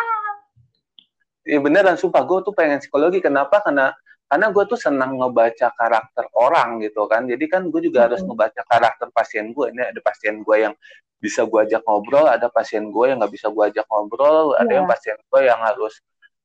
Ya 1.43 1.59
beneran 1.59 1.97
sumpah 1.97 2.23
gua 2.23 2.41
tuh 2.41 2.53
pengen 2.53 2.79
psikologi. 2.79 3.19
Kenapa? 3.19 3.61
Karena 3.61 3.93
karena 4.29 4.53
gue 4.53 4.65
tuh 4.69 4.77
senang 4.77 5.17
ngebaca 5.17 5.73
karakter 5.73 6.29
orang 6.37 6.81
gitu 6.81 7.09
kan. 7.09 7.25
Jadi 7.25 7.45
kan 7.49 7.65
gue 7.67 7.81
juga 7.81 8.05
harus 8.09 8.21
Mhm. 8.21 8.29
ngebaca 8.29 8.61
karakter 8.63 9.09
pasien 9.09 9.51
gue 9.51 9.67
ini 9.69 9.81
ada 9.83 10.01
pasien 10.01 10.45
gue 10.45 10.57
yang 10.59 10.75
bisa 11.17 11.43
gue 11.43 11.61
ajak 11.65 11.81
ngobrol 11.83 12.29
ada 12.29 12.47
pasien 12.47 12.93
gue 12.93 13.05
yang 13.09 13.19
nggak 13.19 13.33
bisa 13.33 13.49
gue 13.49 13.65
ajak 13.67 13.89
ngobrol 13.89 14.53
ada 14.55 14.69
Iya. 14.69 14.77
yang 14.79 14.87
pasien 14.87 15.17
gue 15.19 15.41
yang 15.43 15.59
harus 15.59 15.99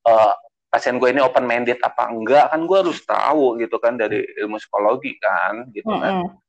eh, 0.04 0.34
pasien 0.74 0.98
gue 0.98 1.14
ini 1.14 1.22
open 1.22 1.46
minded 1.46 1.78
apa 1.86 2.10
enggak? 2.10 2.50
Kan 2.50 2.66
gue 2.66 2.78
harus 2.82 2.98
tahu 3.06 3.62
gitu 3.62 3.78
kan 3.78 3.94
dari 3.94 4.26
ilmu 4.42 4.58
psikologi 4.58 5.14
kan 5.22 5.70
gitu 5.70 5.94
kan. 5.94 6.26
Mm-mm. 6.26 6.42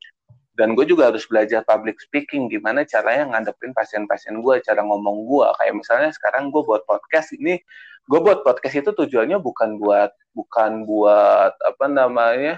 dan 0.55 0.79
gue 0.79 0.87
juga 0.87 1.11
harus 1.11 1.27
belajar 1.27 1.67
public 1.67 1.99
speaking 1.99 2.47
gimana 2.47 2.87
caranya 2.87 3.27
ngadepin 3.27 3.75
pasien-pasien 3.75 4.39
gue 4.39 4.63
cara 4.63 4.87
ngomong 4.87 5.27
gue 5.27 5.47
kayak 5.59 5.75
misalnya 5.75 6.15
sekarang 6.15 6.55
gue 6.55 6.63
buat 6.63 6.87
podcast 6.87 7.35
ini 7.35 7.59
gue 8.07 8.21
buat 8.23 8.47
podcast 8.47 8.87
itu 8.87 8.95
tujuannya 8.95 9.43
bukan 9.43 9.83
buat 9.83 10.15
bukan 10.31 10.87
buat 10.87 11.59
apa 11.59 11.87
namanya 11.91 12.55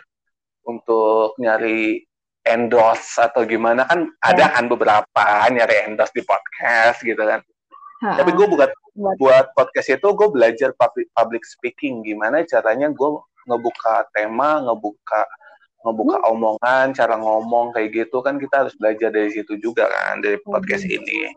untuk 0.69 1.41
nyari 1.41 2.05
endorse 2.47 3.19
atau 3.19 3.43
gimana. 3.43 3.87
Kan 3.87 4.11
ada 4.23 4.55
kan 4.55 4.67
beberapa 4.71 5.25
nyari 5.51 5.91
endorse 5.91 6.15
di 6.15 6.23
podcast 6.23 7.03
gitu 7.03 7.23
kan 7.23 7.41
Ha-ha. 7.97 8.21
tapi 8.21 8.31
gue 8.37 8.47
buat 8.47 8.71
Buat- 8.97 9.53
podcast 9.53 9.89
itu 9.93 10.09
gue 10.09 10.29
belajar 10.29 10.73
public 10.73 11.09
public 11.13 11.45
speaking. 11.45 12.01
Gimana 12.01 12.45
caranya 12.45 12.89
gue 12.89 13.09
ngebuka 13.45 14.09
tema 14.13 14.57
ngebuka 14.61 15.21
ngebuka 15.85 16.17
omongan 16.27 16.91
cara 16.93 17.15
ngomong 17.17 17.77
kayak 17.77 17.93
gitu. 17.93 18.25
Kan 18.25 18.37
kita 18.37 18.65
harus 18.65 18.73
belajar 18.77 19.13
dari 19.13 19.29
situ 19.29 19.57
juga 19.61 19.85
kan 19.87 20.25
dari 20.25 20.41
podcast 20.41 20.85
ini. 20.85 21.29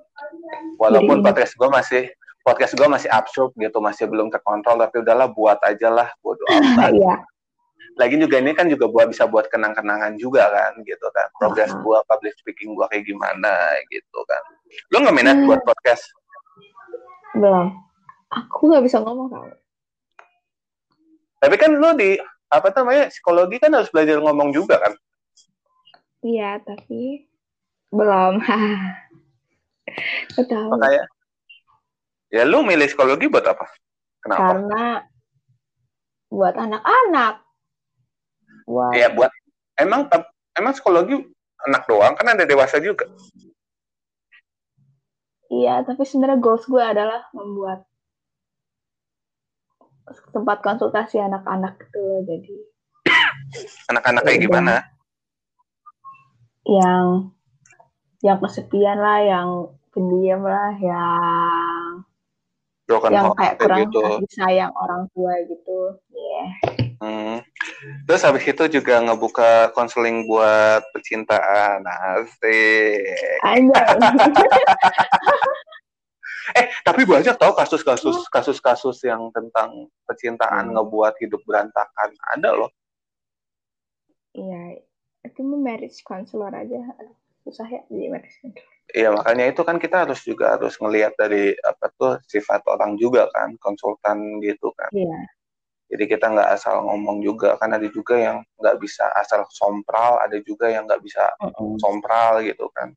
Walaupun 0.79 1.19
Jadi- 1.19 1.25
podcast 1.27 1.53
gue 1.55 1.69
masih 1.69 2.03
podcast 2.41 2.73
gue 2.73 2.87
masih 2.87 3.09
absurd 3.11 3.51
gitu 3.55 3.77
masih 3.79 4.07
belum 4.07 4.31
terkontrol. 4.31 4.79
Tapi 4.79 5.03
udahlah 5.03 5.27
buat 5.31 5.59
aja 5.61 5.91
lah 5.91 6.07
bodo 6.19 6.43
amat. 6.55 6.91
Iya. 6.95 7.15
Lagi 7.99 8.15
juga 8.15 8.39
ini 8.39 8.55
kan 8.55 8.71
juga 8.71 8.87
buat 8.87 9.11
bisa 9.11 9.27
buat 9.27 9.51
kenang-kenangan 9.51 10.15
juga 10.15 10.47
kan 10.47 10.79
gitu 10.87 11.07
kan. 11.11 11.27
Progres 11.35 11.75
Ah. 11.75 11.79
gua 11.83 11.99
public 12.07 12.31
speaking 12.39 12.71
gua 12.71 12.87
kayak 12.87 13.03
gimana 13.03 13.51
gitu 13.91 14.19
kan. 14.23 14.43
Lu 14.91 15.03
nggak 15.03 15.15
minat 15.15 15.35
Hmm. 15.35 15.47
buat 15.51 15.59
podcast 15.67 16.07
belum 17.37 17.67
aku 18.29 18.61
nggak 18.69 18.85
bisa 18.85 19.01
ngomong 19.01 19.27
tau 19.29 19.49
tapi 21.39 21.55
kan 21.55 21.71
lu 21.71 21.95
di 21.95 22.19
apa 22.51 22.67
namanya 22.75 23.07
psikologi 23.07 23.61
kan 23.61 23.71
harus 23.71 23.87
belajar 23.93 24.19
ngomong 24.19 24.51
juga 24.51 24.81
kan? 24.81 24.93
Iya 26.25 26.59
tapi 26.65 27.29
belum. 27.93 28.43
Tahu. 30.35 30.69
Makanya 30.75 31.03
ya 32.29 32.43
lu 32.43 32.61
milih 32.61 32.91
psikologi 32.91 33.31
buat 33.31 33.47
apa? 33.47 33.65
Kenapa? 34.19 34.39
Karena 34.41 34.83
buat 36.27 36.55
anak-anak. 36.59 37.33
Buat 38.67 38.93
ya 38.93 39.07
buat 39.15 39.31
emang 39.79 40.11
emang 40.59 40.73
psikologi 40.75 41.23
anak 41.65 41.87
doang 41.87 42.13
kan 42.19 42.35
ada 42.35 42.43
dewasa 42.43 42.83
juga 42.83 43.07
iya 45.49 45.81
tapi 45.83 46.05
sebenarnya 46.05 46.39
goals 46.41 46.65
gue 46.65 46.81
adalah 46.81 47.25
membuat 47.33 47.89
tempat 50.33 50.65
konsultasi 50.65 51.21
anak-anak 51.21 51.77
loh 51.93 52.25
jadi 52.25 52.55
anak-anak 53.91 54.21
kayak 54.25 54.41
gimana? 54.41 54.75
Yang 56.65 57.33
yang 58.19 58.37
kesepian 58.43 58.97
lah 58.99 59.19
yang 59.23 59.49
pendiam 59.95 60.41
lah 60.43 60.75
yang 60.77 62.03
broken 62.85 63.13
yang 63.13 63.31
kayak 63.37 63.55
kurang 63.57 63.79
gitu. 63.87 64.01
kasih 64.01 64.29
sayang 64.33 64.71
orang 64.75 65.07
tua 65.13 65.33
gitu. 65.47 65.79
Iya. 66.11 66.45
Hmm. 66.99 67.39
Terus 68.03 68.21
habis 68.27 68.43
itu 68.43 68.63
juga 68.79 68.99
ngebuka 68.99 69.71
konseling 69.71 70.27
buat 70.27 70.83
percintaan. 70.91 71.83
Asik. 71.87 73.15
Eh, 76.49 76.65
tapi 76.81 77.05
banyak 77.05 77.37
tau 77.37 77.53
kasus-kasus 77.53 78.25
kasus-kasus 78.33 78.97
yang 79.05 79.29
tentang 79.29 79.85
percintaan 80.09 80.73
Hmm. 80.73 80.81
ngebuat 80.81 81.21
hidup 81.21 81.37
berantakan. 81.45 82.09
Ada 82.33 82.57
loh. 82.57 82.73
Iya, 84.33 84.81
itu 85.29 85.45
marriage 85.45 86.01
counselor 86.01 86.49
aja. 86.49 86.81
Susah 87.45 87.69
ya 87.69 87.85
jadi 87.93 88.09
marriage 88.09 88.33
counselor. 88.41 88.65
Iya, 88.89 89.13
makanya 89.13 89.45
itu 89.53 89.61
kan 89.61 89.77
kita 89.77 90.09
harus 90.09 90.25
juga 90.25 90.57
harus 90.57 90.73
ngelihat 90.81 91.13
dari 91.13 91.53
apa 91.61 91.93
tuh 91.93 92.17
sifat 92.25 92.65
orang 92.65 92.97
juga 92.97 93.29
kan, 93.29 93.53
konsultan 93.61 94.41
gitu 94.41 94.73
kan. 94.73 94.89
Iya. 94.89 95.29
Jadi 95.89 96.05
kita 96.05 96.29
nggak 96.29 96.49
asal 96.53 96.85
ngomong 96.85 97.25
juga, 97.25 97.57
kan 97.57 97.73
ada 97.73 97.89
juga 97.89 98.13
yang 98.13 98.45
nggak 98.61 98.77
bisa 98.77 99.09
asal 99.17 99.41
sompral, 99.49 100.21
ada 100.21 100.37
juga 100.45 100.69
yang 100.69 100.85
nggak 100.85 101.01
bisa 101.01 101.33
sompral 101.81 102.45
gitu 102.45 102.69
kan. 102.69 102.93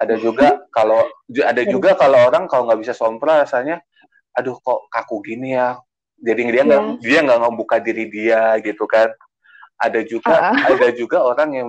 Ada 0.00 0.16
juga 0.16 0.64
kalau 0.72 1.04
ada 1.44 1.62
juga 1.64 1.92
kalau 1.92 2.24
orang 2.24 2.48
kalau 2.48 2.68
nggak 2.72 2.80
bisa 2.80 2.92
sompral 2.96 3.44
rasanya, 3.44 3.84
aduh 4.32 4.56
kok 4.60 4.88
kaku 4.88 5.20
gini 5.20 5.60
ya. 5.60 5.76
Jadi 6.16 6.48
dia 6.48 6.64
nggak 6.64 6.82
Iya. 6.82 6.96
dia 7.04 7.18
nggak 7.28 7.38
ngebuka 7.44 7.76
diri 7.84 8.04
dia 8.08 8.56
gitu 8.64 8.88
kan. 8.88 9.12
Ada 9.76 10.00
juga 10.08 10.32
Ah. 10.32 10.56
ada 10.72 10.88
juga 10.96 11.20
orang 11.20 11.50
yang 11.52 11.68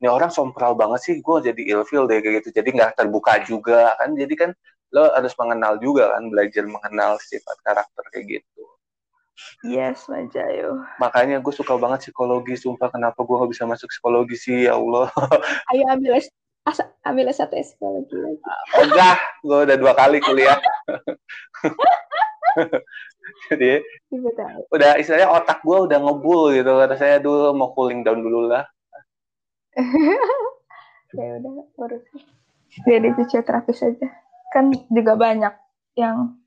ini 0.00 0.08
orang 0.08 0.32
sompral 0.32 0.72
banget 0.72 1.04
sih, 1.04 1.14
gue 1.20 1.36
jadi 1.52 1.62
ilfil 1.76 2.08
deh 2.08 2.24
kayak 2.24 2.40
gitu. 2.40 2.48
Jadi 2.56 2.80
nggak 2.80 2.96
terbuka 2.96 3.44
juga 3.44 3.92
kan. 4.00 4.16
Jadi 4.16 4.34
kan 4.40 4.50
lo 4.92 5.12
harus 5.12 5.36
mengenal 5.36 5.76
juga 5.76 6.16
kan, 6.16 6.32
belajar 6.32 6.64
mengenal 6.64 7.20
sifat 7.20 7.56
karakter 7.60 8.04
kayak 8.12 8.40
gitu. 8.40 8.64
Yes, 9.64 10.06
Majayo. 10.10 10.84
Makanya 11.00 11.40
gue 11.40 11.54
suka 11.54 11.74
banget 11.80 12.08
psikologi, 12.08 12.54
sumpah 12.58 12.92
kenapa 12.92 13.16
gue 13.22 13.36
nggak 13.36 13.52
bisa 13.52 13.64
masuk 13.64 13.88
psikologi 13.88 14.36
sih, 14.36 14.68
ya 14.68 14.76
Allah. 14.76 15.08
Ayo 15.72 15.88
ambil 15.88 16.20
S 16.20 16.28
asa- 16.62 16.92
ambil 17.02 17.30
S1 17.32 17.50
psikologi 17.50 18.16
lagi. 18.18 18.42
Enggak, 18.78 19.18
gue 19.42 19.58
udah 19.66 19.76
dua 19.78 19.92
kali 19.96 20.18
kuliah. 20.20 20.58
Jadi 23.48 23.80
tahu. 24.12 24.60
udah 24.76 25.00
istilahnya 25.00 25.30
otak 25.32 25.64
gue 25.64 25.78
udah 25.88 25.98
ngebul 25.98 26.52
gitu. 26.52 26.72
Kata 26.76 26.94
saya 27.00 27.16
dulu 27.16 27.56
mau 27.56 27.72
cooling 27.72 28.04
down 28.04 28.20
dulu 28.20 28.50
lah. 28.50 28.66
Ya 31.12 31.36
udah 31.36 31.68
urus. 31.76 32.08
Jadi 32.88 33.12
fisioterapis 33.12 33.84
aja. 33.84 34.08
Kan 34.48 34.72
juga 34.88 35.12
banyak 35.12 35.52
yang 35.92 36.40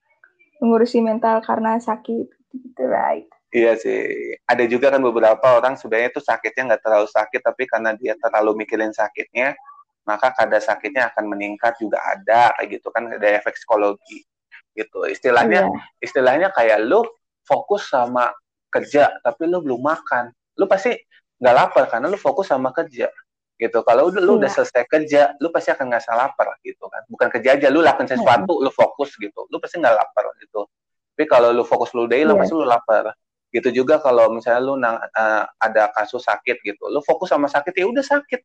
mengurusi 0.57 1.05
mental 1.05 1.45
karena 1.45 1.77
sakit 1.77 2.34
gitu 2.61 2.83
right. 2.87 3.27
Iya 3.55 3.79
sih. 3.79 4.35
Ada 4.43 4.67
juga 4.67 4.91
kan 4.91 4.99
beberapa 4.99 5.55
orang 5.55 5.79
sebenarnya 5.79 6.11
itu 6.11 6.19
sakitnya 6.19 6.75
nggak 6.75 6.81
terlalu 6.83 7.07
sakit, 7.07 7.39
tapi 7.39 7.63
karena 7.67 7.95
dia 7.95 8.19
terlalu 8.19 8.65
mikirin 8.65 8.91
sakitnya, 8.91 9.55
maka 10.03 10.35
kadar 10.35 10.59
sakitnya 10.59 11.07
akan 11.15 11.31
meningkat 11.31 11.79
juga 11.79 12.03
ada 12.03 12.51
kayak 12.59 12.67
gitu 12.79 12.91
kan 12.91 13.07
ada 13.15 13.27
efek 13.39 13.55
psikologi 13.55 14.27
gitu. 14.75 15.07
Istilahnya 15.07 15.71
Iya. 15.71 15.79
istilahnya 16.03 16.47
kayak 16.51 16.83
lu 16.83 17.01
fokus 17.47 17.87
sama 17.87 18.27
kerja 18.67 19.07
tapi 19.23 19.47
lu 19.47 19.63
belum 19.63 19.79
makan 19.79 20.35
lu 20.59 20.67
pasti 20.67 20.91
nggak 21.39 21.55
lapar 21.55 21.83
karena 21.87 22.11
lu 22.11 22.19
fokus 22.19 22.51
sama 22.51 22.75
kerja 22.75 23.07
gitu 23.55 23.79
kalau 23.87 24.11
udah 24.11 24.19
lu 24.19 24.35
udah 24.35 24.51
Iya. 24.51 24.55
selesai 24.59 24.83
kerja 24.91 25.21
lu 25.39 25.47
pasti 25.47 25.71
akan 25.71 25.95
nggak 25.95 26.11
lapar 26.11 26.59
gitu 26.59 26.83
kan 26.91 27.07
bukan 27.07 27.27
kerja 27.31 27.55
aja 27.55 27.67
lu 27.71 27.79
lakukan 27.79 28.11
sesuatu 28.11 28.59
lu 28.59 28.67
fokus 28.67 29.15
gitu 29.15 29.47
lu 29.47 29.63
pasti 29.63 29.79
nggak 29.79 29.95
lapar 29.95 30.27
gitu 30.43 30.67
tapi 31.15 31.31
kalau 31.31 31.55
lu 31.55 31.63
fokus 31.63 31.95
lu 31.95 32.11
daily 32.11 32.27
Iya. 32.27 32.35
pasti 32.35 32.53
lu 32.53 32.67
lapar 32.67 33.15
gitu 33.49 33.71
juga 33.71 34.03
kalau 34.03 34.27
misalnya 34.35 34.59
lu 34.59 34.75
nang, 34.75 34.99
eh, 34.99 35.43
ada 35.63 35.87
kasus 35.95 36.27
sakit 36.27 36.59
gitu 36.59 36.91
lu 36.91 36.99
fokus 36.99 37.31
sama 37.31 37.47
sakit 37.47 37.71
ya 37.71 37.87
udah 37.87 38.03
sakit 38.03 38.43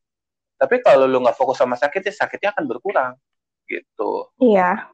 tapi 0.55 0.79
kalau 0.79 1.03
lu 1.03 1.19
nggak 1.19 1.35
fokus 1.35 1.59
sama 1.59 1.75
sakit 1.75 1.99
ya 1.99 2.13
sakitnya 2.15 2.55
akan 2.55 2.63
berkurang 2.71 3.11
gitu 3.67 4.31
Iya. 4.39 4.87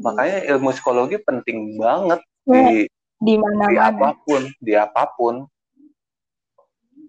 makanya 0.00 0.40
ilmu 0.48 0.72
psikologi 0.72 1.20
penting 1.20 1.76
banget 1.76 2.24
Nah, 2.44 2.60
di 2.72 2.84
di 2.84 2.88
di 3.24 3.34
mana-mana. 3.40 3.88
apa 3.88 4.08
pun, 4.20 4.42
di 4.60 4.72
apa 4.76 5.08
pun. 5.16 5.48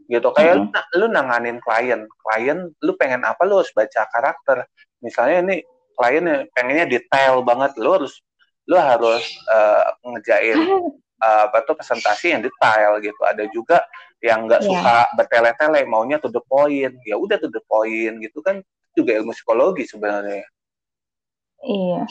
Gitu 0.08 0.24
kayak 0.32 0.54
lu, 0.56 0.64
lu 0.96 1.06
nanganin 1.12 1.60
klien, 1.60 2.08
klien 2.24 2.72
lu 2.80 2.96
pengen 2.96 3.28
apa 3.28 3.44
lu 3.44 3.60
harus 3.60 3.74
baca 3.76 4.06
karakter. 4.08 4.64
Misalnya 5.04 5.44
ini 5.44 5.56
kliennya 5.98 6.48
pengennya 6.56 6.86
detail 6.88 7.44
banget, 7.44 7.76
lu 7.76 8.00
harus 8.00 8.22
lu 8.66 8.78
harus 8.78 9.24
eh, 9.50 9.84
ngejain 10.06 10.58
eh, 11.26 11.42
apa 11.48 11.62
tuh 11.66 11.78
presentasi 11.78 12.34
yang 12.38 12.42
detail 12.42 12.98
gitu. 13.02 13.22
Ada 13.22 13.46
juga 13.54 13.86
yang 14.24 14.50
nggak 14.50 14.62
Iya. 14.66 14.70
suka 14.70 14.96
bertele-tele, 15.18 15.82
maunya 15.86 16.18
to 16.18 16.30
the 16.34 16.42
point. 16.50 16.94
Ya 17.06 17.16
udah 17.18 17.38
to 17.38 17.50
the 17.50 17.62
point 17.70 18.18
gitu 18.22 18.42
kan 18.42 18.62
juga 18.98 19.12
ilmu 19.18 19.32
psikologi 19.36 19.86
sebenarnya. 19.86 20.46
Iya. 21.62 22.04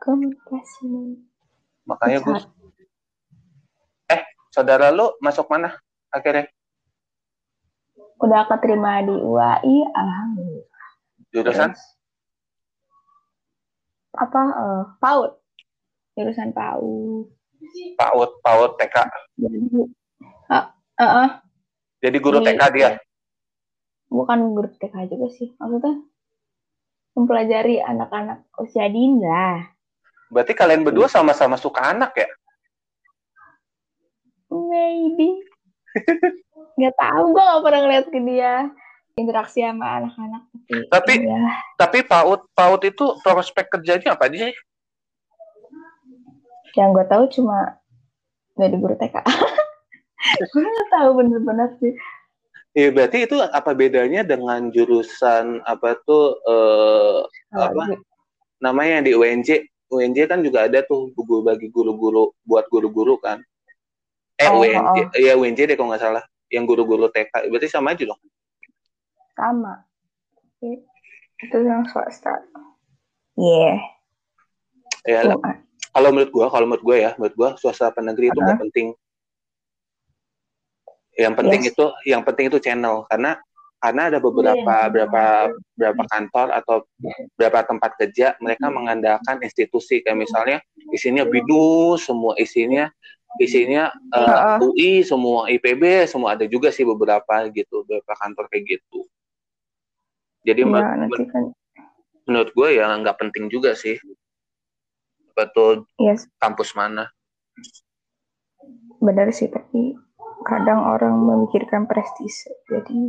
Komunikasi. 0.00 1.20
Makanya 1.84 2.18
gue 2.24 2.36
saudara 4.50 4.90
lu 4.90 5.14
masuk 5.22 5.46
mana 5.46 5.78
akhirnya? 6.10 6.50
Udah 8.20 8.44
keterima 8.52 9.00
di 9.00 9.16
UAI, 9.16 9.76
alhamdulillah. 9.96 10.88
Jurusan? 11.32 11.72
Terus, 11.72 11.84
apa 14.12 14.40
eh, 14.52 14.82
PAUD 15.00 15.39
jurusan 16.20 16.52
PAUD 16.52 17.32
PAUD, 17.96 18.30
PAUD 18.40 18.70
TK. 18.76 18.96
jadi 19.36 19.56
ah, 20.48 20.64
ah, 20.96 21.12
ah, 21.24 21.30
Jadi 21.98 22.16
guru 22.18 22.40
Di- 22.40 22.46
TK 22.50 22.62
dia. 22.72 22.90
bukan 24.06 24.38
guru 24.50 24.68
TK 24.70 25.08
juga 25.08 25.28
sih. 25.28 25.48
Maksudnya 25.54 26.00
mempelajari 27.12 27.78
anak-anak 27.78 28.48
usia 28.56 28.84
dini 28.86 29.20
lah. 29.20 29.64
Berarti 30.28 30.52
kalian 30.52 30.82
berdua 30.82 31.06
sama-sama 31.06 31.56
suka 31.56 31.80
anak 31.86 32.12
ya? 32.14 32.28
maybe. 34.50 35.28
Nggak 36.78 36.94
tahu 36.96 37.24
gue 37.30 37.42
nggak 37.42 37.62
pernah 37.62 37.80
ngeliat 37.82 38.06
ke 38.08 38.18
dia. 38.24 38.54
Interaksi 39.14 39.60
sama 39.60 40.00
anak-anak. 40.00 40.42
Tapi- 40.88 41.22
ya 41.22 41.44
Tapi 41.76 41.98
PAUD, 42.02 42.40
PAUD 42.50 42.82
itu 42.88 43.04
prospek 43.20 43.68
kerjanya 43.68 44.16
apa 44.16 44.30
sih? 44.32 44.54
Yang 46.78 46.94
gue 46.94 47.04
tahu 47.06 47.24
cuma 47.32 47.78
jadi 48.54 48.76
guru 48.76 48.94
TK 48.94 49.16
gue 50.52 50.62
nggak 50.62 50.90
tahu 50.92 51.08
bener-bener 51.18 51.70
sih 51.80 51.94
Ya 52.70 52.86
berarti 52.94 53.26
itu 53.26 53.34
apa 53.34 53.74
bedanya 53.74 54.22
dengan 54.22 54.70
jurusan 54.70 55.58
apa 55.66 55.98
tuh 56.06 56.38
eh, 56.38 57.18
Apa? 57.50 57.98
namanya 58.62 59.02
yang 59.02 59.04
di 59.10 59.12
UNJ? 59.18 59.48
UNJ 59.90 60.30
kan 60.30 60.38
juga 60.38 60.70
ada 60.70 60.78
tuh 60.86 61.10
guru 61.18 61.42
bagi 61.42 61.66
guru-guru 61.66 62.30
buat 62.46 62.70
guru-guru 62.70 63.18
kan? 63.18 63.42
Eh 64.38 64.46
Oh, 64.46 64.62
UNJ, 64.62 64.96
oh. 65.02 65.06
iya 65.18 65.34
UNJ 65.34 65.66
deh 65.66 65.74
kalau 65.74 65.90
nggak 65.90 65.98
salah. 65.98 66.22
Yang 66.46 66.64
guru-guru 66.70 67.10
TK, 67.10 67.50
berarti 67.50 67.66
sama 67.66 67.90
aja 67.90 68.06
dong. 68.06 68.22
sama 69.34 69.72
itu 70.62 71.56
yang 71.64 71.82
swasta 71.88 72.38
yeah 73.34 73.80
Ya, 75.08 75.24
cuma 75.24 75.56
kalau 75.90 76.10
menurut 76.14 76.30
gua, 76.30 76.46
kalau 76.50 76.66
menurut 76.66 76.84
gua 76.86 76.96
ya, 76.96 77.10
menurut 77.18 77.34
gua 77.36 77.48
swasta 77.58 77.90
apa 77.90 78.00
negeri 78.02 78.30
itu 78.30 78.38
nggak 78.38 78.60
penting. 78.68 78.86
Yang 81.18 81.34
penting 81.36 81.60
Yes. 81.66 81.70
itu, 81.74 81.84
yang 82.06 82.22
penting 82.24 82.44
itu 82.48 82.58
channel 82.62 83.04
karena 83.10 83.36
karena 83.80 84.12
ada 84.12 84.18
beberapa 84.20 84.60
Iya. 84.60 84.92
berapa 84.92 85.24
berapa 85.72 86.02
kantor 86.04 86.46
atau 86.52 86.76
beberapa 87.34 87.64
tempat 87.64 87.90
kerja 87.96 88.36
mereka 88.36 88.68
Hmm. 88.68 88.76
mengandalkan 88.76 89.40
institusi 89.40 90.04
kayak 90.04 90.20
misalnya 90.20 90.60
isinya 90.92 91.24
BIDU 91.24 91.96
semua 91.96 92.36
isinya 92.36 92.92
isinya 93.40 93.88
eh, 93.88 94.20
Heeh. 94.20 94.58
UI 94.60 94.90
semua 95.00 95.48
IPB 95.48 96.04
semua 96.04 96.36
ada 96.36 96.44
juga 96.44 96.68
sih 96.68 96.84
beberapa 96.84 97.48
gitu 97.48 97.88
beberapa 97.88 98.12
kantor 98.20 98.52
kayak 98.52 98.64
gitu 98.68 99.08
jadi 100.44 100.60
ya 100.60 100.68
menurut, 100.68 100.98
nanti 101.00 101.22
kan 101.32 101.44
menurut 102.28 102.50
gue 102.52 102.68
ya 102.76 102.84
nggak 103.00 103.16
penting 103.16 103.48
juga 103.48 103.72
sih 103.72 103.96
betul. 105.32 105.86
Yes. 106.00 106.26
Kampus 106.38 106.74
mana? 106.74 107.10
Benar 109.00 109.32
sih 109.32 109.48
tapi 109.48 109.96
kadang 110.44 110.84
orang 110.84 111.16
memikirkan 111.20 111.84
prestis 111.84 112.48
jadi 112.68 113.00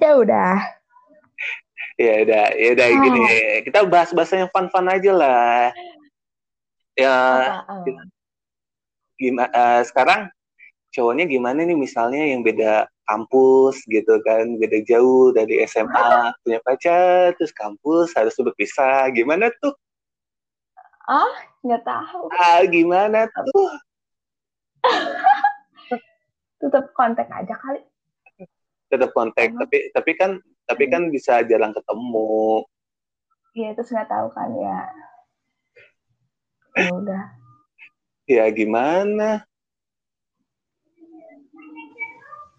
ya 0.00 0.16
udah. 0.16 0.56
Ya 1.94 2.26
udah 2.26 2.44
ya 2.58 2.68
udah 2.74 2.86
Ah. 2.90 2.96
gini 3.00 3.22
kita 3.64 3.84
bahas 3.86 4.10
bahasa 4.10 4.40
yang 4.40 4.50
fun 4.50 4.66
fun 4.72 4.88
aja 4.88 5.12
lah. 5.14 5.70
Ya 6.94 7.16
gimana 9.14 9.82
sekarang 9.86 10.30
cowoknya 10.94 11.24
gimana 11.26 11.62
nih? 11.64 11.76
Misalnya 11.78 12.22
yang 12.24 12.42
beda 12.42 12.88
kampus 13.04 13.84
gitu 13.84 14.16
kan 14.24 14.56
beda 14.56 14.80
jauh 14.88 15.28
dari 15.36 15.60
SMA 15.68 16.32
punya 16.40 16.58
pacar 16.64 17.36
terus 17.36 17.52
kampus 17.52 18.16
harus 18.16 18.32
berpisah. 18.36 19.12
Gimana 19.12 19.52
tuh 19.60 19.76
nggak 21.64 21.82
tahu. 21.84 22.28
Ah 22.32 22.64
gimana 22.68 23.28
tuh? 23.28 23.70
Tetap 26.60 26.92
kontak 26.96 27.28
aja 27.28 27.54
kali. 27.56 27.80
Tetap 28.88 29.12
kontak 29.12 29.52
Sama. 29.52 29.64
tapi 29.64 29.78
tapi 29.92 30.12
kan 30.16 30.30
tapi 30.64 30.84
kan 30.88 31.12
bisa 31.12 31.44
jarang 31.44 31.76
ketemu. 31.76 32.64
Iya 33.54 33.76
terus 33.76 33.92
nggak 33.92 34.08
tahu 34.08 34.28
kan 34.32 34.50
ya. 34.56 34.80
Ya 36.74 36.90
udah. 36.90 37.24
Ya 38.24 38.44
gimana? 38.48 39.44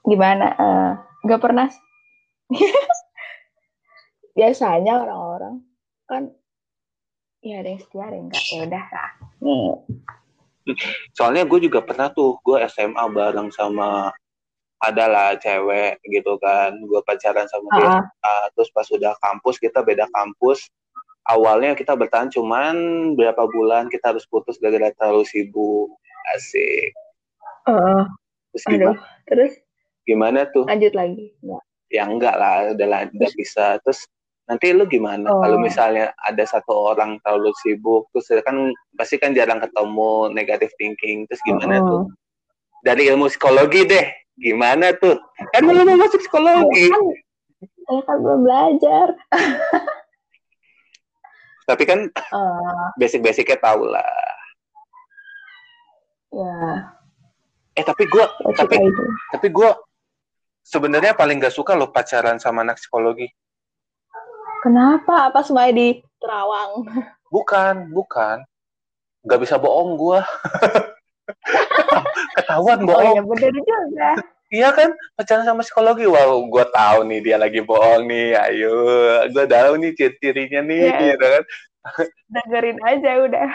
Gimana? 0.05 0.47
Eh, 0.53 0.91
nggak 1.25 1.41
pernah. 1.41 1.67
Biasanya 4.37 5.01
orang-orang 5.01 5.65
kan 6.05 6.29
ya 7.45 7.61
ada 7.61 7.69
yang 7.69 7.81
setia 7.81 8.03
ada 8.09 8.15
yang 8.17 8.27
enggak 8.27 8.43
ya 8.49 8.59
udah 8.65 8.85
lah 8.89 9.09
nih 9.45 9.69
soalnya 11.13 11.43
gue 11.45 11.59
juga 11.69 11.85
pernah 11.85 12.09
tuh 12.09 12.41
gue 12.41 12.57
SMA 12.65 13.05
bareng 13.13 13.53
sama 13.53 14.09
adalah 14.83 15.37
cewek 15.39 16.03
gitu 16.05 16.35
kan. 16.41 16.75
Gue 16.83 16.99
pacaran 17.05 17.47
sama 17.47 17.67
dia. 17.79 17.89
Ah, 18.21 18.45
terus 18.53 18.69
pas 18.69 18.85
udah 18.91 19.13
kampus 19.23 19.57
kita 19.57 19.81
beda 19.81 20.09
kampus. 20.11 20.69
Awalnya 21.25 21.73
kita 21.73 21.97
bertahan 21.97 22.29
cuman 22.29 22.75
berapa 23.17 23.49
bulan 23.49 23.89
kita 23.89 24.13
harus 24.13 24.29
putus 24.29 24.61
gara-gara 24.61 24.93
terlalu 24.93 25.25
sibuk. 25.25 25.89
Asik. 26.37 26.93
Heeh. 27.65 28.03
terus 28.55 28.63
aduh 28.71 28.77
gimana, 28.77 29.03
terus? 29.27 29.53
Gimana 30.05 30.39
tuh? 30.53 30.63
Lanjut 30.69 30.93
lagi. 30.95 31.33
Ya 31.91 32.07
enggak 32.07 32.35
lah 32.37 32.71
udah 32.71 32.87
lah 32.87 32.99
udah 33.09 33.31
bisa. 33.35 33.81
Terus 33.81 34.05
nanti 34.45 34.77
lu 34.77 34.85
gimana? 34.85 35.25
Oh. 35.25 35.41
kalau 35.41 35.57
misalnya 35.57 36.13
ada 36.21 36.45
satu 36.45 36.93
orang 36.93 37.17
terlalu 37.25 37.49
sibuk 37.65 38.05
terus 38.13 38.29
kan 38.45 38.69
pasti 38.93 39.17
kan 39.17 39.33
jarang 39.33 39.57
ketemu 39.57 40.29
negatif 40.31 40.69
thinking 40.77 41.25
terus 41.25 41.41
gimana 41.41 41.81
Mm-mm. 41.81 41.89
tuh? 41.89 42.03
Dari 42.85 43.09
ilmu 43.09 43.25
psikologi 43.27 43.89
deh 43.89 44.05
gimana 44.37 44.93
tuh? 44.93 45.17
Kan 45.49 45.65
lu 45.65 45.81
mau 45.81 45.97
masuk 45.97 46.21
psikologi. 46.21 46.93
Kan 46.93 47.01
saya 47.85 48.01
kan 48.05 48.17
belum 48.21 48.39
belajar. 48.45 49.07
Tapi 51.69 51.83
kan 51.89 51.99
Eh, 52.13 52.85
basic-basicnya 53.01 53.57
tau 53.57 53.81
lah. 53.89 54.05
Ya. 56.29 56.55
Eh 57.73 57.83
tapi 57.83 58.05
gua 58.05 58.29
ya 58.45 58.53
tapi 58.55 58.77
itu. 58.77 59.03
tapi 59.33 59.47
gua 59.49 59.73
sebenarnya 60.61 61.17
paling 61.17 61.41
gak 61.41 61.55
suka 61.55 61.73
lo 61.73 61.89
pacaran 61.89 62.37
sama 62.37 62.61
anak 62.61 62.77
psikologi 62.77 63.33
kenapa 64.65 65.29
apa 65.29 65.45
semuanya 65.45 65.77
di 65.77 65.87
Terawang 66.17 66.89
bukan 67.35 67.93
bukan 67.93 68.41
nggak 69.21 69.39
bisa 69.45 69.61
bohong 69.61 69.93
gua 69.93 70.25
ketahuan 72.41 72.81
oh 72.81 72.85
bohong 72.89 73.13
iya 73.13 73.21
bener 73.21 73.51
juga 73.53 74.09
Iya 74.53 74.69
kan 74.77 74.93
pacaran 75.17 75.41
sama 75.41 75.65
psikologi. 75.65 76.05
Wow, 76.05 76.45
gue 76.53 76.65
tahu 76.69 77.09
nih 77.09 77.19
dia 77.25 77.37
lagi 77.41 77.65
bohong 77.65 78.05
nih. 78.05 78.37
Ayo, 78.37 78.77
gue 79.33 79.45
tahu 79.49 79.81
nih 79.81 79.91
ciri-cirinya 79.97 80.61
nih, 80.61 80.85
Iya. 80.85 80.99
gitu 81.01 81.25
kan. 81.25 81.43
dengerin 82.33 82.79
aja 82.81 83.11
udah 83.21 83.49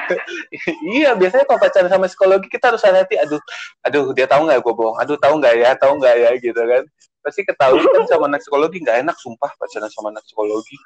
iya, 0.87 1.19
biasanya 1.19 1.43
kalau 1.43 1.59
pacaran 1.59 1.91
sama 1.91 2.07
psikologi 2.07 2.47
kita 2.47 2.71
harus 2.71 2.83
hati-hati. 2.83 3.19
Aduh, 3.27 3.43
aduh 3.83 4.15
dia 4.15 4.27
tahu 4.31 4.47
nggak 4.47 4.63
gue 4.63 4.75
bohong? 4.75 4.97
Aduh 5.03 5.19
tahu 5.19 5.43
nggak 5.43 5.55
ya? 5.59 5.71
Tahu 5.75 5.99
nggak 5.99 6.15
ya? 6.15 6.31
Gitu 6.39 6.59
kan. 6.59 6.83
Pasti 7.21 7.43
ketahuan 7.45 7.85
kan 7.85 8.05
sama 8.07 8.25
anak 8.31 8.41
psikologi 8.43 8.79
nggak 8.81 8.99
enak, 9.07 9.17
sumpah 9.19 9.51
pacaran 9.59 9.91
sama 9.91 10.15
anak 10.15 10.23
psikologi. 10.25 10.79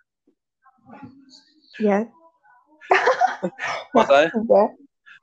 Ya. 1.81 2.05
Makanya, 3.97 4.29
juga 4.33 4.61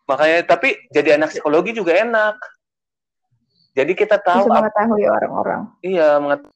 makanya 0.05 0.39
tapi 0.45 0.77
jadi 0.93 1.17
anak 1.17 1.33
psikologi 1.33 1.73
juga 1.73 1.97
enak. 1.97 2.37
Jadi 3.73 3.95
kita 3.95 4.19
tahu 4.21 4.45
bisa 4.45 4.61
mengetahui 4.61 5.05
orang-orang. 5.07 5.61
Iya 5.81 6.19
mengetahui 6.21 6.53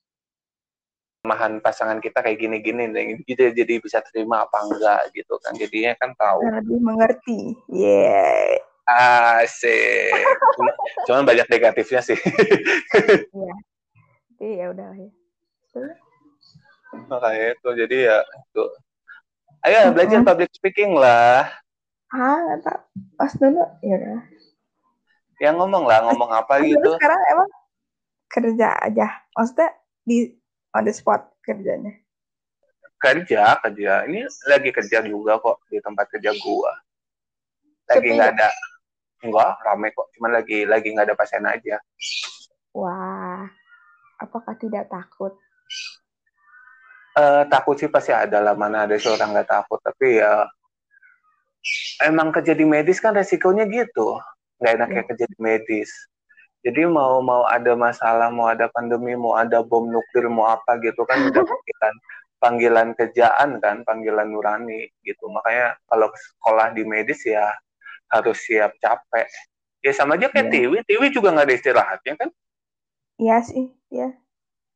kelemahan 1.26 1.58
pasangan 1.58 1.98
kita 1.98 2.22
kayak 2.22 2.38
gini-gini 2.38 2.86
gitu 3.26 3.50
jadi 3.50 3.82
bisa 3.82 3.98
terima 4.06 4.46
apa 4.46 4.62
enggak 4.62 5.10
gitu 5.18 5.42
kan. 5.42 5.58
Jadinya 5.58 5.98
kan 5.98 6.14
tahu. 6.14 6.46
Lebih 6.46 6.80
mengerti. 6.86 7.58
Yeah 7.74 8.62
Asik. 8.86 10.14
Cuma- 10.54 10.78
Cuman 11.10 11.26
banyak 11.26 11.50
negatifnya 11.50 12.06
sih. 12.06 12.14
jadi 14.38 14.46
ya 14.62 14.66
udah 14.70 14.94
ya. 14.94 15.10
Makanya 17.10 17.58
itu 17.58 17.70
jadi 17.74 17.98
ya 18.14 18.18
itu. 18.22 18.64
Ayo 19.66 19.80
belajar 19.96 20.20
Mm-mm. 20.20 20.28
public 20.28 20.50
speaking 20.54 20.92
lah. 20.96 21.50
ah 22.16 22.38
nggak 22.46 22.60
tahu 22.66 22.80
pas 23.18 23.32
dulu 23.42 23.64
ya 23.86 23.94
udah 24.00 24.22
Ya 25.36 25.50
ngomong 25.52 25.84
lah, 25.90 26.00
ngomong 26.08 26.32
apa 26.32 26.60
Pas 26.60 26.68
dulu 26.72 26.84
gitu. 26.84 26.92
sekarang 26.96 27.22
emang 27.32 27.50
kerja 28.30 28.68
aja 28.88 29.08
maksudnya 29.36 29.70
di 30.08 30.18
on 30.76 30.84
the 30.88 30.94
spot 30.94 31.22
kerjanya 31.46 31.94
Kerja, 32.96 33.60
kerja. 33.64 33.94
Ini 34.10 34.20
lagi 34.52 34.70
kerja 34.74 35.00
juga 35.06 35.38
kok 35.38 35.58
di 35.70 35.78
tempat 35.84 36.06
kerja 36.10 36.32
gua. 36.42 36.72
Lagi 37.86 38.10
nggak? 38.16 38.30
ada. 38.34 38.50
Enggak, 39.26 39.52
rame 39.66 39.88
kok. 39.94 40.08
Cuman 40.16 40.32
lagi 40.38 40.58
lagi 40.66 40.88
nggak 40.94 41.06
ada 41.12 41.16
pasien 41.18 41.46
aja. 41.46 41.78
wah 42.76 43.46
apakah 44.20 44.54
tidak 44.60 44.88
takut 44.92 45.34
Eh, 47.16 47.44
takut 47.48 47.80
sih 47.80 47.88
pasti 47.88 48.12
ada 48.12 48.44
lah. 48.44 48.54
Mana 48.60 48.84
ada 48.88 48.96
seorang 49.00 49.32
nggak 49.32 49.48
takut. 49.48 49.80
Tapi 49.80 50.20
ya 50.20 50.44
emang 52.04 52.30
kerja 52.36 52.54
di 52.54 52.66
medis 52.68 53.00
kan 53.00 53.16
resikonya 53.16 53.66
gitu. 53.72 54.20
Nggak 54.60 54.72
enak 54.76 54.88
Iya. 54.88 54.94
kayak 55.00 55.08
kerja 55.16 55.26
di 55.32 55.38
medis. 55.40 55.92
Jadi 56.66 56.82
mau 56.90 57.22
mau 57.22 57.46
ada 57.46 57.78
masalah, 57.78 58.28
mau 58.34 58.50
ada 58.50 58.66
pandemi, 58.74 59.14
mau 59.14 59.38
ada 59.38 59.62
bom 59.62 59.86
nuklir, 59.86 60.26
mau 60.28 60.50
apa 60.50 60.82
gitu 60.82 61.06
kan 61.06 61.30
udah 61.30 61.44
panggilan 61.52 61.96
panggilan 62.42 62.88
kerjaan 62.98 63.50
kan, 63.64 63.86
panggilan 63.88 64.28
nurani 64.30 64.90
gitu. 65.06 65.30
Makanya 65.30 65.78
kalau 65.88 66.10
sekolah 66.12 66.74
di 66.76 66.84
medis 66.84 67.22
ya 67.24 67.54
harus 68.12 68.38
siap 68.44 68.76
capek. 68.82 69.28
Ya 69.86 69.94
sama 69.94 70.18
aja 70.18 70.28
kayak 70.34 70.50
Iya. 70.50 70.54
Tiwi, 70.54 70.78
Tiwi 70.84 71.08
juga 71.14 71.30
nggak 71.32 71.46
ada 71.48 71.56
istirahatnya 71.56 72.14
kan. 72.18 72.30
iya 73.16 73.40
sih 73.40 73.72
ya 73.88 74.12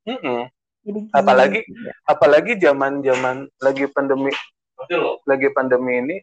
Mm-mm. 0.08 0.48
Jadi 0.90 1.00
gini 1.00 1.14
Apalagi- 1.14 1.66
juga. 1.66 1.92
Apalagi 2.04 2.52
zaman-zaman 2.58 3.38
lagi 3.60 3.86
pandemi 3.88 4.32
lagi 5.24 5.48
pandemi 5.52 5.94
ini, 6.00 6.18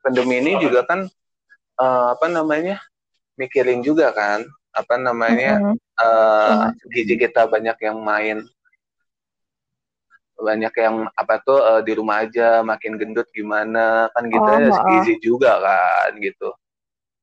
pandemi 0.00 0.34
ini 0.38 0.52
juga 0.58 0.80
kan 0.82 1.04
eh, 1.76 2.06
apa 2.10 2.26
namanya 2.26 2.80
mikirin 3.34 3.80
juga 3.80 4.08
kan 4.10 4.40
apa 4.70 4.94
namanya 4.96 5.58
Mm-mm. 5.58 5.76
eh, 5.76 6.52
Iya. 6.70 6.88
gizi 6.88 7.14
kita 7.16 7.44
banyak 7.44 7.76
yang 7.78 7.98
main 8.00 8.38
banyak 10.40 10.72
yang 10.74 11.04
apa 11.12 11.36
tuh 11.38 11.60
eh, 11.60 11.80
di 11.82 11.92
rumah 11.92 12.24
aja 12.24 12.62
makin 12.62 12.96
gendut 12.96 13.28
gimana 13.30 14.08
kan 14.10 14.24
gitu 14.24 14.40
Oh, 14.40 14.56
ya 14.56 14.72
maaf. 14.72 14.88
gizi 14.96 15.14
juga 15.20 15.52
kan 15.58 16.16
gitu 16.16 16.48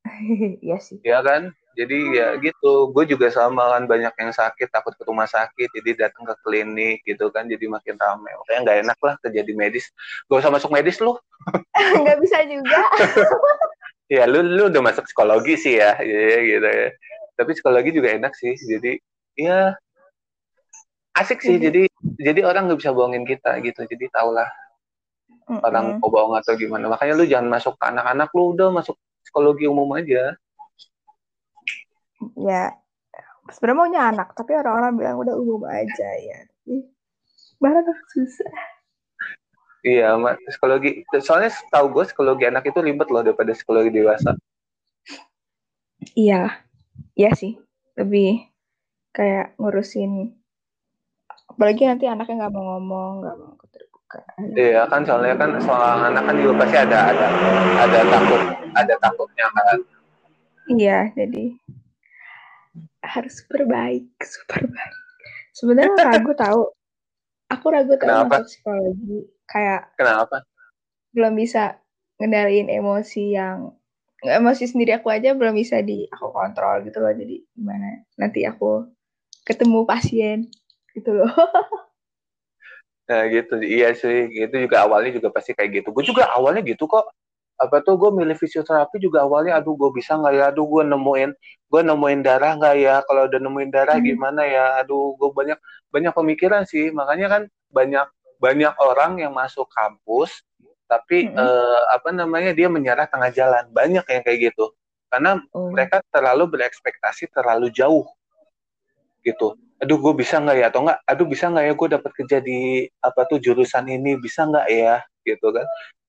iya 0.61 0.78
sih 0.78 1.01
ya 1.01 1.19
kan 1.19 1.49
jadi 1.78 1.97
ya 2.09 2.28
gitu 2.41 2.89
gue 2.89 3.05
juga 3.05 3.30
sama 3.30 3.78
kan 3.78 3.86
banyak 3.86 4.09
yang 4.17 4.34
sakit 4.34 4.73
takut 4.73 4.97
ke 4.97 5.05
rumah 5.05 5.30
sakit 5.30 5.69
jadi 5.78 6.09
datang 6.09 6.25
ke 6.25 6.34
klinik 6.41 7.05
gitu 7.05 7.30
kan 7.30 7.45
jadi 7.45 7.69
makin 7.69 7.93
ramai 8.01 8.34
makanya 8.34 8.59
nggak 8.65 8.78
enak 8.82 8.97
lah 9.05 9.13
kerja 9.21 9.41
di 9.45 9.53
medis. 9.53 9.86
Gak 10.25 10.41
usah 10.41 10.49
masuk 10.49 10.73
medis 10.73 10.97
lu. 10.97 11.13
Nggak 12.01 12.17
bisa 12.25 12.38
juga. 12.49 12.82
Ya 14.07 14.23
lu 14.23 14.39
lu 14.39 14.71
udah 14.71 14.80
masuk 14.80 15.03
psikologi 15.03 15.59
sih 15.59 15.84
ya 15.84 15.99
ya 15.99 16.39
gitu 16.39 16.63
ya. 16.63 16.88
Tapi 17.36 17.49
psikologi 17.51 17.91
juga 17.91 18.15
enak 18.15 18.34
sih 18.39 18.55
jadi 18.55 19.03
ya 19.36 19.75
asik 21.19 21.43
sih 21.43 21.59
Mhm. 21.59 21.63
jadi 21.67 21.82
jadi 22.15 22.39
orang 22.47 22.71
nggak 22.71 22.80
bisa 22.80 22.95
bohongin 22.95 23.28
kita 23.28 23.59
gitu 23.67 23.84
jadi 23.84 24.07
tau 24.15 24.32
lah 24.32 24.47
orang 25.59 25.99
Mm-mm. 25.99 25.99
mau 25.99 26.07
bohong 26.07 26.39
atau 26.39 26.55
gimana. 26.55 26.88
Makanya 26.88 27.13
lu 27.19 27.28
jangan 27.28 27.51
masuk 27.51 27.75
ke 27.75 27.84
anak-anak 27.84 28.32
lu 28.32 28.55
udah 28.55 28.71
masuk 28.71 28.95
psikologi 29.28 29.67
umum 29.67 29.91
aja 29.91 30.39
ya 32.38 32.74
sebenarnya 33.51 33.80
maunya 33.80 34.01
anak 34.11 34.36
tapi 34.36 34.55
orang-orang 34.57 34.93
bilang 34.99 35.18
udah 35.24 35.36
umum 35.39 35.63
aja 35.68 36.09
ya. 36.20 36.39
Barang 37.57 37.88
susah. 38.13 38.53
Iya 39.88 40.20
ma- 40.20 40.36
psikologi 40.36 41.05
soalnya 41.24 41.53
tahu 41.72 41.86
gue 41.95 42.03
psikologi 42.09 42.43
anak 42.49 42.68
itu 42.68 42.80
ribet 42.84 43.07
loh 43.07 43.24
daripada 43.24 43.55
psikologi 43.55 43.93
dewasa. 43.93 44.36
Iya 46.18 46.59
iya 47.15 47.32
sih. 47.38 47.55
Lebih 47.97 48.51
kayak 49.15 49.57
ngurusin 49.57 50.38
apalagi 51.47 51.89
nanti 51.89 52.05
anaknya 52.05 52.45
nggak 52.45 52.53
mau 52.53 52.63
ngomong 52.76 53.11
nggak 53.24 53.36
mau 53.39 53.53
terbuka. 53.72 54.22
Iya 54.53 54.86
kan 54.91 55.01
soalnya 55.07 55.34
kan 55.39 55.49
soal 55.63 55.97
anak 56.05 56.24
kan 56.28 56.36
juga 56.38 56.53
pasti 56.61 56.78
ada 56.78 56.97
ada 57.09 57.26
ada 57.82 57.99
takut 58.11 58.41
ada 58.76 58.93
takutnya 59.01 59.47
kan. 59.55 59.78
Iya 60.68 60.97
jadi 61.15 61.55
harus 63.08 63.34
super 63.39 63.64
baik 63.66 64.08
super 64.24 64.68
baik 64.68 64.95
sebenarnya 65.55 65.95
ragu 66.03 66.34
tahu 66.38 66.62
aku 67.47 67.66
ragu 67.72 67.93
tahu 67.95 68.08
Kenapa? 68.08 68.43
psikologi. 68.43 69.20
Kayak 69.47 69.82
kenapa? 69.95 70.43
belum 71.16 71.34
bisa 71.39 71.80
ngendaliin 72.20 72.68
emosi 72.70 73.34
yang 73.34 73.74
emosi 74.22 74.70
sendiri 74.70 74.97
aku 74.97 75.08
aja 75.14 75.34
belum 75.34 75.55
bisa 75.55 75.80
di 75.82 76.05
aku 76.12 76.30
kontrol 76.36 76.84
gitu 76.84 76.99
loh. 76.99 77.14
Jadi 77.16 77.41
gimana? 77.55 78.03
Nanti 78.20 78.43
aku 78.43 78.86
ketemu 79.47 79.88
pasien 79.88 80.51
gitu 80.93 81.16
loh. 81.16 81.32
Nah 83.08 83.24
gitu, 83.32 83.64
iya 83.64 83.95
sih, 83.95 84.28
gitu 84.36 84.68
juga 84.68 84.84
awalnya 84.84 85.16
juga 85.16 85.32
pasti 85.32 85.55
kayak 85.55 85.80
gitu. 85.80 85.95
Gue 85.95 86.03
juga 86.03 86.28
awalnya 86.28 86.60
gitu 86.60 86.91
kok. 86.91 87.08
Apa 87.58 87.82
tuh 87.82 87.97
gue 87.97 88.14
milih 88.14 88.38
fisioterapi 88.38 89.01
juga 89.01 89.26
awalnya, 89.26 89.58
aduh 89.58 89.74
gue 89.74 89.89
bisa 89.97 90.14
nggak 90.14 90.34
ya, 90.38 90.45
aduh 90.53 90.66
gue 90.70 90.84
nemuin, 90.86 91.30
gue 91.74 91.82
nemuin 91.82 92.20
darah 92.22 92.53
nggak 92.53 92.76
ya, 92.78 92.95
kalau 93.10 93.26
udah 93.26 93.39
nemuin 93.41 93.70
darah 93.74 93.97
Hmm. 93.97 94.05
gimana 94.05 94.41
ya, 94.45 94.66
aduh 94.86 95.18
gue 95.18 95.30
banyak 95.34 95.58
banyak 95.89 96.14
pemikiran 96.14 96.64
sih, 96.70 96.93
makanya 96.93 97.28
kan 97.34 97.41
banyak 97.74 98.05
banyak 98.38 98.74
orang 98.78 99.18
yang 99.18 99.34
masuk 99.34 99.66
kampus, 99.74 100.45
tapi 100.86 101.26
Mm-mm. 101.26 101.41
eh, 101.41 101.82
apa 101.97 102.14
namanya 102.14 102.53
dia 102.53 102.70
menyerah 102.70 103.10
tengah 103.10 103.34
jalan, 103.34 103.66
banyak 103.74 104.05
yang 104.05 104.22
kayak 104.22 104.53
gitu, 104.53 104.70
karena 105.10 105.41
Oh. 105.49 105.74
mereka 105.74 106.05
terlalu 106.14 106.45
berekspektasi 106.53 107.34
terlalu 107.34 107.74
jauh. 107.74 108.05
Gitu. 109.26 109.58
Aduh 109.82 109.97
gue 109.97 110.14
bisa 110.14 110.38
nggak 110.38 110.58
ya? 110.62 110.66
Atau 110.70 110.86
enggak 110.86 110.99
aduh 111.10 111.28
bisa 111.28 111.49
nggak 111.49 111.66
ya 111.70 111.74
gue 111.74 111.88
dapat 111.99 112.12
kerja 112.14 112.38
di 112.41 112.86
apa 113.01 113.26
tuh 113.30 113.38
jurusan 113.41 113.86
ini? 113.89 114.16
Bisa 114.18 114.45
nggak 114.45 114.68
ya? 114.70 115.01
Gitu 115.26 115.47
kan 115.51 115.66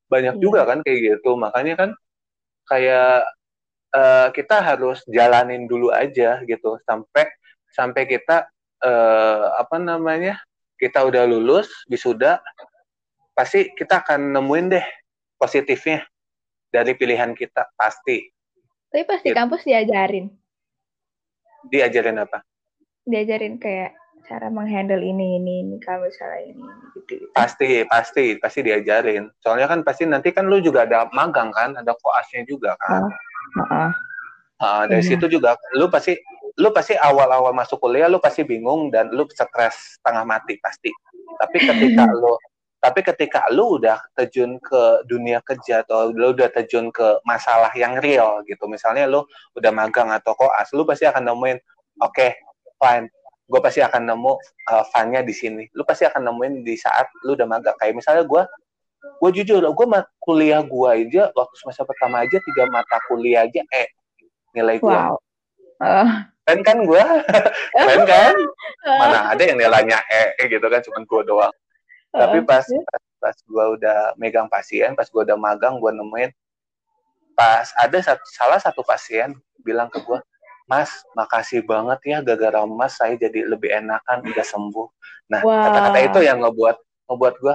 banyak 0.08 0.34
Iya. 0.36 0.42
juga 0.42 0.60
kan 0.64 0.80
kayak 0.82 0.98
gitu. 1.16 1.36
Makanya 1.36 1.74
kan 1.76 1.90
kayak 2.66 3.24
eh, 3.88 4.28
kita 4.32 4.60
harus 4.60 5.00
jalanin 5.08 5.64
dulu 5.64 5.88
aja 5.88 6.40
gitu. 6.44 6.76
Sampai 6.84 7.28
sampai 7.72 8.04
kita 8.04 8.48
eh, 8.80 9.44
apa 9.56 9.76
namanya 9.76 10.36
kita 10.76 11.02
udah 11.02 11.24
lulus 11.24 11.68
wisuda 11.86 12.38
pasti 13.32 13.70
kita 13.72 14.02
akan 14.02 14.34
nemuin 14.34 14.66
deh 14.70 14.86
positifnya 15.34 16.02
dari 16.68 16.92
pilihan 16.92 17.32
kita 17.32 17.70
pasti. 17.74 18.28
Tapi 18.88 19.04
pas 19.04 19.20
di 19.20 19.30
Gitu. 19.30 19.36
kampus 19.36 19.62
diajarin? 19.64 20.26
Diajarin 21.68 22.18
apa? 22.18 22.40
Diajarin 23.04 23.56
kayak 23.56 23.92
cara 24.26 24.50
menghandle 24.50 25.00
ini 25.00 25.38
ini 25.38 25.62
ini 25.62 25.76
kalau 25.78 26.08
misalnya 26.08 26.40
ini, 26.50 26.62
ini 26.64 26.86
gitu, 26.98 27.12
gitu. 27.22 27.26
pasti 27.36 27.84
pasti 27.86 28.24
pasti 28.42 28.60
diajarin 28.66 29.30
soalnya 29.38 29.70
kan 29.70 29.80
pasti 29.86 30.08
nanti 30.08 30.34
kan 30.34 30.48
lu 30.50 30.58
juga 30.58 30.82
ada 30.88 31.06
magang 31.14 31.54
kan 31.54 31.76
ada 31.78 31.94
koasnya 32.02 32.42
juga 32.48 32.74
kan 32.82 33.06
Heeh. 33.58 33.90
Ah, 34.58 34.84
dari 34.90 35.06
Iya. 35.06 35.14
situ 35.14 35.38
juga 35.38 35.54
lu 35.78 35.86
pasti 35.86 36.18
lu 36.58 36.74
pasti 36.74 36.98
awal-awal 36.98 37.54
masuk 37.54 37.78
kuliah 37.78 38.10
lu 38.10 38.18
pasti 38.18 38.42
bingung 38.42 38.90
dan 38.90 39.06
lu 39.14 39.22
stres 39.30 40.00
setengah 40.02 40.26
mati 40.26 40.58
pasti 40.58 40.90
tapi 41.38 41.62
ketika 41.62 42.02
lu 42.18 42.34
tapi 42.78 43.02
ketika 43.02 43.46
lu 43.54 43.78
udah 43.78 43.98
terjun 44.14 44.58
ke 44.62 45.02
dunia 45.06 45.42
kerja 45.42 45.82
atau 45.86 46.10
lu 46.10 46.34
udah 46.34 46.50
terjun 46.50 46.90
ke 46.90 47.22
masalah 47.22 47.70
yang 47.74 47.98
real 48.02 48.42
gitu 48.46 48.66
misalnya 48.66 49.06
lu 49.06 49.22
udah 49.54 49.70
magang 49.70 50.10
atau 50.10 50.34
koas 50.34 50.70
lu 50.74 50.82
pasti 50.82 51.06
akan 51.06 51.26
nemuin 51.26 51.58
oke 52.02 52.28
fine 52.78 53.06
gue 53.48 53.60
pasti 53.64 53.80
akan 53.80 54.12
nemu 54.12 54.32
uh, 54.68 54.84
fun-nya 54.92 55.24
di 55.24 55.32
sini. 55.32 55.64
Lu 55.72 55.82
pasti 55.88 56.04
akan 56.04 56.28
nemuin 56.28 56.62
di 56.62 56.76
saat 56.76 57.08
lu 57.24 57.32
udah 57.32 57.48
magang. 57.48 57.76
Kayak 57.80 57.96
misalnya 57.96 58.24
gue 58.28 58.42
gue 58.98 59.30
jujur 59.40 59.62
gue 59.62 59.86
kuliah 60.20 60.60
gue 60.60 60.88
aja 60.90 61.30
waktu 61.32 61.54
semester 61.56 61.86
pertama 61.86 62.26
aja 62.26 62.38
tiga 62.42 62.66
mata 62.66 62.98
kuliah 63.06 63.46
aja 63.46 63.62
eh 63.70 63.88
nilai 64.52 64.82
gue 64.82 64.90
wow. 64.90 65.14
Eh, 65.78 66.10
keren 66.42 66.60
kan 66.66 66.78
gue 66.82 67.02
keren 67.78 68.02
kan? 68.10 68.34
Mana 68.82 69.18
ada 69.30 69.42
yang 69.46 69.58
nilainya 69.58 70.02
E 70.10 70.50
gitu 70.50 70.66
kan 70.66 70.82
cuman 70.82 71.02
gue 71.06 71.22
doang. 71.30 71.54
Tapi 72.10 72.42
eh, 72.42 72.44
pas 72.44 72.66
pas, 72.66 73.02
pas 73.22 73.36
gue 73.38 73.64
udah 73.78 74.18
megang 74.18 74.50
pasien 74.50 74.98
pas 74.98 75.06
gue 75.06 75.22
udah 75.22 75.38
magang 75.38 75.78
gue 75.78 75.90
nemuin 75.94 76.30
pas 77.38 77.70
ada 77.78 77.98
satu, 78.02 78.24
salah 78.34 78.58
satu 78.58 78.82
pasien 78.82 79.38
bilang 79.62 79.86
ke 79.86 80.02
gue 80.02 80.18
Mas, 80.68 81.02
makasih 81.16 81.64
banget 81.64 81.98
ya 82.04 82.18
gara-gara 82.20 82.60
Mas 82.68 83.00
saya 83.00 83.16
jadi 83.16 83.48
lebih 83.48 83.72
enakan 83.72 84.20
udah 84.20 84.44
sembuh. 84.44 84.88
Nah, 85.32 85.40
Wah. 85.40 85.64
kata-kata 85.64 85.98
itu 86.04 86.18
yang 86.28 86.44
ngebuat 86.44 86.76
ngebuat 87.08 87.34
gue 87.40 87.54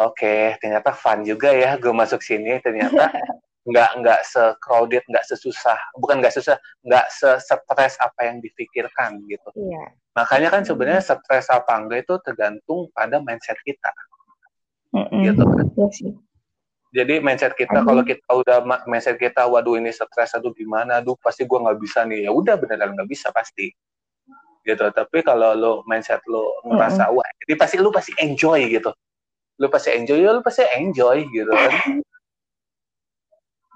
oke, 0.00 0.34
ternyata 0.56 0.90
fun 0.96 1.28
juga 1.28 1.52
ya 1.52 1.76
gue 1.76 1.92
masuk 1.92 2.24
sini 2.24 2.56
ternyata 2.64 3.12
nggak 3.68 3.90
nggak 4.00 4.20
se 4.24 4.40
crowded, 4.64 5.04
nggak 5.04 5.28
sesusah, 5.28 5.76
bukan 6.00 6.24
nggak 6.24 6.32
susah, 6.32 6.56
nggak 6.88 7.06
se 7.12 7.28
stres 7.36 8.00
apa 8.00 8.32
yang 8.32 8.40
dipikirkan 8.40 9.20
gitu. 9.28 9.48
iya 9.52 9.92
Makanya 10.16 10.48
kan 10.48 10.62
sebenarnya 10.64 11.04
stres 11.04 11.52
apa 11.52 11.76
enggak 11.76 12.08
itu 12.08 12.16
tergantung 12.24 12.88
pada 12.96 13.20
mindset 13.20 13.60
kita 13.60 13.92
Mm-mm. 14.96 15.20
gitu 15.20 15.42
kan. 15.44 15.66
Iya 15.76 15.88
sih 15.92 16.12
Jadi 16.88 17.20
mindset 17.20 17.52
kita 17.52 17.84
kalau 17.84 18.00
kita 18.00 18.24
udah 18.32 18.64
mindset 18.88 19.20
kita 19.20 19.44
waduh 19.44 19.76
ini 19.76 19.92
stres 19.92 20.32
aduh 20.32 20.56
gimana? 20.56 21.04
Aduh 21.04 21.20
pasti 21.20 21.44
gua 21.44 21.68
nggak 21.68 21.78
bisa 21.84 22.08
nih. 22.08 22.24
Ya 22.24 22.32
udah 22.32 22.56
beneran 22.56 22.96
nggak 22.96 23.08
bisa 23.08 23.28
pasti. 23.28 23.68
Gitu. 24.64 24.84
Tapi 24.88 25.20
kalau 25.20 25.52
lo 25.52 25.72
mindset 25.84 26.24
lo 26.24 26.64
ngerasa 26.64 27.12
wah 27.12 27.28
jadi 27.44 27.54
pasti 27.60 27.76
lu 27.76 27.92
pasti 27.92 28.16
enjoy 28.16 28.72
gitu. 28.72 28.88
Lu 29.60 29.68
pasti 29.68 29.92
enjoy 29.92 30.16
ya 30.16 30.32
lu 30.32 30.40
pasti 30.40 30.64
enjoy 30.64 31.28
gitu 31.28 31.52
kan. 31.52 31.72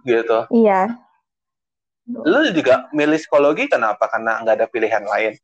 Gitu. 0.08 0.38
Iya. 0.64 0.80
Lu 2.08 2.48
juga 2.48 2.88
milih 2.96 3.20
psikologi 3.20 3.68
kenapa? 3.68 4.08
Karena 4.08 4.40
nggak 4.40 4.56
ada 4.56 4.66
pilihan 4.72 5.04
lain. 5.04 5.36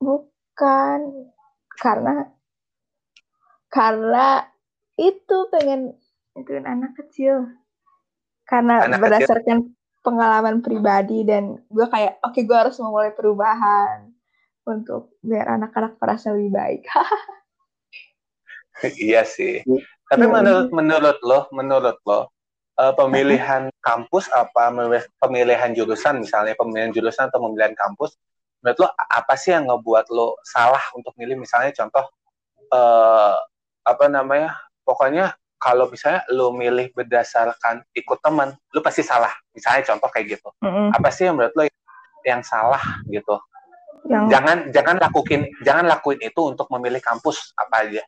Bukan. 0.00 1.00
Karena 1.76 2.24
karena 3.68 4.48
itu 4.96 5.36
pengen 5.52 5.92
itu 6.36 6.50
anak 6.60 6.92
kecil. 6.94 7.48
Karena 8.46 8.86
Anak 8.86 9.02
berdasarkan 9.02 9.74
pengalaman 10.06 10.62
pribadi 10.62 11.26
dan 11.26 11.58
gue 11.66 11.86
kayak 11.90 12.22
oke 12.22 12.38
gue 12.38 12.56
harus 12.56 12.78
memulai 12.78 13.10
perubahan 13.10 14.14
untuk 14.62 15.18
biar 15.18 15.58
anak-anak 15.58 15.98
merasa 15.98 16.30
lebih 16.34 16.52
baik. 16.54 16.82
Iya 18.84 19.24
sih. 19.24 19.64
Tapi 20.04 20.24
Iya, 20.28 20.28
menurut 20.28 20.68
menurut 20.68 21.18
lo 21.24 21.48
menurut 21.48 21.96
lo 22.04 22.28
eh, 22.76 22.92
pemilihan 22.92 23.72
kampus 23.88 24.28
apa 24.28 24.68
pemilihan 25.16 25.72
jurusan 25.72 26.20
misalnya 26.20 26.52
pemilihan 26.60 26.92
jurusan 26.92 27.32
atau 27.32 27.40
pemilihan 27.40 27.72
kampus 27.72 28.20
menurut 28.60 28.78
lo 28.84 28.88
apa 28.92 29.32
sih 29.40 29.56
yang 29.56 29.72
ngebuat 29.72 30.12
lo 30.12 30.36
salah 30.44 30.84
untuk 30.92 31.16
milih? 31.16 31.40
Misalnya 31.40 31.72
contoh 31.72 32.04
eh, 32.68 33.36
apa 33.80 34.04
namanya 34.12 34.52
pokoknya 34.84 35.32
kalau 35.56 35.88
misalnya 35.88 36.22
lo 36.32 36.52
milih 36.52 36.92
berdasarkan 36.92 37.82
ikut 37.96 38.18
teman 38.20 38.52
lo 38.72 38.80
pasti 38.84 39.00
salah. 39.00 39.32
Misalnya 39.56 39.88
contoh 39.88 40.08
kayak 40.12 40.36
gitu. 40.36 40.48
Mm-mm. 40.62 40.92
apa 40.92 41.08
sih 41.08 41.28
yang 41.28 41.36
menurut 41.36 41.54
lo 41.56 41.62
yang 42.24 42.42
salah 42.44 42.82
gitu? 43.08 43.36
Yang 44.06 44.24
jangan 44.30 44.56
jangan 44.70 44.96
lakuin 45.02 45.42
jangan 45.66 45.84
lakuin 45.90 46.20
itu 46.22 46.40
untuk 46.46 46.70
memilih 46.70 47.02
kampus 47.02 47.50
apa 47.58 47.90
aja 47.90 48.02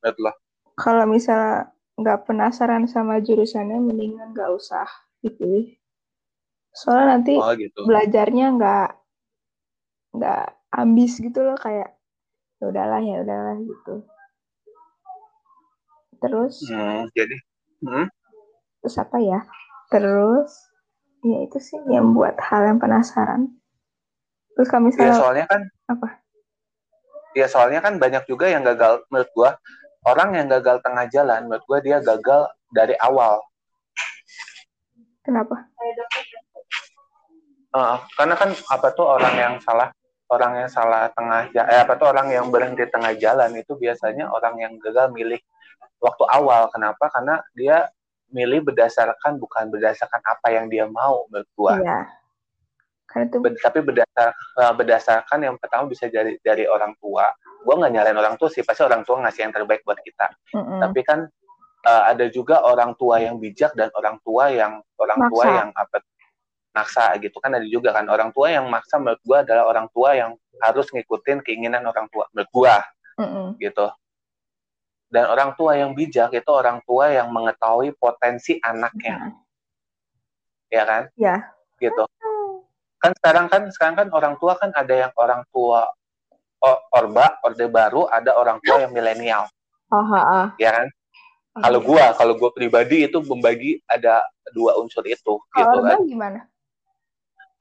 menurut 0.00 0.18
lo 0.18 0.32
kalau 0.80 1.04
misalnya 1.04 1.68
nggak 2.00 2.24
penasaran 2.24 2.88
sama 2.88 3.20
jurusannya 3.20 3.76
mendingan 3.78 4.32
nggak 4.32 4.50
usah 4.56 4.88
dipilih. 5.20 5.76
Soalnya 6.72 7.20
nanti 7.20 7.36
oh 7.36 7.52
gitu. 7.52 7.84
belajarnya 7.84 8.46
nggak 8.56 8.88
nggak 10.16 10.44
ambis 10.72 11.20
gitu 11.20 11.44
loh 11.44 11.56
kayak 11.60 11.92
ya 12.60 12.64
udahlah 12.68 13.00
ya 13.04 13.20
udahlah 13.20 13.56
gitu 13.60 13.94
terus 16.22 16.62
Hmm, 16.70 17.10
jadi 17.18 17.36
hmm, 17.82 18.06
terus 18.78 18.96
apa 19.02 19.18
ya? 19.18 19.42
Terus 19.90 20.50
ya 21.26 21.38
itu 21.42 21.58
sih 21.58 21.78
yang 21.90 22.14
buat 22.14 22.38
hal 22.38 22.70
yang 22.70 22.78
penasaran. 22.78 23.50
Terus 24.54 24.68
kalau 24.70 24.86
ya 24.86 24.88
misalnya 24.90 25.14
soalnya 25.18 25.46
kan 25.50 25.62
apa? 25.90 26.08
Ya 27.32 27.46
soalnya 27.48 27.80
kan 27.82 27.96
banyak 27.96 28.22
juga 28.30 28.46
yang 28.46 28.62
gagal 28.62 29.02
menurut 29.10 29.30
gua. 29.34 29.50
Orang 30.02 30.34
yang 30.34 30.50
gagal 30.50 30.82
tengah 30.82 31.06
jalan 31.10 31.46
menurut 31.46 31.64
gua 31.66 31.78
dia 31.78 31.98
gagal 32.02 32.50
dari 32.74 32.94
awal. 32.98 33.38
Kenapa? 35.22 35.70
Eh, 37.72 37.96
karena 38.20 38.34
kan 38.36 38.52
apa 38.52 38.88
tuh 38.92 39.06
orang 39.08 39.34
yang 39.38 39.54
salah 39.64 39.88
orang 40.28 40.64
yang 40.64 40.70
salah 40.72 41.08
tengah 41.12 41.48
ja- 41.56 41.68
eh, 41.68 41.80
apa 41.84 41.96
tuh 41.96 42.12
orang 42.12 42.28
yang 42.28 42.48
berhenti 42.52 42.84
tengah 42.88 43.16
jalan 43.16 43.52
itu 43.56 43.72
biasanya 43.80 44.28
orang 44.28 44.60
yang 44.60 44.72
gagal 44.76 45.08
milih 45.12 45.40
waktu 46.02 46.24
awal. 46.26 46.66
Kenapa? 46.74 47.06
Karena 47.08 47.38
dia 47.54 47.86
milih 48.32 48.66
berdasarkan 48.72 49.38
bukan 49.38 49.70
berdasarkan 49.70 50.18
apa 50.24 50.48
yang 50.50 50.66
dia 50.66 50.88
mau 50.90 51.28
menurut 51.30 51.48
gua. 51.54 51.78
Iya. 51.78 51.98
Karena 53.06 53.24
itu. 53.28 53.36
Ber- 53.38 53.60
tapi 53.60 53.78
berdasar 53.84 54.28
eh, 54.34 54.72
berdasarkan 54.74 55.38
yang 55.46 55.56
pertama 55.60 55.86
bisa 55.86 56.10
dari 56.10 56.40
dari 56.42 56.64
orang 56.66 56.96
tua. 56.98 57.30
Gua 57.62 57.74
nggak 57.78 57.92
nyalain 57.94 58.18
orang 58.18 58.34
tua 58.40 58.50
sih 58.50 58.66
pasti 58.66 58.82
orang 58.82 59.06
tua 59.06 59.22
ngasih 59.22 59.46
yang 59.46 59.54
terbaik 59.54 59.86
buat 59.86 60.00
kita. 60.02 60.26
Mm-mm. 60.58 60.80
tapi 60.82 61.00
kan 61.06 61.30
uh, 61.86 62.02
ada 62.10 62.26
juga 62.26 62.66
orang 62.66 62.98
tua 62.98 63.22
yang 63.22 63.38
bijak 63.38 63.72
dan 63.78 63.88
orang 63.94 64.18
tua 64.26 64.50
yang 64.50 64.82
orang 64.98 65.20
tua 65.30 65.44
Maksa. 65.46 65.58
yang 65.62 65.68
apa 65.76 65.96
maksa 66.72 67.04
gitu. 67.22 67.36
Kan 67.38 67.52
ada 67.54 67.68
juga 67.68 67.94
kan 67.94 68.08
orang 68.10 68.34
tua 68.34 68.50
yang 68.50 68.66
maksa 68.66 68.98
menurut 68.98 69.22
gua 69.22 69.46
adalah 69.46 69.70
orang 69.70 69.86
tua 69.92 70.16
yang 70.18 70.34
harus 70.58 70.88
ngikutin 70.90 71.44
keinginan 71.46 71.84
orang 71.86 72.08
tua 72.10 72.26
menurut 72.32 72.50
Mm-mm. 73.20 73.60
gitu 73.60 73.92
dan 75.12 75.28
orang 75.28 75.52
tua 75.60 75.76
yang 75.76 75.92
bijak 75.92 76.32
itu 76.32 76.48
orang 76.48 76.80
tua 76.88 77.12
yang 77.12 77.28
mengetahui 77.28 77.92
potensi 78.00 78.56
anaknya. 78.64 79.36
Ya 80.72 80.82
kan? 80.88 81.02
Iya. 81.20 81.36
gitu. 81.76 82.08
Kan 83.02 83.12
sekarang 83.20 83.46
kan 83.52 83.62
sekarang 83.68 83.96
kan 83.98 84.08
orang 84.16 84.34
tua 84.40 84.56
kan 84.56 84.72
ada 84.72 84.94
yang 84.94 85.12
orang 85.20 85.44
tua 85.52 85.84
orba 86.94 87.36
orde 87.44 87.66
baru 87.68 88.08
ada 88.08 88.32
orang 88.38 88.56
tua 88.64 88.88
yang 88.88 88.94
milenial. 88.96 89.44
Ya 90.56 90.70
kan? 90.80 90.88
Kalau 91.52 91.84
gua 91.84 92.16
kalau 92.16 92.32
gua 92.40 92.48
pribadi 92.56 93.04
itu 93.04 93.20
membagi 93.20 93.84
ada 93.84 94.24
dua 94.56 94.80
unsur 94.80 95.04
itu 95.04 95.36
gitu 95.36 95.60
Kalau 95.60 95.84
kan. 95.84 96.00
Orba 96.00 96.08
gimana? 96.08 96.40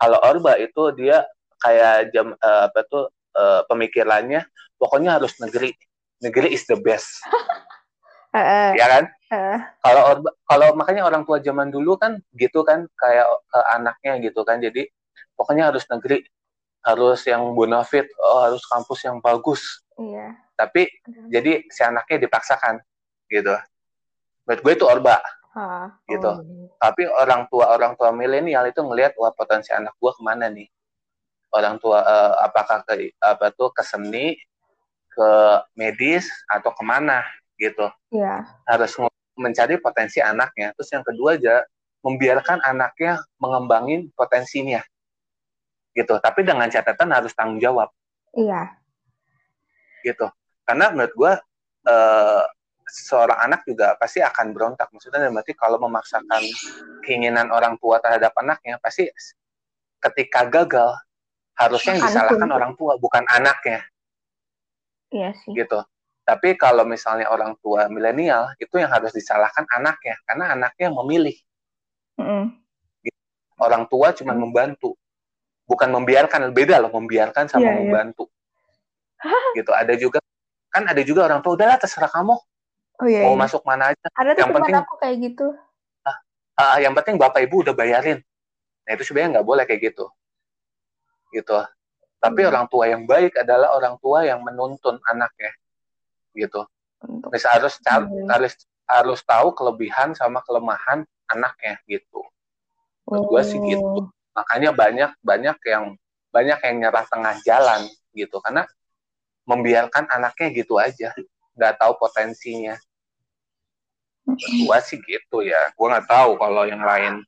kalau 0.02 0.18
orba 0.26 0.58
itu 0.58 0.84
dia 0.98 1.22
kayak 1.62 2.10
jam 2.10 2.34
eh, 2.34 2.62
apa 2.66 2.82
tuh 2.90 3.14
eh, 3.38 3.62
pemikirannya 3.70 4.42
pokoknya 4.82 5.22
harus 5.22 5.38
negeri 5.38 5.78
negeri 6.22 6.54
is 6.54 6.64
the 6.70 6.78
best. 6.78 7.20
Heeh. 8.36 8.80
ya 8.80 8.88
kan? 8.88 9.04
Kalau 9.84 10.02
orba 10.08 10.30
kalau 10.48 10.68
makanya 10.80 11.04
orang 11.04 11.28
tua 11.28 11.44
zaman 11.44 11.68
dulu 11.68 12.00
kan 12.00 12.16
gitu 12.32 12.64
kan 12.64 12.88
kayak 12.96 13.28
ke 13.28 13.60
anaknya 13.76 14.14
gitu 14.24 14.48
kan. 14.48 14.64
Jadi 14.64 14.88
pokoknya 15.36 15.68
harus 15.68 15.84
negeri 15.92 16.24
harus 16.82 17.20
yang 17.28 17.52
bonafit 17.54 18.08
oh, 18.18 18.48
harus 18.48 18.64
kampus 18.66 19.04
yang 19.04 19.20
bagus. 19.20 19.84
Iya. 20.02 20.34
tapi 20.58 20.90
jadi 21.30 21.66
si 21.70 21.82
anaknya 21.82 22.26
dipaksakan 22.26 22.82
gitu. 23.30 23.54
Menurut 24.46 24.62
gue 24.62 24.74
itu 24.78 24.86
orba 24.86 25.18
Ah, 25.52 25.92
Gitu. 26.08 26.24
oh, 26.24 26.40
tapi 26.80 27.04
orang 27.12 27.44
tua 27.52 27.76
orang 27.76 27.94
tua 28.00 28.16
milenial 28.16 28.64
itu 28.70 28.80
ngelihat 28.80 29.18
wah 29.20 29.34
potensi 29.36 29.74
anak 29.76 29.92
gue 30.00 30.12
ke 30.16 30.22
mana 30.24 30.48
nih? 30.48 30.70
Orang 31.52 31.76
tua 31.82 32.00
eh, 32.00 32.34
apakah 32.46 32.86
ke 32.88 33.12
apa 33.20 33.52
tuh 33.52 33.74
ke 33.76 33.84
seni 33.84 34.38
ke 35.12 35.30
medis 35.76 36.26
atau 36.48 36.72
ke 36.72 36.84
mana 36.84 37.22
gitu. 37.60 37.86
Iya. 38.10 38.48
harus 38.66 38.98
mencari 39.38 39.78
potensi 39.78 40.18
anaknya. 40.18 40.74
Terus 40.74 40.90
yang 40.92 41.06
kedua 41.06 41.38
aja 41.38 41.62
membiarkan 42.02 42.64
anaknya 42.66 43.22
mengembangin 43.38 44.10
potensinya. 44.18 44.82
Gitu. 45.94 46.18
Tapi 46.18 46.42
dengan 46.42 46.66
catatan 46.72 47.12
harus 47.14 47.32
tanggung 47.36 47.62
jawab. 47.62 47.92
Iya. 48.34 48.80
gitu. 50.02 50.26
Karena 50.66 50.90
menurut 50.90 51.14
gue 51.14 51.34
eh, 51.86 52.44
seorang 52.90 53.40
anak 53.46 53.62
juga 53.70 53.94
pasti 54.02 54.20
akan 54.20 54.50
berontak. 54.52 54.90
Maksudnya 54.90 55.30
dalam 55.30 55.38
arti 55.38 55.54
kalau 55.54 55.78
memaksakan 55.78 56.42
keinginan 57.06 57.54
orang 57.54 57.78
tua 57.78 58.02
terhadap 58.02 58.34
anaknya 58.42 58.82
pasti 58.82 59.06
ketika 60.02 60.50
gagal 60.50 60.90
harusnya 61.56 62.02
yang 62.02 62.04
disalahkan 62.10 62.50
orang 62.50 62.74
tua 62.74 62.98
bukan 62.98 63.22
anaknya 63.30 63.86
Iya 65.12 65.36
sih. 65.38 65.52
gitu 65.54 65.84
tapi 66.22 66.56
kalau 66.56 66.88
misalnya 66.88 67.28
orang 67.28 67.58
tua 67.60 67.92
milenial 67.92 68.56
itu 68.56 68.80
yang 68.80 68.88
harus 68.88 69.12
disalahkan 69.12 69.68
anaknya 69.68 70.16
karena 70.24 70.56
anaknya 70.56 70.88
memilih 70.94 71.36
Mm-mm. 72.16 72.56
orang 73.60 73.84
tua 73.86 74.16
cuma 74.16 74.32
membantu 74.32 74.96
bukan 75.68 75.92
membiarkan 75.92 76.52
beda 76.52 76.80
loh 76.80 76.92
membiarkan 76.92 77.48
sama 77.48 77.64
Iya, 77.64 77.72
iya. 77.72 77.78
membantu 77.84 78.24
gitu 79.54 79.72
ada 79.72 79.94
juga 79.94 80.20
kan 80.72 80.88
ada 80.88 81.02
juga 81.04 81.28
orang 81.28 81.44
tua 81.44 81.54
udahlah 81.60 81.76
terserah 81.76 82.10
kamu 82.10 82.38
Oh 83.02 83.08
iya. 83.10 83.26
mau 83.26 83.34
iya. 83.34 83.42
masuk 83.42 83.62
mana 83.66 83.92
aja 83.92 84.06
Ada 84.14 84.38
yang 84.38 84.54
penting- 84.54 84.78
aku 84.78 84.96
kayak 85.02 85.18
gitu. 85.20 85.48
Ah, 86.54 86.78
yang 86.78 86.94
penting 86.94 87.18
bapak 87.18 87.44
ibu 87.44 87.66
udah 87.66 87.74
bayarin 87.74 88.22
nah 88.86 88.92
itu 88.94 89.04
sebenarnya 89.04 89.40
nggak 89.40 89.48
boleh 89.48 89.64
kayak 89.66 89.82
gitu 89.92 90.06
gitu 91.32 91.58
tapi 92.22 92.46
Hmm. 92.46 92.50
orang 92.54 92.66
tua 92.70 92.86
yang 92.86 93.04
baik 93.10 93.34
adalah 93.42 93.74
orang 93.74 93.98
tua 93.98 94.22
yang 94.22 94.46
menuntun 94.46 95.02
anaknya 95.10 95.52
gitu. 96.38 96.62
Harus 97.34 97.82
ca- 97.82 98.06
Hmm. 98.06 98.30
harus 98.30 98.54
harus 98.86 99.20
tahu 99.26 99.58
kelebihan 99.58 100.14
sama 100.14 100.46
kelemahan 100.46 101.02
anaknya 101.26 101.82
gitu. 101.90 102.22
Menurut 103.10 103.26
gua 103.26 103.42
sih 103.42 103.58
gitu. 103.66 103.82
Oh, 103.82 104.06
makanya 104.38 104.70
banyak 104.70 105.12
banyak 105.26 105.58
yang 105.66 105.98
banyak 106.30 106.60
yang 106.62 106.76
nyerah 106.78 107.06
tengah 107.10 107.36
jalan 107.42 107.90
gitu. 108.14 108.38
Karena 108.40 108.70
membiarkan 109.50 110.06
anaknya 110.14 110.48
gitu 110.54 110.78
aja. 110.78 111.10
Nggak 111.58 111.82
tahu 111.82 111.98
potensinya. 111.98 112.78
Gua 114.68 114.78
sih 114.80 115.02
gitu 115.02 115.42
ya. 115.42 115.74
Gua 115.74 115.98
nggak 115.98 116.08
tahu 116.08 116.38
kalau 116.38 116.64
yang 116.70 116.86
lain 116.86 117.26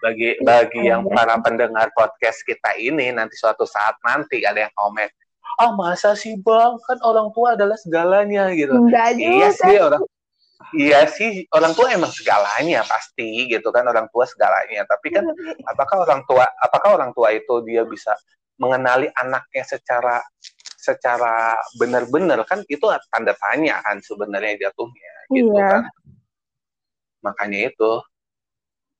bagi 0.00 0.36
bagi 0.40 0.88
yang 0.88 1.04
para 1.12 1.36
pendengar 1.44 1.92
podcast 1.92 2.40
kita 2.44 2.72
ini 2.80 3.12
nanti 3.12 3.36
suatu 3.36 3.68
saat 3.68 3.96
nanti 4.04 4.42
ada 4.44 4.66
yang 4.68 4.74
komen 4.74 5.08
ah 5.60 5.76
masa 5.76 6.16
sih 6.16 6.40
bang? 6.40 6.72
Kan 6.88 6.98
orang 7.04 7.28
tua 7.36 7.52
adalah 7.52 7.76
segalanya 7.76 8.48
gitu. 8.56 8.72
Enggak 8.72 9.20
juga. 9.20 9.28
iya 9.28 9.48
sih 9.52 9.76
orang 9.76 10.02
iya 10.72 11.00
sih 11.04 11.30
orang 11.52 11.72
tua 11.76 11.92
emang 11.92 12.08
segalanya 12.08 12.80
pasti 12.88 13.44
gitu 13.44 13.68
kan 13.68 13.84
orang 13.84 14.08
tua 14.08 14.24
segalanya. 14.24 14.88
Tapi 14.88 15.12
kan 15.12 15.28
apakah 15.68 16.08
orang 16.08 16.24
tua 16.24 16.48
apakah 16.64 16.96
orang 16.96 17.10
tua 17.12 17.36
itu 17.36 17.60
dia 17.68 17.84
bisa 17.84 18.16
mengenali 18.56 19.12
anaknya 19.20 19.64
secara 19.68 20.16
secara 20.80 21.60
benar-benar? 21.76 22.40
Kan 22.48 22.64
itu 22.64 22.88
tanda 23.12 23.36
tanya 23.36 23.84
kan 23.84 24.00
sebenarnya 24.00 24.68
jatuhnya 24.68 25.12
gitu 25.28 25.52
Iya. 25.52 25.68
kan. 25.76 25.82
Makanya 27.20 27.68
itu 27.68 27.90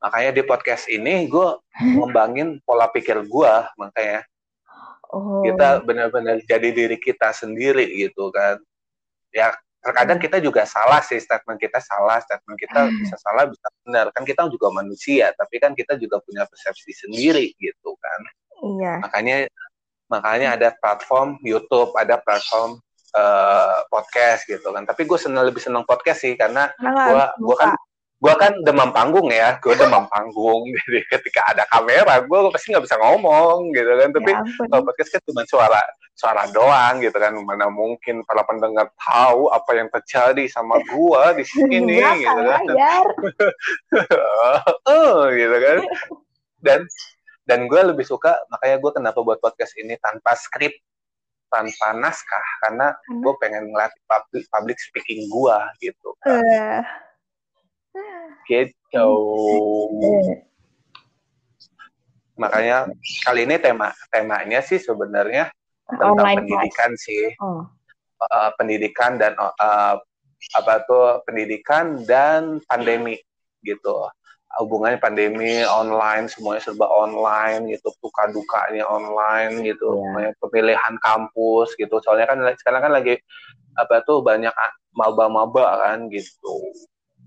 makanya 0.00 0.30
di 0.32 0.42
podcast 0.42 0.88
ini 0.88 1.28
gue 1.28 1.48
ngembangin 1.76 2.58
pola 2.64 2.88
pikir 2.88 3.20
gue 3.24 3.54
makanya. 3.76 4.24
Oh. 5.10 5.42
kita 5.42 5.82
benar-benar 5.82 6.38
jadi 6.46 6.70
diri 6.70 6.94
kita 6.94 7.34
sendiri 7.34 7.82
gitu 7.98 8.30
kan. 8.30 8.62
Ya 9.34 9.50
terkadang 9.82 10.22
kita 10.22 10.38
juga 10.38 10.62
salah 10.62 11.02
sih 11.02 11.18
statement 11.18 11.58
kita 11.58 11.82
salah 11.82 12.22
statement 12.22 12.54
kita 12.54 12.86
bisa 12.94 13.18
salah 13.18 13.50
bisa 13.50 13.66
benar. 13.82 14.14
Kan 14.14 14.22
kita 14.22 14.46
juga 14.46 14.70
manusia 14.70 15.34
tapi 15.34 15.58
kan 15.58 15.74
kita 15.74 15.98
juga 15.98 16.22
punya 16.22 16.46
persepsi 16.46 16.94
sendiri 17.06 17.52
gitu 17.58 17.98
kan. 17.98 18.20
Iya. 18.60 19.00
makanya 19.00 19.36
makanya 20.12 20.48
ada 20.52 20.68
platform 20.84 21.40
YouTube 21.40 21.96
ada 21.96 22.20
platform 22.20 22.78
eh, 23.18 23.78
podcast 23.90 24.46
gitu 24.46 24.70
kan. 24.70 24.86
Tapi 24.86 25.10
gue 25.10 25.18
senang 25.18 25.42
lebih 25.42 25.58
senang 25.58 25.82
podcast 25.82 26.22
sih 26.22 26.38
karena 26.38 26.70
harus 26.78 27.34
gua 27.42 27.56
kan 27.58 27.70
gua 28.20 28.36
kan 28.36 28.52
demam 28.60 28.92
panggung 28.92 29.32
ya 29.32 29.56
gue 29.56 29.72
demam 29.80 30.04
panggung. 30.12 30.68
Jadi 30.84 31.00
ketika 31.08 31.56
ada 31.56 31.64
kamera 31.64 32.20
gue 32.20 32.38
pasti 32.52 32.76
nggak 32.76 32.84
bisa 32.84 33.00
ngomong 33.00 33.72
gitu 33.72 33.88
kan. 33.96 34.08
Tapi 34.12 34.30
ya 34.30 34.38
ampun. 34.44 34.66
kalau 34.68 34.82
podcast 34.84 35.10
kan 35.16 35.22
cuma 35.24 35.42
suara 35.48 35.80
suara 36.12 36.44
doang 36.52 37.00
gitu 37.00 37.16
kan. 37.16 37.32
Mana 37.40 37.72
mungkin 37.72 38.20
para 38.28 38.44
pendengar 38.44 38.92
tahu 39.00 39.48
apa 39.48 39.70
yang 39.72 39.88
terjadi 39.88 40.44
sama 40.52 40.76
gua 40.92 41.32
di 41.32 41.48
sini 41.48 41.80
Enggak, 41.80 42.14
gitu 42.28 42.40
kan. 42.44 42.64
Oh 44.92 45.32
gitu 45.32 45.56
kan. 45.56 45.78
Dan 46.60 46.80
dan 47.48 47.66
gue 47.66 47.82
lebih 47.82 48.04
suka 48.04 48.36
makanya 48.52 48.76
gue 48.78 48.90
kenapa 48.94 49.18
buat 49.24 49.40
podcast 49.40 49.74
ini 49.80 49.96
tanpa 49.96 50.36
skrip 50.36 50.76
tanpa 51.48 51.96
naskah. 51.96 52.46
Karena 52.68 52.92
gue 53.08 53.34
pengen 53.40 53.72
ngelatih 53.72 54.02
public, 54.04 54.44
public 54.52 54.78
speaking 54.78 55.24
gue 55.32 55.56
gitu 55.88 56.12
Eh, 56.28 56.84
gitu 58.48 59.10
makanya 62.40 62.88
kali 63.22 63.44
ini 63.44 63.60
tema 63.60 63.92
temanya 64.08 64.64
sih 64.64 64.80
sebenarnya 64.80 65.52
tentang 65.86 66.16
online 66.16 66.24
class. 66.24 66.38
pendidikan 66.40 66.92
sih 66.96 67.24
Oh. 67.42 67.62
uh, 68.24 68.50
pendidikan 68.56 69.20
dan 69.20 69.36
uh, 69.36 69.96
apa 70.56 70.74
tuh 70.88 71.20
pendidikan 71.28 72.00
dan 72.08 72.64
pandemi 72.64 73.20
gitu 73.60 74.08
hubungannya 74.58 74.98
pandemi 74.98 75.62
online 75.62 76.26
semuanya 76.26 76.64
serba 76.64 76.88
online 76.90 77.70
gitu 77.70 77.94
suka 78.02 78.34
dukanya 78.34 78.82
online 78.82 79.62
gitu. 79.62 79.94
Kayak 80.10 80.34
pemilihan 80.42 80.94
kampus 80.98 81.78
gitu 81.78 82.02
soalnya 82.02 82.26
kan 82.26 82.42
sekarang 82.58 82.82
kan 82.82 82.92
lagi 82.98 83.14
apa 83.78 84.02
tuh 84.02 84.26
banyak 84.26 84.50
maba-maba 84.90 85.78
kan 85.86 86.10
gitu 86.10 86.66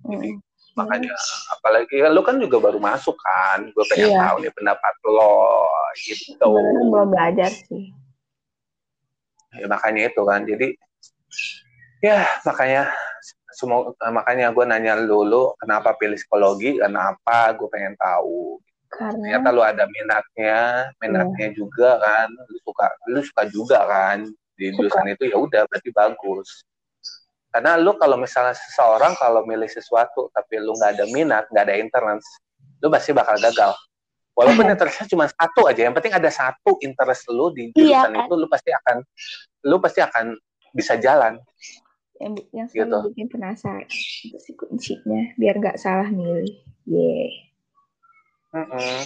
Mm. 0.03 0.43
Makanya 0.73 1.13
apalagi 1.49 2.01
kan 2.01 2.11
lu 2.11 2.21
kan 2.21 2.35
juga 2.37 2.57
baru 2.59 2.77
masuk 2.77 3.13
kan 3.15 3.69
gue 3.69 3.85
pengen 3.87 4.09
Iya. 4.09 4.19
tahu 4.25 4.35
nih 4.41 4.53
pendapat 4.53 4.93
lo 5.05 5.37
gitu 5.99 6.33
Sebenarnya 6.35 6.83
belum 6.89 7.07
belajar 7.09 7.51
sih. 7.53 7.85
ya, 9.53 9.65
makanya 9.69 10.01
itu 10.09 10.21
kan 10.25 10.41
jadi 10.43 10.67
ya 12.01 12.25
makanya 12.41 12.89
semua 13.53 13.93
makanya 14.01 14.49
gue 14.49 14.65
nanya 14.65 14.97
dulu 14.97 15.53
kenapa 15.61 15.93
pilih 15.93 16.17
psikologi 16.17 16.81
kenapa 16.81 17.53
gue 17.53 17.69
pengen 17.69 17.93
tahu 17.95 18.57
Karena 18.89 19.13
ternyata 19.37 19.47
lu 19.53 19.61
ada 19.61 19.85
minatnya 19.85 20.89
minatnya 20.97 21.47
juga 21.53 22.01
kan 22.01 22.27
lu 22.33 22.57
suka 22.65 22.85
lu 23.07 23.21
suka 23.21 23.43
juga 23.45 23.79
kan 23.85 24.25
di 24.53 24.69
Suka. 24.69 24.89
jurusan 24.89 25.05
itu 25.13 25.23
ya 25.29 25.37
udah 25.37 25.61
berarti 25.69 25.89
bagus 25.93 26.65
karena 27.53 27.77
lu 27.77 27.93
kalau 28.01 28.17
misalnya 28.17 28.57
seseorang 28.57 29.13
kalau 29.21 29.45
milih 29.45 29.69
sesuatu 29.69 30.33
tapi 30.33 30.57
lu 30.57 30.73
nggak 30.73 30.97
ada 30.97 31.05
minat 31.13 31.45
nggak 31.53 31.69
ada 31.69 31.75
interest 31.77 32.27
lu 32.83 32.91
pasti 32.91 33.15
bakal 33.15 33.39
gagal. 33.39 33.71
Walaupun 34.33 34.65
iya. 34.65 34.73
interestnya 34.73 35.05
cuma 35.07 35.29
satu 35.29 35.69
aja 35.69 35.85
yang 35.85 35.93
penting 35.93 36.11
ada 36.17 36.27
satu 36.33 36.81
interest 36.81 37.29
lu 37.29 37.53
di 37.53 37.69
iya, 37.77 38.09
jurusan 38.09 38.11
iya, 38.17 38.25
itu 38.25 38.33
lu 38.33 38.47
pasti 38.49 38.69
akan 38.73 38.97
lu 39.69 39.77
pasti 39.77 39.99
akan 40.01 40.25
bisa 40.73 40.97
jalan. 40.97 41.37
Yang, 42.17 42.33
yang 42.49 42.67
selalu 42.67 42.89
gitu. 42.89 42.97
bikin 43.13 43.27
penasaran 43.29 43.87
itu 44.25 44.37
sih 44.41 44.57
kuncinya? 44.57 45.21
Biar 45.37 45.55
nggak 45.61 45.77
salah 45.77 46.09
milih. 46.09 46.65
Yeah 46.89 47.53
mm 48.53 48.65
-hmm. 48.69 48.99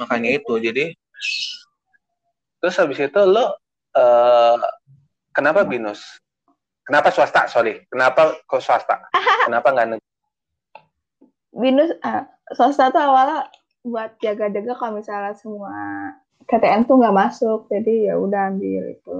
makanya 0.00 0.30
itu 0.40 0.52
jadi 0.60 0.84
terus 2.60 2.76
habis 2.80 2.98
itu 2.98 3.20
lo 3.20 3.44
uh, 3.44 3.48
eh, 3.96 4.58
kenapa 5.36 5.68
binus? 5.68 6.00
Kenapa 6.86 7.10
swasta? 7.10 7.50
Sorry. 7.50 7.82
Kenapa 7.90 8.38
kok 8.46 8.62
swasta? 8.62 9.02
Kenapa 9.46 9.74
nggak 9.74 9.88
negeri 9.92 10.10
Binus 11.56 11.90
ah, 12.04 12.28
swasta 12.54 12.92
tuh 12.92 13.02
awalnya 13.02 13.48
buat 13.82 14.14
jaga-jaga 14.22 14.76
kalau 14.76 15.00
misalnya 15.00 15.34
semua 15.34 15.72
KTN 16.46 16.84
tuh 16.86 17.00
nggak 17.00 17.16
masuk. 17.16 17.66
Jadi 17.66 18.06
ya 18.06 18.14
udah 18.20 18.52
ambil 18.54 18.92
itu. 18.92 19.18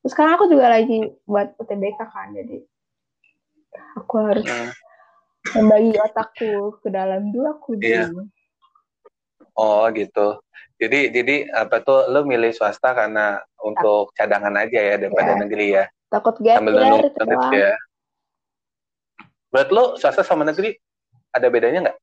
Terus 0.00 0.10
sekarang 0.16 0.38
aku 0.38 0.46
juga 0.48 0.70
lagi 0.70 1.12
buat 1.26 1.54
UTBK 1.58 1.98
kan 2.08 2.34
jadi 2.34 2.62
aku 3.96 4.14
harus 4.22 4.46
Hmm. 4.46 4.70
membagi 5.58 5.98
otakku 5.98 6.78
ke 6.78 6.88
dalam 6.88 7.34
dua 7.34 7.58
kubu. 7.58 7.82
Iya. 7.82 8.06
oh 9.58 9.84
gitu. 9.90 10.38
Jadi 10.78 11.10
jadi 11.10 11.50
apa 11.50 11.82
tuh? 11.82 12.06
Lo 12.08 12.22
milih 12.22 12.54
swasta 12.54 12.94
karena 12.94 13.42
untuk 13.58 14.14
cadangan 14.14 14.54
aja 14.62 14.78
ya 14.78 14.94
daripada 14.96 15.34
Iya. 15.34 15.40
negeri 15.42 15.66
ya 15.74 15.84
takut 16.12 16.36
gap 16.44 16.60
sambil 16.60 16.76
year 16.76 16.84
nunggu 16.84 17.08
itu 17.08 17.10
terus 17.16 17.32
doang. 17.32 17.52
ya 17.56 17.72
Menurut 19.52 19.70
lo 19.72 19.84
swasta 20.00 20.24
sama 20.24 20.44
negeri 20.44 20.76
ada 21.32 21.48
bedanya 21.48 21.88
nggak? 21.88 21.98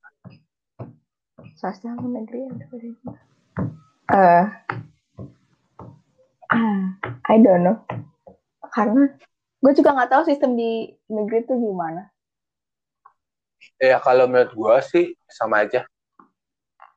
swasta 1.57 1.91
sama 1.91 2.07
negeri 2.07 2.45
ada 2.45 2.65
bedanya. 2.69 3.13
Eh, 4.09 4.45
ah, 6.49 6.83
I 7.29 7.35
don't 7.41 7.61
know. 7.61 7.77
Karena 8.73 9.11
gue 9.59 9.71
juga 9.75 9.91
nggak 9.91 10.09
tahu 10.13 10.23
sistem 10.29 10.55
di 10.55 10.93
negeri 11.09 11.45
tuh 11.45 11.57
gimana. 11.57 12.07
Ya 13.79 13.99
kalau 13.99 14.27
menurut 14.27 14.51
gua 14.55 14.75
sih 14.79 15.15
sama 15.27 15.67
aja. 15.67 15.83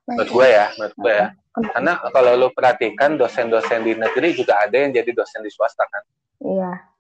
Menurut 0.07 0.31
gua 0.31 0.47
ya, 0.47 0.67
menurut 0.79 0.97
gua 0.99 1.13
ya. 1.15 1.27
Karena 1.53 1.93
kalau 2.11 2.33
lo 2.39 2.49
perhatikan 2.55 3.19
dosen-dosen 3.19 3.83
di 3.83 3.93
negeri 3.99 4.35
juga 4.35 4.63
ada 4.63 4.77
yang 4.79 4.95
jadi 4.95 5.11
dosen 5.11 5.43
di 5.43 5.51
swasta 5.51 5.85
kan. 5.91 6.03
Iya. 6.43 6.92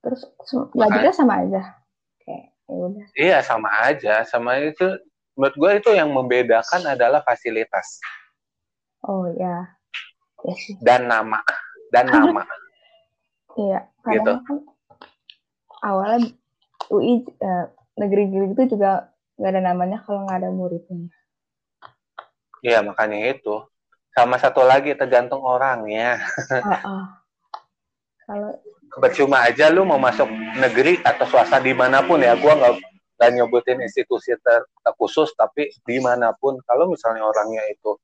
Terus 0.00 0.22
belajarnya 0.72 1.12
sama 1.12 1.44
aja. 1.44 1.62
Kayak 2.24 2.44
ya 2.68 2.74
udah. 2.80 3.06
Iya 3.16 3.38
sama 3.44 3.68
aja, 3.84 4.14
sama 4.24 4.60
itu. 4.60 4.86
Menurut 5.36 5.56
gua 5.56 5.70
itu 5.76 5.90
yang 5.94 6.10
membedakan 6.12 6.84
adalah 6.84 7.24
fasilitas 7.24 8.00
Oh 9.04 9.24
ya. 9.32 9.64
Iya 10.40 10.56
sih. 10.56 10.74
dan 10.80 11.08
nama 11.08 11.40
dan 11.92 12.08
nama. 12.08 12.44
Iya. 13.58 13.82
Gitu. 14.06 14.30
kan 14.46 14.62
awalnya 15.82 16.32
UI 16.88 17.26
eh, 17.26 17.66
negeri-negeri 17.98 18.54
itu 18.54 18.78
juga 18.78 19.10
nggak 19.36 19.50
ada 19.52 19.60
namanya 19.74 19.98
kalau 20.06 20.22
nggak 20.24 20.38
ada 20.38 20.50
muridnya. 20.54 21.10
Iya 22.62 22.80
makanya 22.86 23.18
itu. 23.36 23.66
Sama 24.14 24.38
satu 24.38 24.62
lagi 24.62 24.94
tergantung 24.94 25.42
orangnya. 25.42 26.22
Ah, 26.62 26.78
ah. 26.86 27.04
Kalau 28.24 28.54
percuma 28.98 29.46
aja 29.46 29.70
lu 29.70 29.86
mau 29.86 30.00
masuk 30.02 30.26
negeri 30.58 30.98
atau 31.06 31.26
swasta 31.28 31.62
di 31.62 31.70
mana 31.70 32.02
pun 32.02 32.18
ya 32.18 32.34
gua 32.34 32.58
nggak 32.58 32.74
nggak 33.20 33.30
nyebutin 33.36 33.78
institusi 33.84 34.34
ter- 34.40 34.66
terkhusus 34.82 35.30
tapi 35.36 35.70
di 35.86 36.00
mana 36.00 36.32
pun 36.34 36.56
kalau 36.64 36.88
misalnya 36.90 37.22
orangnya 37.22 37.62
itu 37.70 37.94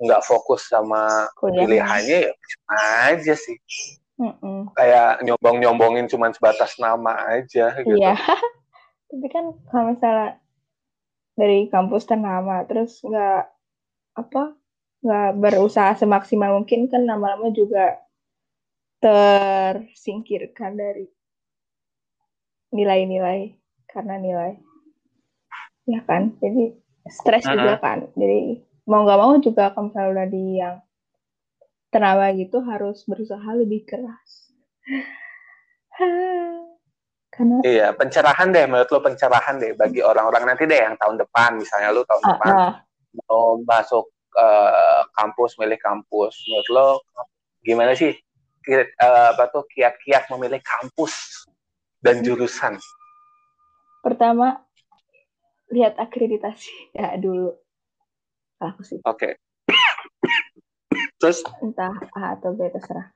nggak 0.00 0.22
fokus 0.22 0.70
sama 0.70 1.26
kuliah. 1.36 1.66
pilihannya 1.66 2.18
ya 2.30 2.32
percuma 2.32 2.76
aja 3.10 3.34
sih 3.34 3.58
Mm-mm. 4.14 4.70
kayak 4.78 5.26
nyombong 5.26 5.58
nyombongin 5.58 6.06
cuman 6.06 6.30
sebatas 6.30 6.78
nama 6.78 7.18
aja 7.34 7.74
gitu 7.82 7.98
Iya. 7.98 8.14
Tapi 9.10 9.26
kan 9.30 9.54
kalau 9.70 9.94
misalnya 9.94 10.38
dari 11.34 11.66
kampus 11.66 12.06
ternama 12.06 12.62
terus 12.66 13.02
nggak 13.02 13.50
apa 14.14 14.54
nggak 15.02 15.30
berusaha 15.42 15.98
semaksimal 15.98 16.62
mungkin 16.62 16.86
kan 16.86 17.02
lama-lama 17.04 17.50
juga 17.50 17.98
tersingkirkan 19.04 20.80
dari 20.80 21.04
nilai-nilai 22.72 23.52
karena 23.84 24.16
nilai. 24.16 24.56
Ya 25.84 26.00
kan? 26.08 26.32
Jadi 26.40 26.72
stres 27.12 27.44
juga 27.44 27.76
kan? 27.84 28.08
Jadi 28.16 28.64
mau 28.88 29.04
nggak 29.04 29.20
mau 29.20 29.36
juga 29.44 29.76
kalau 29.76 29.92
misalnya 29.92 30.08
udah 30.08 30.26
di 30.32 30.44
yang 30.56 30.76
ternama 31.92 32.32
gitu 32.32 32.64
harus 32.64 33.04
berusaha 33.04 33.44
lebih 33.52 33.84
keras. 33.84 34.48
Karena 37.34 37.66
iya 37.66 37.90
pencerahan 37.90 38.54
deh 38.54 38.62
menurut 38.70 38.86
lu 38.94 39.02
pencerahan 39.02 39.58
deh 39.58 39.74
bagi 39.74 39.98
orang-orang 39.98 40.54
nanti 40.54 40.70
deh 40.70 40.78
yang 40.78 40.94
tahun 40.94 41.18
depan 41.18 41.58
misalnya 41.58 41.90
lu 41.90 42.06
tahun 42.06 42.22
ah, 42.22 42.28
depan 42.30 42.54
mau 43.26 43.58
masuk 43.58 44.06
eh, 44.38 45.02
kampus 45.12 45.58
milih 45.58 45.76
kampus. 45.82 46.32
Menurut 46.46 46.68
lo 46.70 46.88
gimana 47.66 47.92
sih 47.98 48.14
Ki- 48.64 48.96
eh, 48.96 49.26
apa 49.36 49.44
tuh 49.52 49.68
kiat-kiat 49.68 50.32
memilih 50.32 50.64
kampus 50.64 51.44
dan 52.00 52.24
jurusan. 52.24 52.80
Pertama 54.00 54.64
lihat 55.72 56.00
akreditasi. 56.00 56.96
Ya 56.96 57.16
dulu. 57.20 57.52
Aku 58.60 58.80
sih. 58.80 59.00
Oke. 59.04 59.36
Terus? 61.20 61.44
Entah 61.60 61.92
A 62.16 62.36
atau 62.36 62.52
B 62.56 62.68
terserah. 62.68 63.12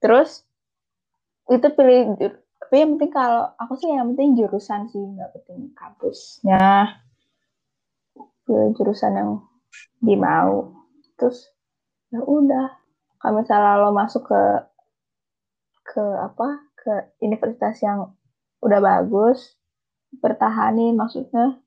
Terus 0.00 0.44
itu 1.48 1.68
pilih 1.72 2.16
tapi 2.56 2.82
yang 2.82 2.98
penting 2.98 3.12
kalau 3.14 3.54
aku 3.62 3.78
sih 3.78 3.88
yang 3.94 4.12
penting 4.12 4.34
jurusan 4.34 4.90
sih 4.90 5.00
nggak 5.00 5.32
penting 5.40 5.72
kampusnya. 5.72 7.00
Pilih 8.44 8.76
jurusan 8.76 9.12
yang 9.16 9.30
dimau. 10.04 10.76
Terus 11.16 11.48
ya 12.12 12.20
udah 12.20 12.75
kalau 13.26 13.42
misalnya 13.42 13.82
lo 13.82 13.90
masuk 13.90 14.22
ke 14.22 14.42
ke 15.82 15.98
apa 15.98 16.62
ke 16.78 16.92
universitas 17.18 17.74
yang 17.82 18.14
udah 18.62 18.78
bagus 18.78 19.58
pertahanin 20.22 20.94
maksudnya 20.94 21.58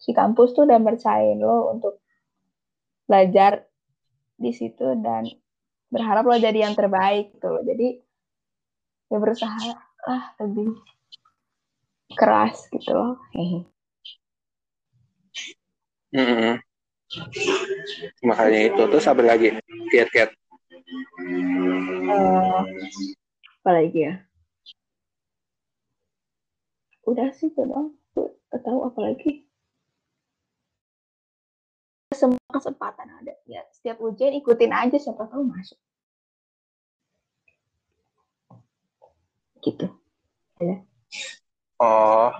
si 0.00 0.16
kampus 0.16 0.56
tuh 0.56 0.64
udah 0.64 0.80
percayain 0.80 1.36
lo 1.36 1.68
untuk 1.68 2.00
belajar 3.04 3.68
di 4.40 4.56
situ 4.56 4.96
dan 5.04 5.28
berharap 5.92 6.24
lo 6.24 6.32
jadi 6.40 6.64
yang 6.64 6.72
terbaik 6.72 7.36
gitu 7.36 7.60
loh 7.60 7.60
jadi 7.60 8.00
ya 9.12 9.20
berusaha 9.20 9.60
lah 10.08 10.32
lebih 10.40 10.80
keras 12.16 12.72
gitu 12.72 12.88
loh 12.88 13.20
Hehe. 13.36 13.68
Mm-mm. 16.16 16.56
makanya 18.24 18.60
itu 18.72 18.80
terus 18.88 19.04
apa 19.04 19.20
lagi 19.20 19.60
kiat-kiat 19.92 20.40
Eh, 20.92 22.60
apa 23.62 23.70
lagi 23.72 23.98
ya? 24.04 24.14
Udah 27.08 27.32
sih 27.32 27.48
itu 27.48 27.64
doang. 27.64 27.96
Tahu 28.52 28.78
apa 28.84 29.00
lagi. 29.00 29.48
Semua 32.12 32.36
kesempatan 32.52 33.08
ada. 33.08 33.32
Ya 33.48 33.64
setiap 33.72 34.04
ujian 34.04 34.36
ikutin 34.36 34.70
aja 34.70 35.00
siapa 35.00 35.24
tahu 35.32 35.48
masuk. 35.48 35.80
Gitu. 39.64 39.88
Oh 41.80 42.30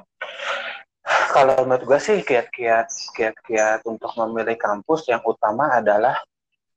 kalau 1.33 1.65
menurut 1.65 1.85
gue 1.89 1.99
sih 1.99 2.21
kiat-kiat 2.21 2.89
kiat-kiat 3.17 3.81
untuk 3.89 4.13
memilih 4.21 4.55
kampus 4.61 5.09
yang 5.09 5.25
utama 5.25 5.73
adalah 5.73 6.21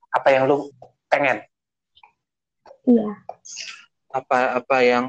apa 0.10 0.28
yang 0.32 0.48
lu 0.48 0.72
pengen 1.12 1.44
iya 2.90 3.10
apa 4.16 4.64
apa 4.64 4.78
yang 4.82 5.06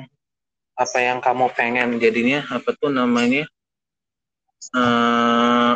apa 0.77 0.99
yang 1.01 1.18
kamu 1.24 1.49
pengen 1.57 1.97
jadinya 1.97 2.45
apa 2.53 2.74
tuh 2.77 2.93
namanya 2.93 3.49
eh 4.77 5.74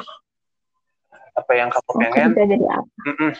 apa 1.31 1.53
yang 1.57 1.71
kamu 1.73 1.91
oh, 1.91 1.99
pengen 1.99 2.31
jadi 2.37 2.57
apa 2.69 2.91
Mm-mm. 3.07 3.33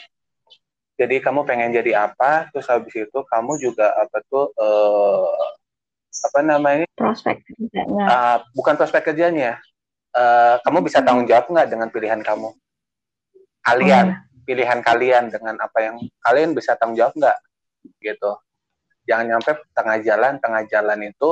Jadi 1.01 1.17
kamu 1.25 1.49
pengen 1.49 1.73
jadi 1.73 2.13
apa, 2.13 2.53
terus 2.53 2.69
habis 2.69 2.93
itu 2.93 3.19
kamu 3.25 3.57
juga 3.57 3.89
apa 3.97 4.21
tuh 4.29 4.53
eh, 4.53 5.45
apa 6.29 6.41
namanya? 6.45 6.85
prospek 6.93 7.41
kerjanya 7.41 8.05
eh, 8.05 8.37
bukan 8.53 8.77
prospek 8.77 9.09
kerjanya. 9.09 9.57
Eh, 10.13 10.55
kamu 10.61 10.85
bisa 10.85 11.01
tanggung 11.01 11.25
jawab 11.25 11.49
nggak 11.49 11.73
dengan 11.73 11.89
pilihan 11.89 12.21
kamu? 12.21 12.53
Kalian, 13.65 14.13
pilihan 14.45 14.85
kalian 14.85 15.33
dengan 15.33 15.57
apa 15.65 15.79
yang 15.81 15.97
kalian 16.21 16.53
bisa 16.53 16.77
tanggung 16.77 17.01
jawab 17.01 17.17
nggak? 17.17 17.39
Gitu. 18.05 18.33
Jangan 19.11 19.27
nyampe 19.27 19.51
tengah 19.75 19.99
jalan, 20.07 20.39
tengah 20.39 20.63
jalan 20.71 21.03
itu 21.03 21.31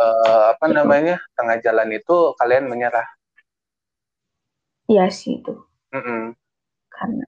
eh, 0.00 0.46
apa 0.56 0.66
namanya? 0.72 1.20
Tengah 1.36 1.60
jalan 1.60 1.92
itu 1.92 2.32
kalian 2.40 2.72
menyerah. 2.72 3.04
iya 4.90 5.08
sih 5.08 5.40
itu 5.40 5.56
Mm-mm. 5.94 6.36
karena 6.90 7.24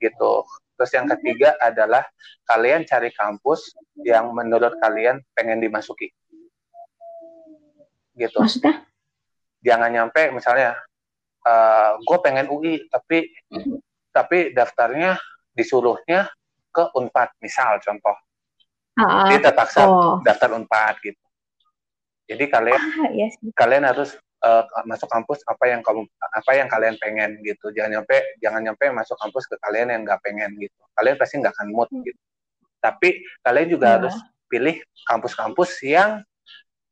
gitu. 0.00 0.44
Terus 0.76 0.90
yang 0.96 1.08
ketiga 1.12 1.56
adalah 1.60 2.08
kalian 2.48 2.88
cari 2.88 3.12
kampus 3.12 3.76
yang 4.00 4.32
menurut 4.32 4.80
kalian 4.80 5.20
pengen 5.36 5.60
dimasuki. 5.60 6.08
Gitu. 8.16 8.36
maksudnya 8.36 8.84
Jangan 9.60 9.92
nyampe 9.92 10.32
misalnya 10.32 10.76
uh, 11.44 12.00
gue 12.00 12.18
pengen 12.24 12.48
UI 12.48 12.88
tapi 12.88 13.28
tapi 14.12 14.56
daftarnya 14.56 15.20
disuruhnya 15.52 16.28
ke 16.72 16.84
Unpad 16.96 17.36
misal 17.44 17.76
contoh 17.80 18.16
Dia 18.98 19.38
terpaksa 19.40 19.86
oh. 19.86 20.18
daftar 20.22 20.56
Unpad 20.58 20.98
gitu. 21.04 21.20
Jadi 22.30 22.44
kalian 22.46 22.78
ah, 22.78 23.10
iya 23.10 23.26
sih. 23.26 23.50
kalian 23.58 23.82
harus 23.82 24.14
uh, 24.46 24.62
masuk 24.86 25.10
kampus 25.10 25.42
apa 25.50 25.66
yang 25.66 25.82
kamu 25.82 26.06
apa 26.30 26.50
yang 26.54 26.68
kalian 26.70 26.94
pengen 27.02 27.42
gitu. 27.42 27.74
Jangan 27.74 28.00
nyampe 28.00 28.16
jangan 28.38 28.60
nyampe 28.62 28.86
masuk 28.94 29.18
kampus 29.18 29.50
ke 29.50 29.58
kalian 29.58 29.90
yang 29.90 30.02
nggak 30.06 30.20
pengen 30.22 30.54
gitu. 30.62 30.78
Kalian 30.94 31.16
pasti 31.18 31.42
nggak 31.42 31.54
akan 31.58 31.68
mood 31.74 31.90
gitu. 32.06 32.20
Tapi 32.78 33.26
kalian 33.42 33.68
juga 33.68 33.86
Iya. 33.86 33.94
harus 33.98 34.16
pilih 34.50 34.76
kampus-kampus 35.06 35.70
yang 35.86 36.22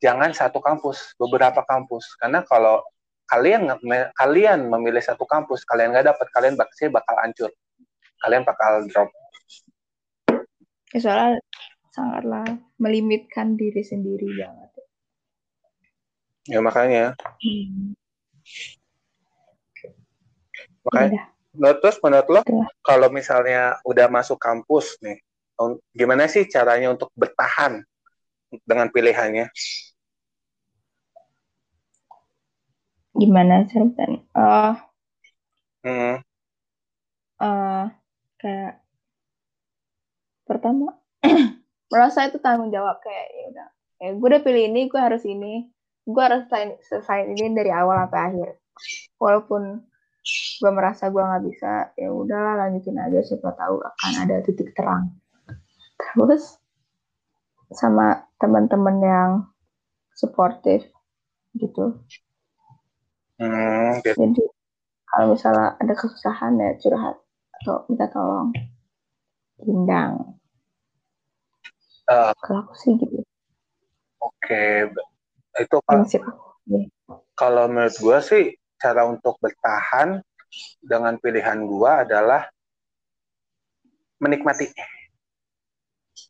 jangan 0.02 0.30
satu 0.34 0.58
kampus 0.58 1.14
beberapa 1.18 1.62
kampus. 1.66 2.18
Karena 2.18 2.42
kalau 2.42 2.82
kalian 3.30 3.68
kalian 4.16 4.66
memilih 4.66 5.04
satu 5.04 5.22
kampus 5.22 5.62
kalian 5.68 5.94
nggak 5.94 6.10
dapat 6.10 6.26
kalian 6.34 6.54
pasti 6.58 6.90
bakal 6.90 7.14
hancur. 7.22 7.50
Kalian 8.26 8.42
bakal 8.42 8.82
drop. 8.90 9.10
Ya, 10.90 10.98
soalnya 11.04 11.38
sangatlah 11.98 12.46
melimitkan 12.78 13.58
diri 13.58 13.82
sendiri 13.82 14.30
banget. 14.38 14.70
ya 16.46 16.58
makanya 16.62 17.18
Hmm. 17.42 17.92
makanya 20.86 21.10
Udah. 21.10 21.26
Nah, 21.58 21.72
terus 21.82 21.96
menurut 22.04 22.28
lo 22.30 22.40
Udah. 22.46 22.66
kalau 22.86 23.08
misalnya 23.10 23.82
udah 23.82 24.06
masuk 24.06 24.38
kampus 24.38 24.94
nih 25.02 25.18
un- 25.58 25.80
gimana 25.90 26.30
sih 26.30 26.46
caranya 26.46 26.94
untuk 26.94 27.10
bertahan 27.18 27.82
dengan 28.62 28.86
pilihannya 28.94 29.50
Gimana 33.20 33.66
ceritanya? 33.70 34.20
Eh, 34.38 34.74
Hmm, 35.84 36.22
eh, 37.46 37.84
kayak 38.40 38.72
pertama 40.46 40.86
merasa 41.88 42.28
itu 42.28 42.36
tanggung 42.40 42.68
jawab 42.68 43.00
kayak 43.00 43.26
ya 43.32 43.44
udah 43.52 43.68
ya 43.98 44.08
gue 44.14 44.28
udah 44.28 44.42
pilih 44.44 44.62
ini 44.68 44.80
gue 44.86 45.00
harus 45.00 45.24
ini. 45.24 45.68
Gue 46.08 46.22
harus 46.24 46.48
selesai, 46.48 46.80
selesai 46.88 47.36
ini 47.36 47.52
dari 47.52 47.68
awal 47.68 48.08
sampai 48.08 48.20
akhir. 48.32 48.48
Walaupun 49.20 49.62
gue 50.60 50.72
merasa 50.72 51.08
gue 51.12 51.20
nggak 51.20 51.44
bisa 51.48 51.92
ya 51.96 52.08
udahlah 52.12 52.64
lanjutin 52.64 52.96
aja 53.00 53.20
siapa 53.24 53.52
tahu 53.56 53.80
akan 53.80 54.12
ada 54.24 54.40
titik 54.44 54.72
terang. 54.72 55.12
Terus 55.96 56.56
sama 57.72 58.24
teman-teman 58.40 58.96
yang 59.04 59.30
suportif 60.16 60.88
gitu. 61.56 62.00
Hmm, 63.38 64.02
gitu. 64.02 64.18
jadi 64.18 64.44
kalau 65.06 65.26
misalnya 65.38 65.78
ada 65.78 65.94
kesusahan 65.94 66.58
ya 66.58 66.74
curhat 66.82 67.16
atau 67.62 67.86
minta 67.86 68.10
tolong 68.10 68.50
undang 69.62 70.37
Kalau 72.08 72.64
aku 72.64 72.74
sih 72.74 72.96
gitu 72.96 73.20
Oke, 74.18 74.88
itu 75.60 75.76
kalau, 75.84 76.02
prinsip 76.02 76.22
aku. 76.26 76.90
kalau 77.38 77.64
menurut 77.70 77.94
gue 77.94 78.18
sih 78.24 78.44
cara 78.80 79.06
untuk 79.06 79.38
bertahan 79.38 80.18
dengan 80.82 81.14
pilihan 81.22 81.62
gue 81.62 81.92
adalah 82.08 82.50
menikmati. 84.18 84.66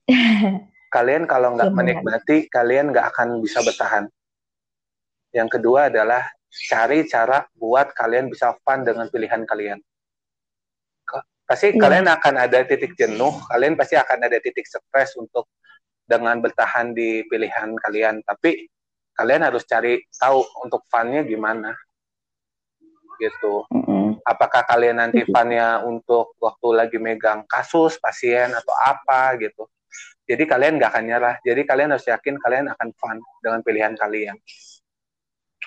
Kalian 0.95 1.25
kalau 1.29 1.57
nggak 1.57 1.73
Iya, 1.73 1.77
menikmati, 1.77 2.37
kalian 2.49 2.93
nggak 2.93 3.13
akan 3.13 3.41
bisa 3.45 3.61
bertahan. 3.65 4.05
Yang 5.33 5.61
kedua 5.61 5.89
adalah 5.93 6.25
cari 6.69 7.05
cara 7.05 7.45
buat 7.57 7.93
kalian 7.93 8.33
bisa 8.33 8.57
fun 8.65 8.85
dengan 8.85 9.09
pilihan 9.09 9.45
kalian. 9.45 9.81
Pasti 11.49 11.73
Iya. 11.73 11.81
kalian 11.81 12.07
akan 12.09 12.35
ada 12.37 12.61
titik 12.69 12.93
jenuh, 12.97 13.33
kalian 13.49 13.77
pasti 13.77 13.97
akan 13.97 14.29
ada 14.29 14.37
titik 14.41 14.69
stres 14.69 15.17
untuk 15.17 15.49
dengan 16.09 16.41
bertahan 16.41 16.97
di 16.97 17.23
pilihan 17.29 17.77
kalian. 17.77 18.25
Tapi 18.25 18.65
kalian 19.13 19.45
harus 19.45 19.69
cari 19.69 20.01
tahu 20.17 20.41
untuk 20.65 20.83
funnya 20.89 21.21
gimana. 21.23 21.77
Gitu. 23.19 23.67
Mm-mm. 23.75 24.23
apakah 24.23 24.63
kalian 24.63 25.03
nanti 25.03 25.27
funnya 25.27 25.83
untuk 25.83 26.39
waktu 26.39 26.69
lagi 26.71 26.99
megang 27.03 27.43
kasus 27.51 27.99
pasien 27.99 28.55
atau 28.55 28.71
apa 28.79 29.35
gitu. 29.43 29.67
Jadi 30.23 30.47
kalian 30.47 30.79
nggak 30.79 30.91
akan 30.95 31.05
nyerah. 31.09 31.37
Jadi 31.43 31.67
kalian 31.67 31.91
harus 31.91 32.07
yakin 32.07 32.39
kalian 32.39 32.71
akan 32.71 32.89
fun 32.95 33.19
dengan 33.43 33.59
pilihan 33.67 33.99
kalian. 33.99 34.39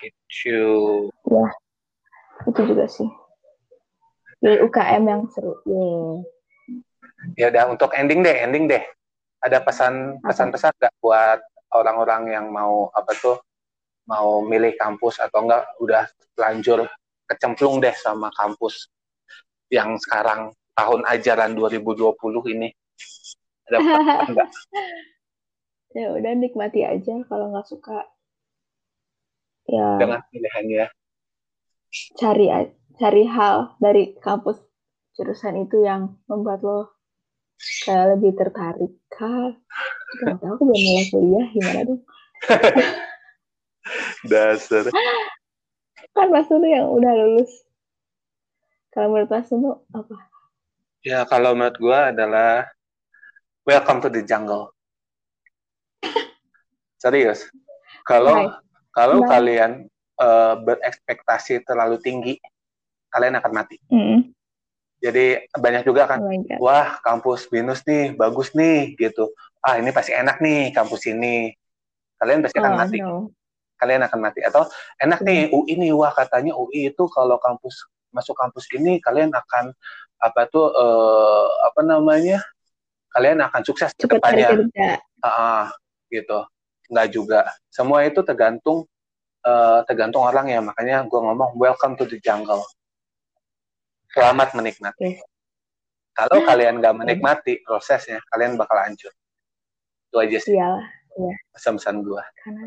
Gitu. 0.00 1.12
Itu 2.48 2.60
juga 2.64 2.88
sih. 2.88 3.10
Pilih 4.40 4.66
UKM 4.66 5.02
yang 5.04 5.22
seru. 5.28 5.60
Yeay. 5.68 6.24
ya 7.38 7.54
udah 7.54 7.70
untuk 7.70 7.94
ending 7.94 8.18
deh 8.26 8.34
ending 8.34 8.66
deh 8.66 8.82
ada 9.42 9.58
pesan 9.60 10.22
pesan-pesan 10.22 10.72
nggak 10.78 10.94
buat 11.02 11.40
orang-orang 11.74 12.30
yang 12.30 12.46
mau 12.48 12.88
apa 12.94 13.12
tuh 13.18 13.36
mau 14.06 14.42
milih 14.42 14.74
kampus 14.78 15.18
atau 15.18 15.46
enggak 15.46 15.66
udah 15.82 16.06
lanjur 16.38 16.86
kecemplung 17.26 17.82
deh 17.82 17.94
sama 17.94 18.30
kampus 18.34 18.90
yang 19.72 19.96
sekarang 19.96 20.52
tahun 20.76 21.00
ajaran 21.08 21.56
2020 21.56 22.54
ini? 22.54 22.68
Ada 23.68 23.76
pesan 23.82 24.28
nggak? 24.36 24.50
Ya 25.92 26.06
udah 26.16 26.32
nikmati 26.36 26.80
aja 26.84 27.14
kalau 27.28 27.52
nggak 27.52 27.68
suka. 27.68 28.04
Ya. 29.68 29.96
Dengan 30.00 30.20
pilihannya. 30.28 30.86
Cari 32.16 32.46
cari 32.96 33.24
hal 33.28 33.76
dari 33.80 34.16
kampus 34.20 34.60
jurusan 35.16 35.68
itu 35.68 35.84
yang 35.84 36.16
membuat 36.28 36.64
lo 36.64 36.91
kayak 37.84 38.06
lebih 38.16 38.32
tertarik 38.34 38.92
kah 39.12 39.54
nggak 40.22 40.36
tahu 40.42 40.52
aku 40.54 40.62
belum 40.68 40.80
mulai 40.82 41.04
kuliah 41.10 41.46
gimana 41.54 41.80
dong 41.88 42.00
dasar 44.30 44.84
kan 46.12 46.28
Mas 46.28 46.46
Nunu 46.50 46.66
yang 46.68 46.86
udah 46.90 47.12
lulus 47.14 47.52
kalau 48.92 49.14
menurut 49.14 49.30
Mas 49.30 49.48
Nunu 49.50 49.80
apa 49.94 50.32
Ya, 51.02 51.26
kalau 51.26 51.58
menurut 51.58 51.74
gue 51.82 51.98
adalah 52.14 52.70
welcome 53.66 53.98
to 53.98 54.06
the 54.06 54.22
jungle. 54.22 54.70
Serius. 57.02 57.42
Kalau 58.06 58.46
Nice. 58.46 58.54
kalau 58.94 59.18
Nice. 59.18 59.30
kalian 59.34 59.72
eh, 60.22 60.54
berekspektasi 60.62 61.66
terlalu 61.66 61.98
tinggi, 61.98 62.34
kalian 63.10 63.34
akan 63.34 63.50
mati. 63.50 63.82
Mm-mm. 63.90 64.30
Jadi 65.02 65.50
banyak 65.50 65.82
juga 65.82 66.06
kan, 66.06 66.22
oh 66.22 66.30
wah 66.62 67.02
kampus 67.02 67.50
binus 67.50 67.82
nih, 67.82 68.14
bagus 68.14 68.54
nih, 68.54 68.94
gitu. 68.94 69.34
Ah 69.58 69.74
ini 69.82 69.90
pasti 69.90 70.14
enak 70.14 70.38
nih 70.38 70.70
kampus 70.70 71.10
ini. 71.10 71.50
Kalian 72.22 72.38
pasti 72.46 72.62
akan 72.62 72.70
oh 72.70 72.78
mati. 72.78 72.98
no 73.02 73.34
Kalian 73.82 74.06
akan 74.06 74.18
mati. 74.22 74.46
Atau 74.46 74.70
enak 75.02 75.26
nih 75.26 75.50
UI 75.50 75.74
nih, 75.74 75.90
wah 75.90 76.14
katanya 76.14 76.54
UI 76.54 76.94
itu 76.94 77.02
kalau 77.10 77.34
kampus 77.42 77.90
masuk 78.14 78.38
kampus 78.38 78.70
ini 78.78 79.02
kalian 79.02 79.34
akan 79.34 79.74
apa 80.22 80.46
tuh 80.46 80.70
eh, 80.70 81.46
apa 81.66 81.82
namanya? 81.82 82.38
Kalian 83.10 83.42
akan 83.42 83.60
sukses 83.66 83.90
cari 83.98 84.06
depannya. 84.06 84.48
kerja 84.54 85.02
Ah, 85.18 85.74
gitu. 86.14 86.46
Enggak 86.94 87.08
juga. 87.10 87.40
Semua 87.74 88.06
itu 88.06 88.22
tergantung 88.22 88.86
eh, 89.42 89.80
tergantung 89.90 90.22
orang 90.22 90.46
ya. 90.46 90.62
Makanya 90.62 91.02
gue 91.10 91.18
ngomong 91.18 91.58
welcome 91.58 91.98
to 91.98 92.06
the 92.06 92.22
jungle. 92.22 92.62
Selamat 94.12 94.52
menikmati. 94.52 95.24
Kalau 96.12 96.44
kalian 96.44 96.84
nggak 96.84 96.96
menikmati 97.00 97.64
prosesnya, 97.64 98.20
kalian 98.28 98.60
bakal 98.60 98.76
hancur. 98.76 99.08
Itu 100.12 100.16
aja 100.20 100.36
sih 100.36 100.52
iyalah 100.52 100.84
pesan-pesan 101.56 102.04
gue. 102.04 102.22
karena 102.44 102.64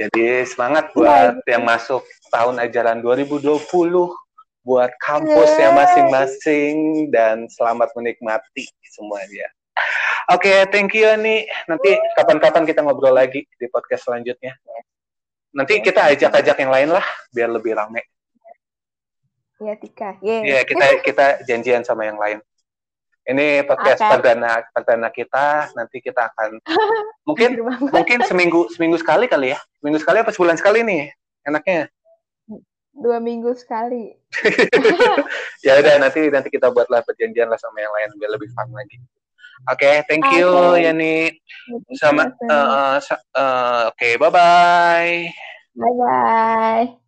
Jadi 0.00 0.48
semangat 0.48 0.92
buat 0.96 1.44
yang 1.44 1.64
masuk 1.68 2.04
tahun 2.32 2.60
ajaran 2.64 3.04
2020 3.04 3.60
buat 4.62 4.90
kampusnya 5.02 5.74
masing-masing 5.74 7.08
dan 7.12 7.44
selamat 7.52 7.92
menikmati 7.92 8.68
semuanya. 8.96 9.48
Oke, 10.32 10.64
thank 10.72 10.96
you 10.96 11.08
nih. 11.18 11.44
Nanti 11.68 11.98
kapan-kapan 12.16 12.64
kita 12.64 12.80
ngobrol 12.80 13.12
lagi 13.12 13.44
di 13.44 13.66
podcast 13.68 14.08
selanjutnya. 14.08 14.56
Nanti 15.52 15.84
kita 15.84 16.08
ajak-ajak 16.16 16.56
yang 16.56 16.72
lain 16.72 16.88
lah 16.96 17.04
biar 17.34 17.52
lebih 17.52 17.76
rame. 17.76 18.11
Ya 19.62 19.74
Tika 19.78 20.18
Yeay. 20.18 20.42
Iya, 20.50 20.60
kita 20.66 20.86
kita 21.06 21.26
janjian 21.46 21.82
sama 21.86 22.04
yang 22.04 22.18
lain. 22.18 22.38
Ini 23.22 23.62
podcast 23.70 24.02
Oke. 24.02 24.10
perdana 24.18 24.66
perdana 24.74 25.08
kita. 25.14 25.70
Nanti 25.78 26.02
kita 26.02 26.26
akan 26.34 26.58
mungkin 27.28 27.62
mungkin 27.90 28.18
seminggu 28.26 28.66
seminggu 28.74 28.98
sekali 28.98 29.30
kali 29.30 29.54
ya. 29.54 29.58
Seminggu 29.78 30.02
sekali 30.02 30.18
apa 30.20 30.34
sebulan 30.34 30.58
sekali 30.58 30.82
nih? 30.82 31.14
Enaknya. 31.46 31.86
dua 32.92 33.24
minggu 33.24 33.56
sekali 33.56 34.12
ya 35.64 35.80
udah 35.80 35.96
nanti 35.96 36.28
nanti 36.28 36.52
kita 36.52 36.68
buatlah 36.68 37.00
perjanjian 37.00 37.48
lah 37.48 37.56
sama 37.56 37.80
yang 37.80 37.88
lain 37.88 38.20
biar 38.20 38.36
lebih 38.36 38.52
fun 38.52 38.68
lagi. 38.68 39.00
Oke, 39.72 40.04
thank 40.12 40.28
you 40.36 40.76
Oke. 40.76 40.84
Yani. 40.84 41.32
Sama 41.96 42.28
sa- 43.00 43.24
eh, 43.32 43.82
oke, 43.88 44.08
bye 44.20 44.28
bye. 44.28 45.14
bye 45.72 45.94
bye 45.96 47.01